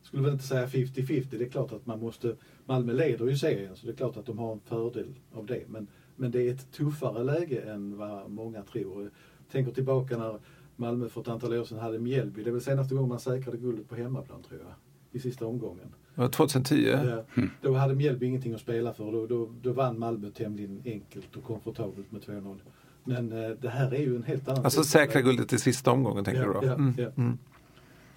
skulle 0.02 0.24
väl 0.24 0.34
inte 0.34 0.48
säga 0.48 0.68
50-50. 0.68 1.26
Det 1.30 1.46
är 1.46 1.50
klart 1.50 1.72
att 1.72 1.86
man 1.86 2.00
måste, 2.00 2.36
Malmö 2.66 2.94
leder 2.94 3.26
ju 3.26 3.38
serien 3.38 3.76
så 3.76 3.86
det 3.86 3.92
är 3.92 3.96
klart 3.96 4.18
att 4.18 4.26
de 4.26 4.40
har 4.40 4.52
en 4.52 4.60
fördel 4.60 5.16
av 5.34 5.46
det. 5.46 5.64
Men, 5.68 5.88
men 6.16 6.32
det 6.32 6.48
är 6.48 6.54
ett 6.54 6.72
tuffare 6.72 7.24
läge 7.24 7.62
än 7.62 7.98
vad 7.98 8.32
många 8.32 8.64
tror. 8.64 9.04
Jag 9.04 9.12
tänker 9.52 9.72
tillbaka 9.72 10.18
när 10.18 10.40
Malmö 10.76 11.10
för 11.10 11.22
ett 11.22 11.28
antal 11.28 11.54
år 11.54 11.64
sedan 11.64 11.80
hade 11.80 12.00
Mjällby. 12.00 12.44
Det 12.44 12.50
är 12.50 12.52
väl 12.52 12.62
senaste 12.62 12.96
gången 12.96 13.10
man 13.10 13.20
säkrade 13.20 13.58
guldet 13.58 13.90
på 13.90 13.96
hemmaplan 13.96 14.44
tror 14.44 14.60
jag. 14.60 14.74
I 15.12 15.20
sista 15.20 15.46
omgången. 15.46 15.88
Det 16.16 16.22
var 16.22 16.30
2010. 16.30 16.76
Ja, 16.76 17.24
Då 17.62 17.74
hade 17.74 17.96
Mjällby 17.96 18.26
ingenting 18.26 18.54
att 18.54 18.62
spela 18.62 18.94
för. 18.94 19.12
Då, 19.12 19.28
då, 19.28 19.50
då 19.62 19.74
vann 19.74 20.00
Malmö 20.00 20.30
tämligen 20.32 20.82
enkelt 20.86 21.36
och 21.36 21.44
komfortabelt 21.44 22.12
med 22.12 22.22
2-0. 22.22 22.58
Men 23.04 23.32
eh, 23.32 23.50
det 23.50 23.70
här 23.70 23.94
är 23.94 24.00
ju 24.00 24.16
en 24.16 24.24
helt 24.24 24.48
annan... 24.48 24.64
Alltså 24.66 24.82
typ 24.82 24.90
säkra 24.90 25.22
guldet 25.22 25.54
i 25.54 25.58
sista 25.58 25.92
omgången 25.92 26.24
tänker 26.24 26.42
du 26.46 26.54
då? 26.54 26.60
Ja, 26.64 26.74
Mm. 26.74 26.94
ja. 26.98 27.10
Mm. 27.18 27.38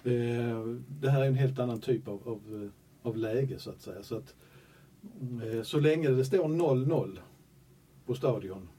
Eh, 0.03 0.75
Det 1.01 1.09
här 1.09 1.21
är 1.21 1.25
en 1.27 1.35
helt 1.35 1.59
annan 1.59 1.79
typ 1.81 2.07
av, 2.07 2.21
av, 2.25 2.63
eh, 2.63 3.07
av 3.09 3.17
läge 3.17 3.59
så 3.59 3.69
att 3.69 3.81
säga. 3.81 4.03
Så, 4.03 4.15
att, 4.17 4.35
eh, 5.55 5.63
så 5.63 5.79
länge 5.79 6.09
det 6.09 6.25
står 6.25 6.47
0-0 6.47 7.19
på 8.05 8.13
stadion 8.13 8.69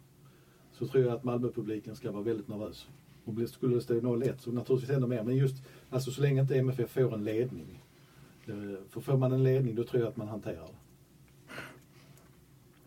så 0.72 0.86
tror 0.86 1.04
jag 1.04 1.12
att 1.12 1.24
Malmöpubliken 1.24 1.96
ska 1.96 2.12
vara 2.12 2.22
väldigt 2.22 2.48
nervös. 2.48 2.88
Och 3.24 3.48
skulle 3.48 3.74
det 3.74 3.80
stå 3.80 3.94
0-1 3.94 4.32
så 4.38 4.52
naturligtvis 4.52 4.96
ännu 4.96 5.06
mer. 5.06 5.22
Men 5.22 5.36
just 5.36 5.56
alltså, 5.90 6.10
så 6.10 6.22
länge 6.22 6.40
inte 6.40 6.54
MFF 6.58 6.90
får 6.90 7.14
en 7.14 7.24
ledning. 7.24 7.83
Eh, 8.46 8.54
För 8.90 9.00
får 9.00 9.16
man 9.16 9.32
en 9.32 9.42
ledning 9.42 9.74
då 9.74 9.84
tror 9.84 10.02
jag 10.02 10.08
att 10.08 10.16
man 10.16 10.28
hanterar 10.28 10.54
det. 10.66 10.74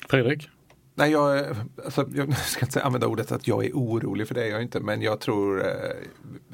Fredrik? 0.09 0.49
Nej, 0.95 1.11
jag, 1.11 1.45
alltså, 1.85 2.05
jag 2.15 2.37
ska 2.37 2.59
inte 2.65 2.73
säga- 2.73 2.85
använda 2.85 3.07
ordet 3.07 3.31
att 3.31 3.47
jag 3.47 3.65
är 3.65 3.71
orolig 3.73 4.27
för 4.27 4.35
det 4.35 4.43
är 4.43 4.51
jag 4.51 4.61
inte. 4.61 4.79
Men 4.79 5.01
jag 5.01 5.19
tror, 5.19 5.65
eh, 5.67 5.71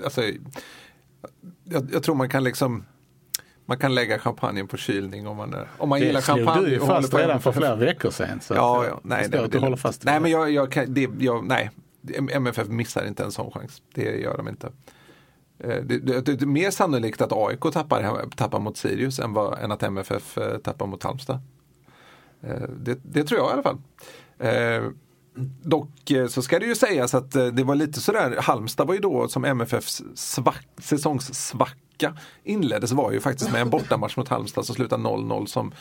alltså, 0.04 0.22
jag, 1.64 1.90
jag 1.94 2.04
tror 2.04 2.16
man 2.16 2.30
kan 2.30 2.44
liksom 2.44 2.84
Man 3.66 3.78
kan 3.78 3.96
lägga 3.96 4.20
champagnen 4.20 4.68
på 4.68 4.78
kylning 4.78 5.28
om 5.28 5.38
man, 5.38 5.54
är, 5.54 5.68
om 5.78 5.90
man 5.90 6.00
Det 6.00 6.06
gillar 6.06 6.22
slog 6.22 6.38
champagne. 6.38 6.66
du 6.66 6.72
ju 6.72 6.80
och 6.80 6.88
håller 6.88 7.02
fast 7.02 7.14
redan 7.14 7.42
för 7.42 7.52
flera 7.52 7.76
veckor 7.76 8.10
sedan. 8.12 8.42
Så 8.42 8.54
Ja, 8.54 8.86
ja, 8.86 9.00
nej, 9.04 9.28
nej, 9.32 9.42
du 9.42 9.48
det- 9.48 9.60
håller 9.60 9.78
fast 9.78 10.04
Nej, 10.04 10.14
det. 10.14 10.20
men 10.20 10.32
jag, 10.32 10.52
jag, 10.52 10.72
kan, 10.72 10.94
det, 10.94 11.10
jag, 11.20 11.46
nej. 11.46 11.70
MFF 12.32 12.68
missar 12.68 13.08
inte 13.08 13.24
en 13.24 13.32
sån 13.32 13.52
chans. 13.52 13.82
Det 13.94 14.20
gör 14.22 14.38
de 14.38 14.48
inte. 14.48 14.72
Eh, 15.64 15.84
det, 15.84 15.98
det, 16.00 16.22
det 16.22 16.42
är 16.42 16.46
mer 16.46 16.72
sannolikt 16.72 17.22
att 17.22 17.32
AIK 17.32 17.62
tappar, 17.74 18.30
tappar 18.36 18.60
mot 18.60 18.78
Sirius 18.78 19.20
än, 19.20 19.34
vad, 19.34 19.60
än 19.60 19.72
att 19.72 19.84
MFF 19.84 20.38
eh, 20.38 20.58
tappar 20.58 20.86
mot 20.86 21.04
Halmstad. 21.04 21.40
Eh, 22.42 22.70
det, 22.78 23.00
det 23.04 23.24
tror 23.24 23.40
jag 23.40 23.50
i 23.50 23.54
alla 23.54 23.64
fall. 23.64 23.78
Dock 25.62 26.12
så 26.30 26.42
ska 26.42 26.60
det 26.60 26.66
ju 26.66 26.76
sägas 26.76 27.14
att 27.14 27.32
det 27.32 27.64
var 27.64 27.76
lite 27.76 28.02
sådär, 28.02 28.38
Halmstad 28.42 28.88
var 28.88 28.94
ju 28.94 29.00
då 29.00 29.28
som 29.28 29.46
MFFs 29.46 30.04
svack, 30.16 30.68
säsongssvacka 30.78 32.18
inleddes 32.44 32.92
var 32.92 33.12
ju 33.12 33.20
faktiskt 33.20 33.52
med 33.52 33.62
en 33.62 33.70
bortamatch 33.70 34.18
mot 34.18 34.28
Halmstad 34.28 34.66
som 34.66 34.76
slutade 34.76 35.04
0-0 35.04 35.46
som 35.46 35.72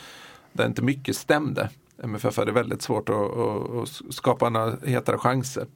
där 0.53 0.65
inte 0.65 0.81
mycket 0.81 1.17
stämde. 1.17 1.69
MFF 2.03 2.37
hade 2.37 2.51
väldigt 2.51 2.81
svårt 2.81 3.09
att, 3.09 3.15
att, 3.15 3.71
att 3.71 4.13
skapa 4.13 4.49
några 4.49 4.75
hetare 4.85 5.17
chanser. 5.17 5.67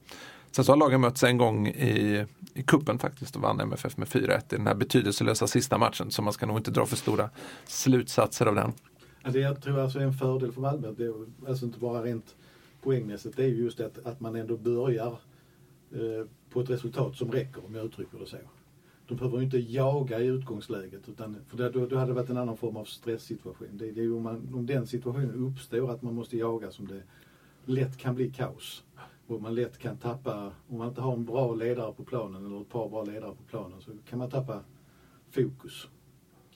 Sen 0.50 0.64
så 0.64 0.72
har 0.72 0.76
lagen 0.76 1.00
mötts 1.00 1.22
en 1.22 1.38
gång 1.38 1.66
i, 1.68 2.26
i 2.54 2.62
kuppen 2.62 2.98
faktiskt 2.98 3.36
och 3.36 3.42
vann 3.42 3.60
MFF 3.60 3.96
med 3.96 4.08
4-1 4.08 4.38
i 4.38 4.42
den 4.48 4.66
här 4.66 4.74
betydelselösa 4.74 5.46
sista 5.46 5.78
matchen 5.78 6.10
så 6.10 6.22
man 6.22 6.32
ska 6.32 6.46
nog 6.46 6.56
inte 6.56 6.70
dra 6.70 6.86
för 6.86 6.96
stora 6.96 7.30
slutsatser 7.66 8.46
av 8.46 8.54
den. 8.54 8.72
Alltså 9.22 9.38
jag 9.38 9.62
tror 9.62 9.78
alltså 9.78 9.98
är 9.98 10.02
en 10.02 10.12
fördel 10.12 10.52
för 10.52 10.60
Malmö, 10.60 10.92
det 10.96 11.04
är, 11.04 11.14
alltså 11.48 11.64
inte 11.64 11.78
bara 11.78 12.02
rent 12.02 12.36
poängmässigt, 12.82 13.36
det 13.36 13.44
är 13.44 13.48
ju 13.48 13.62
just 13.64 13.80
att, 13.80 14.06
att 14.06 14.20
man 14.20 14.36
ändå 14.36 14.56
börjar 14.56 15.18
eh, 15.92 16.26
på 16.50 16.60
ett 16.60 16.70
resultat 16.70 17.16
som 17.16 17.32
räcker 17.32 17.66
om 17.66 17.74
jag 17.74 17.86
uttrycker 17.86 18.18
det 18.18 18.26
så. 18.26 18.36
De 19.08 19.16
behöver 19.16 19.38
ju 19.38 19.44
inte 19.44 19.58
jaga 19.58 20.20
i 20.20 20.26
utgångsläget 20.26 21.08
utan 21.08 21.36
för 21.48 21.56
det, 21.56 21.70
då, 21.70 21.86
då 21.86 21.96
hade 21.96 22.10
det 22.10 22.14
varit 22.14 22.30
en 22.30 22.36
annan 22.36 22.56
form 22.56 22.76
av 22.76 22.84
stresssituation. 22.84 23.68
Det, 23.72 23.90
det 23.90 24.00
är 24.00 24.04
ju 24.04 24.16
om, 24.16 24.22
man, 24.22 24.54
om 24.54 24.66
den 24.66 24.86
situationen 24.86 25.46
uppstår 25.46 25.90
att 25.90 26.02
man 26.02 26.14
måste 26.14 26.36
jaga 26.36 26.70
som 26.70 26.86
det 26.86 27.02
lätt 27.64 27.96
kan 27.96 28.14
bli 28.14 28.30
kaos. 28.30 28.84
Och 29.28 29.42
man 29.42 29.54
lätt 29.54 29.78
kan 29.78 29.96
tappa, 29.96 30.52
om 30.68 30.78
man 30.78 30.88
inte 30.88 31.00
har 31.00 31.12
en 31.12 31.24
bra 31.24 31.54
ledare 31.54 31.92
på 31.92 32.04
planen 32.04 32.46
eller 32.46 32.60
ett 32.60 32.68
par 32.68 32.88
bra 32.88 33.04
ledare 33.04 33.34
på 33.34 33.42
planen 33.42 33.80
så 33.80 33.90
kan 34.08 34.18
man 34.18 34.30
tappa 34.30 34.60
fokus. 35.30 35.88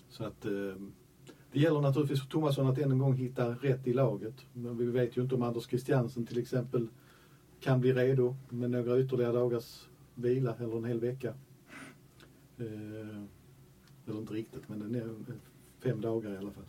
Så 0.09 0.25
att 0.25 0.45
eh, 0.45 0.75
det 1.53 1.61
gäller 1.61 1.81
naturligtvis 1.81 2.21
för 2.21 2.29
Tomasson 2.29 2.67
att 2.67 2.79
än 2.79 2.93
en 2.93 2.99
gång 2.99 3.15
hitta 3.15 3.51
rätt 3.51 3.87
i 3.87 3.93
laget. 3.93 4.35
Men 4.53 4.77
vi 4.77 4.85
vet 4.85 5.17
ju 5.17 5.23
inte 5.23 5.35
om 5.35 5.43
Anders 5.43 5.67
Christiansen 5.67 6.27
till 6.27 6.39
exempel 6.39 6.89
kan 7.61 7.81
bli 7.81 7.93
redo 7.93 8.37
med 8.49 8.71
några 8.71 9.01
ytterligare 9.01 9.33
dagars 9.33 9.89
vila 10.15 10.55
eller 10.59 10.77
en 10.77 10.85
hel 10.85 11.01
vecka. 11.01 11.35
Eh, 12.59 13.23
eller 14.07 14.19
inte 14.19 14.35
riktigt, 14.35 14.69
men 14.69 14.79
den 14.79 14.95
är 14.95 15.15
fem 15.81 16.01
dagar 16.01 16.35
i 16.35 16.37
alla 16.37 16.51
fall. 16.51 16.65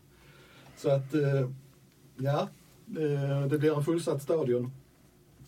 Så 0.78 0.90
att, 0.90 1.14
eh, 1.14 1.50
ja, 2.18 2.50
eh, 2.88 3.48
det 3.48 3.60
blir 3.60 3.78
en 3.78 3.84
fullsatt 3.84 4.22
stadion. 4.22 4.72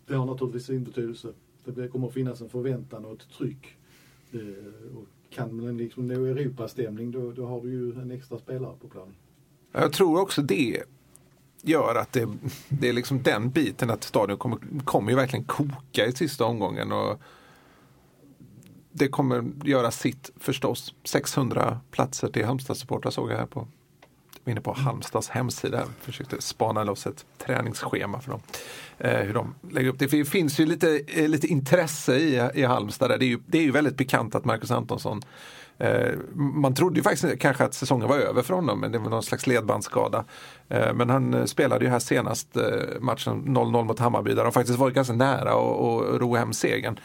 Det 0.08 0.16
har 0.16 0.26
naturligtvis 0.26 0.66
sin 0.66 0.84
betydelse. 0.84 1.28
Det 1.66 1.88
kommer 1.88 2.08
att 2.08 2.14
finnas 2.14 2.42
en 2.42 2.50
förväntan 2.50 3.06
och 3.06 3.14
ett 3.14 3.30
tryck. 3.38 3.78
Och 4.96 5.08
kan 5.30 5.56
man 5.56 5.78
liksom 5.78 6.08
nå 6.08 6.26
Europastämning 6.26 7.12
då, 7.12 7.32
då 7.32 7.46
har 7.46 7.62
du 7.62 7.70
ju 7.70 8.02
en 8.02 8.12
extra 8.12 8.38
spelare 8.38 8.74
på 8.82 8.88
planen. 8.88 9.16
Jag 9.72 9.94
tror 9.94 10.20
också 10.20 10.42
det 10.42 10.84
gör 11.62 11.96
att 11.96 12.14
det, 12.14 12.30
det 12.70 12.90
är 12.90 12.94
liksom 12.94 13.24
den 13.24 13.50
biten 13.50 13.90
att 13.90 14.04
stadion 14.04 14.38
kommer, 14.38 14.60
kommer 14.86 15.10
ju 15.12 15.16
verkligen 15.16 15.46
koka 15.46 16.06
i 16.06 16.12
sista 16.12 16.46
omgången. 16.46 16.92
Och 16.92 17.20
det 18.92 19.08
kommer 19.08 19.52
göra 19.66 19.92
sitt 19.92 20.32
förstås. 20.36 20.94
600 21.04 21.80
platser 21.92 22.28
till 22.28 22.46
Halmstad-supportrar 22.46 23.12
såg 23.12 23.32
jag 23.32 23.38
här 23.38 23.46
på 23.46 23.68
var 24.46 24.52
inne 24.52 24.62
på 24.62 24.74
Halmstads 24.74 25.30
hemsida. 25.30 25.78
Jag 25.78 25.88
försökte 26.02 26.42
spana 26.42 26.84
loss 26.84 27.08
ett 27.08 27.26
träningsschema 27.38 28.20
för 28.20 28.32
dem. 28.32 28.42
Eh, 28.98 29.20
hur 29.20 29.34
de 29.34 29.56
lägger 29.72 29.90
upp 29.90 30.00
det. 30.00 30.08
För 30.08 30.18
det 30.18 30.26
finns 30.26 30.60
ju 30.60 30.66
lite, 30.66 31.02
eh, 31.08 31.28
lite 31.28 31.48
intresse 31.48 32.16
i, 32.16 32.50
i 32.54 32.64
Halmstad. 32.64 33.10
Där. 33.10 33.18
Det, 33.18 33.26
är 33.26 33.28
ju, 33.28 33.40
det 33.48 33.58
är 33.58 33.64
ju 33.64 33.72
väldigt 33.72 33.98
pikant 33.98 34.36
att 34.36 34.46
Marcus 34.46 34.72
Antonsson 34.72 35.22
eh, 35.78 36.12
man 36.34 36.76
trodde 36.76 36.96
ju 36.96 37.04
faktiskt 37.04 37.40
kanske 37.40 37.64
att 37.64 37.74
säsongen 37.74 38.08
var 38.08 38.18
över 38.18 38.42
för 38.42 38.54
honom 38.54 38.80
men 38.80 38.92
det 38.92 38.98
var 38.98 39.10
någon 39.10 39.24
slags 39.24 39.48
ledbandsskada. 39.48 40.26
Eh, 40.70 40.94
men 40.94 41.10
han 41.10 41.34
eh, 41.34 41.46
spelade 41.46 41.86
ju 41.86 41.92
här 41.92 42.00
senast 42.00 42.58
eh, 42.58 42.64
matchen 43.00 43.44
0-0 43.48 43.84
mot 43.84 44.00
Hammarby 44.00 44.34
där 44.34 44.44
de 44.44 44.52
faktiskt 44.52 44.80
var 44.80 44.90
ganska 44.90 45.14
nära 45.14 45.52
att 45.52 46.22
ro 46.22 46.36
hem 46.36 46.54
segern. 46.54 47.00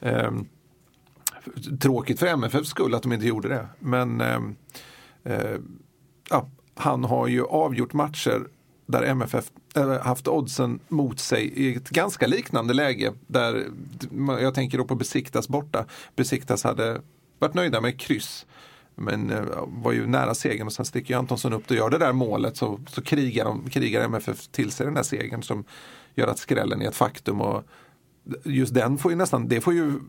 Ehm, 0.00 0.46
tråkigt 1.80 2.18
för 2.18 2.26
MFFs 2.26 2.68
skull 2.68 2.94
att 2.94 3.02
de 3.02 3.12
inte 3.12 3.26
gjorde 3.26 3.48
det. 3.48 3.66
Men 3.78 4.20
eh, 4.20 4.40
eh, 5.24 5.56
ja, 6.30 6.48
han 6.74 7.04
har 7.04 7.26
ju 7.26 7.44
avgjort 7.46 7.92
matcher 7.92 8.46
där 8.86 9.02
MFF 9.02 9.50
äh, 9.74 10.00
haft 10.00 10.28
oddsen 10.28 10.80
mot 10.88 11.20
sig 11.20 11.44
i 11.44 11.76
ett 11.76 11.90
ganska 11.90 12.26
liknande 12.26 12.74
läge. 12.74 13.12
Där 13.26 13.66
jag 14.40 14.54
tänker 14.54 14.78
då 14.78 14.84
på 14.84 14.94
Besiktas 14.94 15.48
borta. 15.48 15.84
Besiktas 16.16 16.64
hade 16.64 17.00
varit 17.38 17.54
nöjda 17.54 17.80
med 17.80 18.00
kryss. 18.00 18.46
Men 18.94 19.30
eh, 19.30 19.42
var 19.66 19.92
ju 19.92 20.06
nära 20.06 20.34
segern 20.34 20.66
och 20.66 20.72
sen 20.72 20.84
sticker 20.84 21.14
ju 21.14 21.18
Antonsson 21.18 21.52
upp 21.52 21.70
och 21.70 21.76
gör 21.76 21.90
det 21.90 21.98
där 21.98 22.12
målet 22.12 22.56
så, 22.56 22.80
så 22.86 23.02
krigar, 23.02 23.44
de, 23.44 23.70
krigar 23.70 24.04
MFF 24.04 24.48
till 24.48 24.70
sig 24.70 24.86
den 24.86 24.94
där 24.94 25.02
segern 25.02 25.42
som 25.42 25.64
gör 26.14 26.26
att 26.26 26.38
skrällen 26.38 26.82
är 26.82 26.88
ett 26.88 26.96
faktum. 26.96 27.40
Och 27.40 27.64
just 28.44 28.74
den 28.74 28.98
får 28.98 29.12
ju 29.12 29.16
nästan, 29.16 29.48
det 29.48 29.60
får 29.60 29.74
ju 29.74 30.00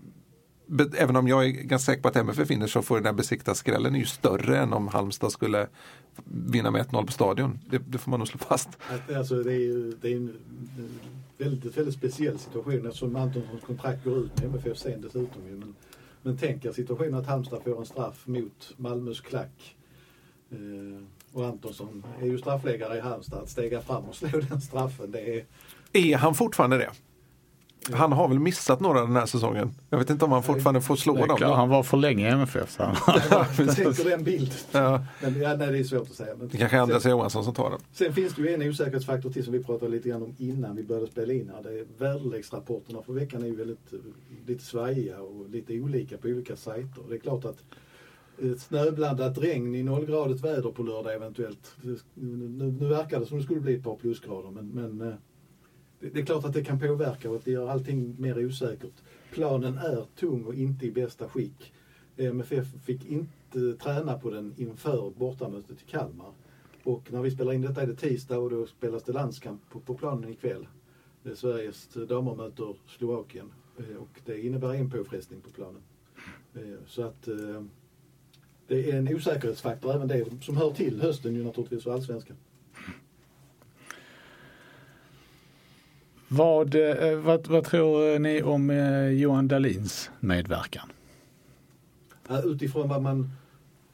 Även 0.98 1.16
om 1.16 1.28
jag 1.28 1.46
är 1.46 1.50
ganska 1.50 1.86
säker 1.86 2.02
på 2.02 2.08
att 2.08 2.16
MFF 2.16 2.50
vinner 2.50 2.68
så 2.68 2.82
får 2.82 2.96
den 2.96 3.06
här 3.06 3.14
besiktas-skrällen 3.14 3.96
är 3.96 4.00
ju 4.00 4.06
större 4.06 4.58
än 4.58 4.74
om 4.74 4.88
Halmstad 4.88 5.32
skulle 5.32 5.68
vinna 6.26 6.72
med 6.72 6.86
1-0 6.86 7.06
på 7.06 7.12
stadion. 7.12 7.60
Det, 7.70 7.78
det 7.78 7.98
får 7.98 8.12
man 8.12 8.20
nog 8.20 8.28
slå 8.28 8.38
fast. 8.38 8.70
Alltså, 9.16 9.36
det 9.36 9.54
är 9.54 9.60
ju 9.60 9.98
det 10.02 10.12
är 10.12 10.16
en 10.16 10.34
en 10.78 11.00
väldigt, 11.38 11.78
väldigt 11.78 11.96
speciell 11.96 12.40
situation 12.40 12.86
eftersom 12.86 13.16
Antonssons 13.16 13.64
kontrakt 13.64 14.04
går 14.04 14.18
ut 14.18 14.42
med 14.42 14.46
MFF 14.46 14.78
sen 14.78 15.02
dessutom. 15.02 15.48
Ju. 15.48 15.56
Men, 15.56 15.76
men 16.22 16.38
tänk 16.38 16.66
er 16.66 16.72
situationen 16.72 17.14
att 17.14 17.28
Halmstad 17.28 17.64
får 17.64 17.80
en 17.80 17.86
straff 17.86 18.28
mot 18.28 18.74
Malmös 18.78 19.22
klack. 19.22 19.76
Eh, 20.52 21.04
och 21.34 21.46
Antonsson 21.46 22.06
är 22.22 22.26
ju 22.26 22.38
straffläggare 22.38 22.98
i 22.98 23.02
Halmstad. 23.02 23.44
Att 23.44 23.50
stega 23.50 23.82
fram 23.82 24.04
och 24.04 24.16
slå 24.16 24.40
den 24.50 24.62
straffen, 24.72 25.12
det 25.12 25.38
är... 25.38 25.46
Är 25.94 26.18
han 26.18 26.36
fortfarande 26.36 26.78
det? 26.78 26.92
Han 27.92 28.12
har 28.12 28.28
väl 28.28 28.40
missat 28.40 28.80
några 28.80 29.02
den 29.02 29.16
här 29.16 29.26
säsongen. 29.26 29.72
Jag 29.90 29.98
vet 29.98 30.10
inte 30.10 30.26
om 30.26 30.32
han 30.32 30.44
fortfarande 30.44 30.82
får 30.82 30.96
slå 30.96 31.14
Det 31.16 31.22
är 31.22 31.28
dem. 31.28 31.38
klart, 31.38 31.56
han 31.56 31.70
var 31.70 31.84
för 31.84 31.98
länge 31.98 32.28
i 32.28 32.32
MFF. 32.32 32.72
Så 32.72 32.84
han. 32.84 32.96
Jag 33.32 33.56
tänker 33.76 34.10
den 34.10 34.24
bilden. 34.24 34.54
Ja, 34.72 35.04
Men, 35.22 35.42
ja, 35.42 35.56
nej, 35.56 35.72
det 35.72 35.78
är 35.80 35.84
svårt 35.84 36.02
att 36.10 36.16
säga. 36.16 36.36
Men 36.40 36.48
det 36.48 36.58
kanske 36.58 36.78
är 36.78 36.82
Andreas 36.82 37.06
Johansson 37.06 37.44
som 37.44 37.54
tar 37.54 37.70
den. 37.70 37.80
Sen 37.94 38.14
finns 38.14 38.34
det 38.36 38.42
ju 38.42 38.54
en 38.54 38.62
osäkerhetsfaktor 38.70 39.30
till 39.30 39.44
som 39.44 39.54
vi 39.54 39.64
pratade 39.64 39.92
lite 39.92 40.10
grann 40.10 40.24
om 40.24 40.36
innan 40.38 40.76
vi 40.76 40.84
började 40.84 41.08
spela 41.08 41.34
in 41.34 41.52
här. 41.56 41.64
Det 41.64 41.80
är 41.80 41.86
väderleksrapporterna 41.98 43.02
för 43.02 43.14
veckan 43.14 43.42
är 43.44 43.48
ju 43.48 43.56
väldigt 43.56 43.94
lite 44.48 44.64
svajiga 44.64 45.20
och 45.22 45.50
lite 45.50 45.80
olika 45.80 46.18
på 46.18 46.28
olika 46.28 46.56
sajter. 46.56 47.04
Det 47.10 47.16
är 47.16 47.20
klart 47.20 47.46
att 47.46 47.58
ett 48.42 48.60
snöblandat 48.62 49.38
regn 49.38 49.76
i 49.76 49.84
nollgradigt 49.84 50.44
väder 50.44 50.72
på 50.72 50.84
lördag 50.84 51.14
eventuellt. 51.14 51.76
Det- 51.82 52.04
Nu, 52.14 52.76
nu 52.80 52.88
verkar 52.88 53.20
det 53.20 53.26
som 53.26 53.38
det 53.38 53.44
skulle 53.44 53.60
bli 53.60 53.76
ett 53.76 53.84
par 53.84 53.96
plusgrader 53.96 54.50
men, 54.52 54.68
men 54.68 55.08
eh, 55.08 55.14
det, 56.10 56.20
är 56.20 56.26
klart 56.26 56.46
att 56.46 56.54
det 56.54 56.64
kan 56.64 56.80
påverka 56.80 57.30
och 57.30 57.36
att 57.36 57.46
det 57.46 57.52
gör 57.52 57.70
allting 57.70 58.16
mer 58.22 58.46
osäkert. 58.46 58.94
Planen 59.32 59.78
är 59.78 60.06
tung 60.16 60.46
och 60.46 60.56
inte 60.56 60.86
i 60.86 60.92
bästa 60.92 61.30
skick. 61.30 61.74
MFF 62.18 62.68
fick 62.84 63.06
inte 63.06 63.74
träna 63.74 64.20
på 64.20 64.30
den 64.30 64.54
inför 64.58 65.14
bortamötet 65.18 65.82
i 65.82 65.92
Kalmar. 65.92 66.32
Och 66.84 67.14
när 67.14 67.22
vi 67.22 67.32
spelar 67.32 67.54
in 67.54 67.62
detta 67.62 67.82
är 67.82 67.88
det 67.88 67.96
tisdag 67.96 68.40
och 68.40 68.50
då 68.50 68.66
spelas 68.66 69.04
det 69.04 69.12
landskamp 69.12 69.70
på, 69.70 69.80
på 69.80 69.94
planen 69.94 70.32
ikväll. 70.32 70.68
Det 71.24 71.30
är 71.30 71.36
Sveriges 71.36 71.88
damer 71.88 72.36
möter 72.36 72.76
Slovakien 72.88 73.52
eh, 73.78 73.96
och 73.96 74.22
det 74.26 74.46
innebär 74.46 74.74
en 74.74 74.90
påfrestning 74.90 75.42
på 75.42 75.50
planen. 75.50 75.82
Eh, 76.54 76.86
så 76.88 77.04
att 77.04 77.28
eh, 77.28 77.64
det 78.68 78.92
är 78.92 78.98
en 78.98 79.16
osäkerhetsfaktor 79.16 79.96
även 79.96 80.08
det 80.08 80.44
som 80.44 80.58
hör 80.58 80.72
till 80.72 81.02
hösten 81.02 81.36
ju 81.36 81.44
naturligtvis 81.44 81.86
och 81.86 81.94
allsvenskan. 81.94 82.38
Vad, 86.36 86.76
eh, 86.76 87.16
vad, 87.20 87.48
vad 87.48 87.64
tror 87.64 88.14
eh, 88.14 88.20
ni 88.20 88.42
om 88.42 88.70
eh, 88.70 89.08
Johan 89.08 89.48
Dahlins 89.48 90.12
medverkan? 90.20 90.92
Utifrån 92.44 92.90
vad 92.90 93.02
man 93.02 93.30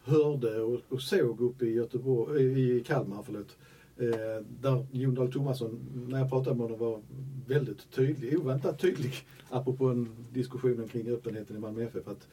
hörde 0.03 0.61
och, 0.61 0.81
och 0.89 1.01
såg 1.01 1.41
uppe 1.41 1.65
i, 1.65 1.73
Göteborg, 1.73 2.77
i 2.77 2.83
Kalmar, 2.83 3.23
förlåt, 3.25 3.57
eh, 3.97 4.45
där 4.61 4.85
Jon 4.91 5.15
Dahl 5.15 5.31
Tomasson, 5.31 5.79
när 6.09 6.19
jag 6.19 6.29
pratade 6.29 6.55
med 6.55 6.63
honom, 6.63 6.79
var 6.79 7.01
väldigt 7.47 7.91
tydlig, 7.91 8.39
oväntat 8.39 8.79
tydlig, 8.79 9.13
apropå 9.49 9.87
en 9.87 10.09
diskussion 10.33 10.87
kring 10.87 11.07
öppenheten 11.07 11.55
i 11.55 11.59
Malmö 11.59 11.83
FF, 11.83 12.07
att 12.07 12.27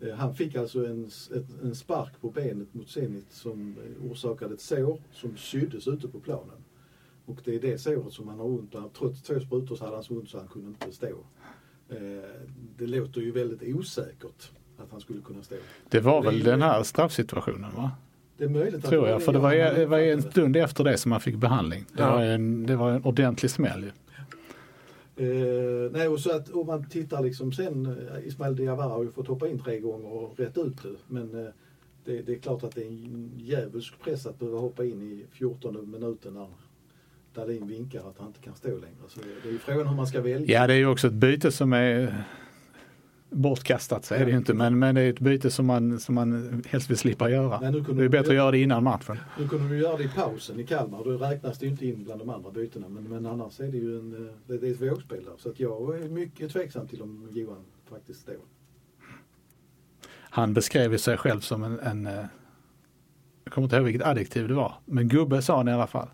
eh, 0.00 0.14
han 0.14 0.34
fick 0.34 0.54
alltså 0.54 0.86
en, 0.86 1.10
en 1.62 1.74
spark 1.74 2.20
på 2.20 2.30
benet 2.30 2.74
mot 2.74 2.88
Zenit 2.88 3.32
som 3.32 3.76
orsakade 4.10 4.54
ett 4.54 4.60
sår 4.60 4.98
som 5.12 5.36
syddes 5.36 5.88
ute 5.88 6.08
på 6.08 6.20
planen. 6.20 6.59
Och 7.26 7.38
det 7.44 7.54
är 7.54 7.60
det 7.60 7.78
såret 7.78 8.12
som 8.12 8.28
han 8.28 8.38
har 8.38 8.46
ont 8.46 8.74
av. 8.74 8.90
Trots 8.98 9.22
två 9.22 9.40
sprutor 9.40 9.76
så 9.76 9.84
hade 9.84 9.96
han 9.96 10.04
så 10.04 10.14
ont 10.14 10.28
så 10.28 10.38
han 10.38 10.48
kunde 10.48 10.68
inte 10.68 10.92
stå. 10.92 11.06
Eh, 11.88 11.96
det 12.78 12.86
låter 12.86 13.20
ju 13.20 13.30
väldigt 13.32 13.74
osäkert 13.76 14.50
att 14.78 14.90
han 14.90 15.00
skulle 15.00 15.20
kunna 15.20 15.42
stå. 15.42 15.56
Det 15.88 16.00
var 16.00 16.22
väl 16.22 16.42
den 16.42 16.62
här 16.62 16.82
straffsituationen 16.82 17.70
va? 17.76 17.90
Det 18.36 18.44
är 18.44 18.48
möjligt 18.48 18.84
Tror 18.84 19.08
jag, 19.08 19.22
för 19.22 19.32
det 19.32 19.38
var, 19.38 19.54
det 19.54 19.86
var 19.86 19.98
en 19.98 20.22
stund 20.22 20.56
efter 20.56 20.84
det 20.84 20.98
som 20.98 21.12
han 21.12 21.20
fick 21.20 21.36
behandling. 21.36 21.84
Det, 21.92 22.02
Ja. 22.02 22.12
var, 22.14 22.22
en, 22.22 22.66
det 22.66 22.76
var 22.76 22.90
en 22.90 23.04
ordentlig 23.04 23.50
smäll. 23.50 23.82
ju. 23.84 23.90
Eh, 25.16 25.90
nej, 25.92 26.08
och 26.08 26.20
så 26.20 26.36
att 26.36 26.50
om 26.50 26.66
man 26.66 26.88
tittar 26.88 27.22
liksom 27.22 27.52
sen, 27.52 27.86
eh, 27.86 28.26
Ismail 28.26 28.56
Diawara 28.56 28.88
har 28.88 29.02
ju 29.02 29.10
fått 29.10 29.26
hoppa 29.28 29.48
in 29.48 29.58
tre 29.58 29.80
gånger 29.80 30.12
och 30.12 30.38
rätt 30.38 30.58
ut 30.58 30.82
det. 30.82 30.94
Men 31.06 31.46
eh, 31.46 31.50
det, 32.04 32.22
det 32.22 32.32
är 32.34 32.38
klart 32.38 32.62
att 32.64 32.74
det 32.74 32.82
är 32.82 32.86
en 32.86 33.32
djävulsk 33.36 33.94
press 34.04 34.26
att 34.26 34.38
behöva 34.38 34.58
hoppa 34.58 34.84
in 34.84 35.02
i 35.02 35.24
14 35.30 35.90
minuten 35.90 36.34
när 36.34 36.48
Dahlin 37.34 37.66
vinkar 37.66 38.08
att 38.08 38.18
han 38.18 38.26
inte 38.26 38.40
kan 38.40 38.54
stå 38.54 38.68
längre. 38.68 38.96
Så 39.08 39.20
det, 39.42 39.48
är 39.48 39.52
ju 39.52 39.58
frågan 39.58 39.86
hur 39.86 39.96
man 39.96 40.06
ska 40.06 40.20
välja. 40.20 40.60
Ja, 40.60 40.66
det 40.66 40.74
är 40.74 40.78
ju 40.78 40.86
också 40.86 41.06
ett 41.06 41.12
byte 41.12 41.52
som 41.52 41.72
är 41.72 42.24
bortkastat, 43.30 44.04
så 44.04 44.14
är 44.14 44.24
det 44.24 44.30
ju 44.30 44.36
inte. 44.36 44.54
Men, 44.54 44.78
men 44.78 44.94
det 44.94 45.00
är 45.00 45.10
ett 45.10 45.20
byte 45.20 45.50
som 45.50 45.66
man, 45.66 46.00
som 46.00 46.14
man 46.14 46.62
helst 46.68 46.90
vill 46.90 46.98
slippa 46.98 47.30
göra. 47.30 47.60
Nej, 47.60 47.72
nu 47.72 47.84
kunde 47.84 48.02
Det 48.02 48.06
är 48.06 48.08
bättre 48.08 48.30
att 48.30 48.36
göra 48.36 48.50
det 48.50 48.58
innan 48.58 48.84
matchen. 48.84 49.16
Nu 49.38 49.48
kunde 49.48 49.68
du 49.68 49.78
göra 49.78 49.96
det 49.96 50.04
i 50.04 50.08
pausen 50.08 50.60
i 50.60 50.66
Kalmar. 50.66 51.04
Då 51.04 51.10
räknas 51.10 51.58
det 51.58 51.66
ju 51.66 51.72
inte 51.72 51.86
in 51.86 52.04
bland 52.04 52.20
de 52.20 52.30
andra 52.30 52.50
bytena. 52.50 52.88
Men, 52.88 53.04
men 53.04 53.26
annars 53.26 53.60
är 53.60 53.68
det 53.68 53.78
ju 53.78 53.98
en, 53.98 54.30
det, 54.46 54.58
det 54.58 54.68
är 54.68 54.72
ett 54.72 54.80
vågspel 54.80 55.24
där. 55.24 55.32
Så 55.38 55.48
att 55.48 55.60
jag 55.60 55.98
är 55.98 56.08
mycket 56.08 56.52
tveksam 56.52 56.88
till 56.88 57.02
om 57.02 57.28
Johan 57.32 57.64
faktiskt 57.90 58.20
står. 58.20 58.36
Han 60.32 60.54
beskrev 60.54 60.92
ju 60.92 60.98
sig 60.98 61.16
själv 61.16 61.40
som 61.40 61.64
en, 61.64 61.80
en 61.80 62.06
eh, 62.06 62.24
jag 63.44 63.52
kommer 63.52 63.64
inte 63.64 63.76
ihåg 63.76 63.84
vilket 63.84 64.06
adjektiv 64.06 64.48
det 64.48 64.54
var, 64.54 64.74
men 64.84 65.08
gubbe 65.08 65.42
sa 65.42 65.56
han 65.56 65.68
i 65.68 65.72
alla 65.72 65.86
fall. 65.86 66.08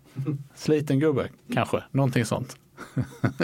Sliten 0.55 0.99
gubbe, 0.99 1.29
kanske, 1.53 1.83
någonting 1.91 2.25
sånt. 2.25 2.57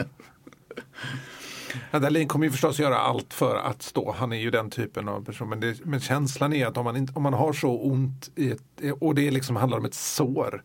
Ja, 1.91 1.99
Dahlin 1.99 2.27
kommer 2.27 2.45
ju 2.45 2.51
förstås 2.51 2.79
göra 2.79 2.97
allt 2.97 3.33
för 3.33 3.55
att 3.55 3.81
stå. 3.81 4.11
Han 4.17 4.33
är 4.33 4.37
ju 4.37 4.51
den 4.51 4.69
typen 4.69 5.09
av 5.09 5.25
person. 5.25 5.49
Men, 5.49 5.59
det, 5.59 5.85
men 5.85 5.99
känslan 5.99 6.53
är 6.53 6.67
att 6.67 6.77
om 6.77 6.85
man, 6.85 6.97
inte, 6.97 7.13
om 7.15 7.23
man 7.23 7.33
har 7.33 7.53
så 7.53 7.79
ont 7.79 8.31
i 8.35 8.51
ett, 8.51 8.93
och 8.99 9.15
det 9.15 9.31
liksom 9.31 9.55
handlar 9.55 9.77
om 9.77 9.85
ett 9.85 9.93
sår 9.93 10.63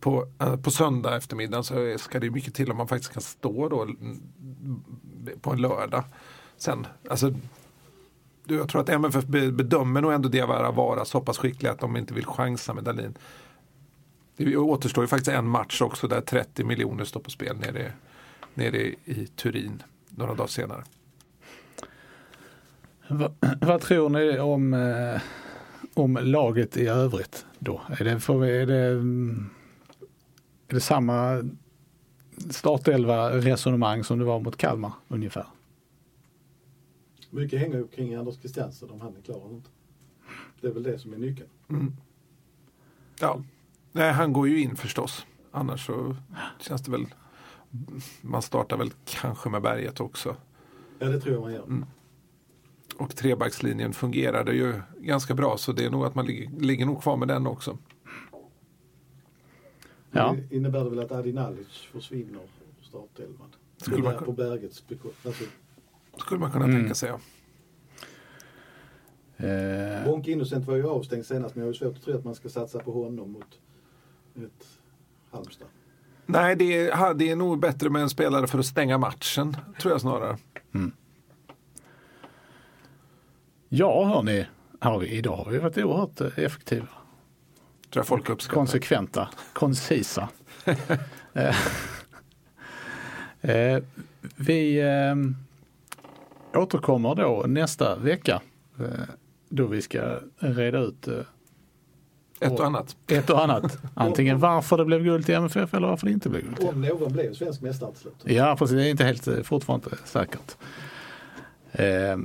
på, 0.00 0.28
eh, 0.38 0.56
på 0.56 0.70
söndag 0.70 1.16
eftermiddag 1.16 1.62
så 1.62 1.98
ska 1.98 2.20
det 2.20 2.30
mycket 2.30 2.54
till 2.54 2.70
om 2.70 2.76
man 2.76 2.88
faktiskt 2.88 3.12
kan 3.12 3.22
stå 3.22 3.68
då 3.68 3.82
mm, 3.82 4.20
på 5.40 5.50
en 5.50 5.60
lördag. 5.60 6.04
Sen, 6.56 6.86
alltså, 7.10 7.34
jag 8.46 8.68
tror 8.68 8.80
att 8.80 8.88
MFF 8.88 9.24
bedömer 9.26 10.00
nog 10.00 10.12
ändå 10.12 10.28
Diawara 10.28 10.70
vara 10.70 11.04
så 11.04 11.20
pass 11.20 11.38
skicklig 11.38 11.68
att 11.68 11.80
de 11.80 11.96
inte 11.96 12.14
vill 12.14 12.26
chansa 12.26 12.74
med 12.74 12.84
Dahlin. 12.84 13.14
Det 14.36 14.56
återstår 14.56 15.04
ju 15.04 15.08
faktiskt 15.08 15.28
en 15.28 15.48
match 15.48 15.82
också 15.82 16.08
där 16.08 16.20
30 16.20 16.64
miljoner 16.64 17.04
står 17.04 17.20
på 17.20 17.30
spel 17.30 17.56
nere, 17.56 17.92
nere 18.54 18.78
i 19.04 19.28
Turin 19.36 19.82
några 20.08 20.34
dagar 20.34 20.48
senare. 20.48 20.84
Va, 23.08 23.30
vad 23.60 23.80
tror 23.80 24.08
ni 24.08 24.38
om, 24.38 24.74
eh, 24.74 25.20
om 25.94 26.18
laget 26.22 26.76
i 26.76 26.86
övrigt 26.86 27.46
då? 27.58 27.80
Är 27.98 28.04
det, 28.04 28.20
får 28.20 28.38
vi, 28.38 28.62
är 28.62 28.66
det, 28.66 28.86
mm, 28.86 29.50
är 30.68 30.74
det 30.74 30.80
samma 30.80 31.42
startelva 32.50 33.30
resonemang 33.30 34.04
som 34.04 34.18
det 34.18 34.24
var 34.24 34.40
mot 34.40 34.56
Kalmar 34.56 34.92
ungefär? 35.08 35.46
Mycket 37.36 37.60
hänger 37.60 37.76
ju 37.76 37.86
kring 37.86 38.14
Anders 38.14 38.38
Christiansen 38.38 38.90
om 38.90 39.00
han 39.00 39.16
är 39.16 39.20
klar 39.20 39.36
eller 39.36 39.54
inte. 39.54 39.70
Det 40.60 40.66
är 40.66 40.72
väl 40.72 40.82
det 40.82 40.98
som 40.98 41.12
är 41.12 41.18
nyckeln. 41.18 41.48
Ja, 43.20 43.42
nej 43.92 44.12
han 44.12 44.32
går 44.32 44.48
ju 44.48 44.62
in 44.62 44.76
förstås. 44.76 45.26
Annars 45.50 45.86
så 45.86 46.16
känns 46.60 46.82
det 46.82 46.90
väl, 46.90 47.06
man 48.20 48.42
startar 48.42 48.76
väl 48.76 48.90
kanske 49.04 49.48
med 49.48 49.62
berget 49.62 50.00
också. 50.00 50.36
Ja, 50.98 51.08
det 51.08 51.20
tror 51.20 51.34
jag 51.34 51.42
man 51.42 51.52
gör. 51.52 51.86
Och 52.96 53.16
trebackslinjen 53.16 53.92
fungerade 53.92 54.52
ju 54.52 54.80
ganska 54.98 55.34
bra 55.34 55.56
så 55.58 55.72
det 55.72 55.84
är 55.84 55.90
nog 55.90 56.04
att 56.04 56.14
man 56.14 56.26
ligger, 56.26 56.60
ligger 56.60 56.86
nog 56.86 57.02
kvar 57.02 57.16
med 57.16 57.28
den 57.28 57.46
också. 57.46 57.78
Ja. 60.10 60.36
Det 60.48 60.56
innebär 60.56 60.84
det 60.84 60.90
väl 60.90 60.98
att 60.98 61.12
Adi 61.12 61.32
Nalic 61.32 61.88
försvinner 61.92 62.40
ur 62.40 62.84
startelvan. 62.84 63.54
Skulle 63.76 63.96
På 63.96 64.02
man 64.02 64.24
På 64.24 64.32
bergets 64.32 64.84
alltså, 65.24 65.44
Skulle 66.16 66.40
man 66.40 66.50
kunna 66.52 66.64
Mm. 66.64 66.76
tänka 66.76 66.94
sig. 66.94 67.08
Ja. 67.08 67.18
Eh, 69.46 70.04
Bonke 70.04 70.30
Innocent 70.32 70.66
var 70.66 70.76
ju 70.76 70.88
avstängd 70.88 71.26
senast 71.26 71.54
men 71.54 71.60
jag 71.62 71.66
har 71.68 71.72
ju 71.72 71.78
svårt 71.78 71.96
att 71.96 72.02
tro 72.04 72.14
att 72.18 72.24
man 72.24 72.34
ska 72.34 72.48
satsa 72.48 72.78
på 72.78 72.92
honom 73.04 73.32
mot 73.32 73.58
ett 74.36 74.66
Halmstad. 75.30 75.68
Nej, 76.26 76.56
det 76.56 76.88
är, 76.88 77.14
det 77.14 77.30
är 77.30 77.36
nog 77.36 77.60
bättre 77.60 77.90
med 77.90 78.02
en 78.02 78.10
spelare 78.10 78.46
för 78.46 78.58
att 78.58 78.66
stänga 78.66 78.98
matchen, 78.98 79.56
tror 79.80 79.92
jag 79.92 80.00
snarare. 80.00 80.36
ja, 83.68 84.04
hörni, 84.04 84.46
har 84.80 84.98
vi, 84.98 85.06
idag 85.08 85.36
har 85.36 85.50
vi 85.50 85.58
varit 85.58 85.78
oerhört 85.78 86.20
effektiva. 86.20 86.86
Tror 87.90 88.00
jag 88.00 88.06
folk 88.06 88.28
uppskattar. 88.30 88.54
konsekventa, 88.60 89.28
koncisa. 89.52 90.28
Eh, 93.42 93.50
eh, 93.50 93.82
vi 94.36 94.80
eh, 94.80 95.14
återkommer 96.56 97.14
då 97.14 97.44
nästa 97.46 97.96
vecka 97.96 98.40
eh, 98.78 98.84
då 99.48 99.66
vi 99.66 99.82
ska 99.82 100.18
reda 100.38 100.78
ut 100.78 101.08
eh, 101.08 101.14
Ett 102.40 102.52
och 102.60 102.66
annat. 102.66 102.96
ett 103.06 103.30
och 103.30 103.44
annat. 103.44 103.78
Antingen 103.94 104.38
varför 104.38 104.76
det 104.76 104.84
blev 104.84 105.04
guld 105.04 105.26
till 105.26 105.34
MFF 105.34 105.74
eller 105.74 105.86
varför 105.88 106.06
det 106.06 106.12
inte 106.12 106.28
blev 106.28 106.42
guld. 106.42 106.68
Om 106.68 106.80
någon 106.80 107.12
blev 107.12 107.34
svensk 107.34 107.62
mästare 107.62 107.90
till 107.92 108.00
slut. 108.00 108.14
Ja, 108.24 108.56
precis. 108.58 108.76
Det 108.76 108.86
är 108.86 108.90
inte 108.90 109.04
helt, 109.04 109.28
eh, 109.28 109.42
fortfarande 109.42 109.86
inte 109.90 110.08
säkert. 110.08 110.56
Eh, 111.72 112.16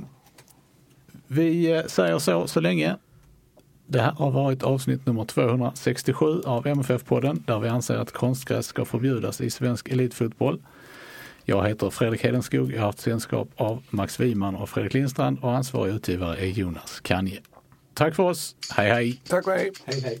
vi 1.26 1.82
säger 1.86 2.18
så 2.18 2.46
så 2.46 2.60
länge. 2.60 2.96
Det 3.86 4.00
här 4.00 4.12
har 4.12 4.30
varit 4.30 4.62
avsnitt 4.62 5.06
nummer 5.06 5.24
267 5.24 6.40
av 6.46 6.66
MFF-podden 6.66 7.42
där 7.46 7.58
vi 7.58 7.68
anser 7.68 7.96
att 7.96 8.12
konstgräs 8.12 8.66
ska 8.66 8.84
förbjudas 8.84 9.40
i 9.40 9.50
svensk 9.50 9.88
elitfotboll. 9.88 10.60
Jag 11.44 11.68
heter 11.68 11.90
Fredrik 11.90 12.24
Hedenskog. 12.24 12.72
Jag 12.72 12.78
har 12.78 12.86
haft 12.86 12.98
sällskap 12.98 13.48
av 13.56 13.82
Max 13.90 14.20
Wiman 14.20 14.56
och 14.56 14.68
Fredrik 14.68 14.94
Lindstrand 14.94 15.38
och 15.38 15.52
ansvarig 15.52 15.94
utgivare 15.94 16.36
är 16.36 16.46
Jonas 16.46 17.00
Kanje. 17.00 17.40
Tack 17.94 18.14
för 18.14 18.22
oss. 18.22 18.56
Hej 18.76 18.90
hej! 18.90 19.20
Tack 19.28 19.46
och 19.46 19.52
hej. 19.52 19.72
Hej 19.84 20.00
hej! 20.00 20.20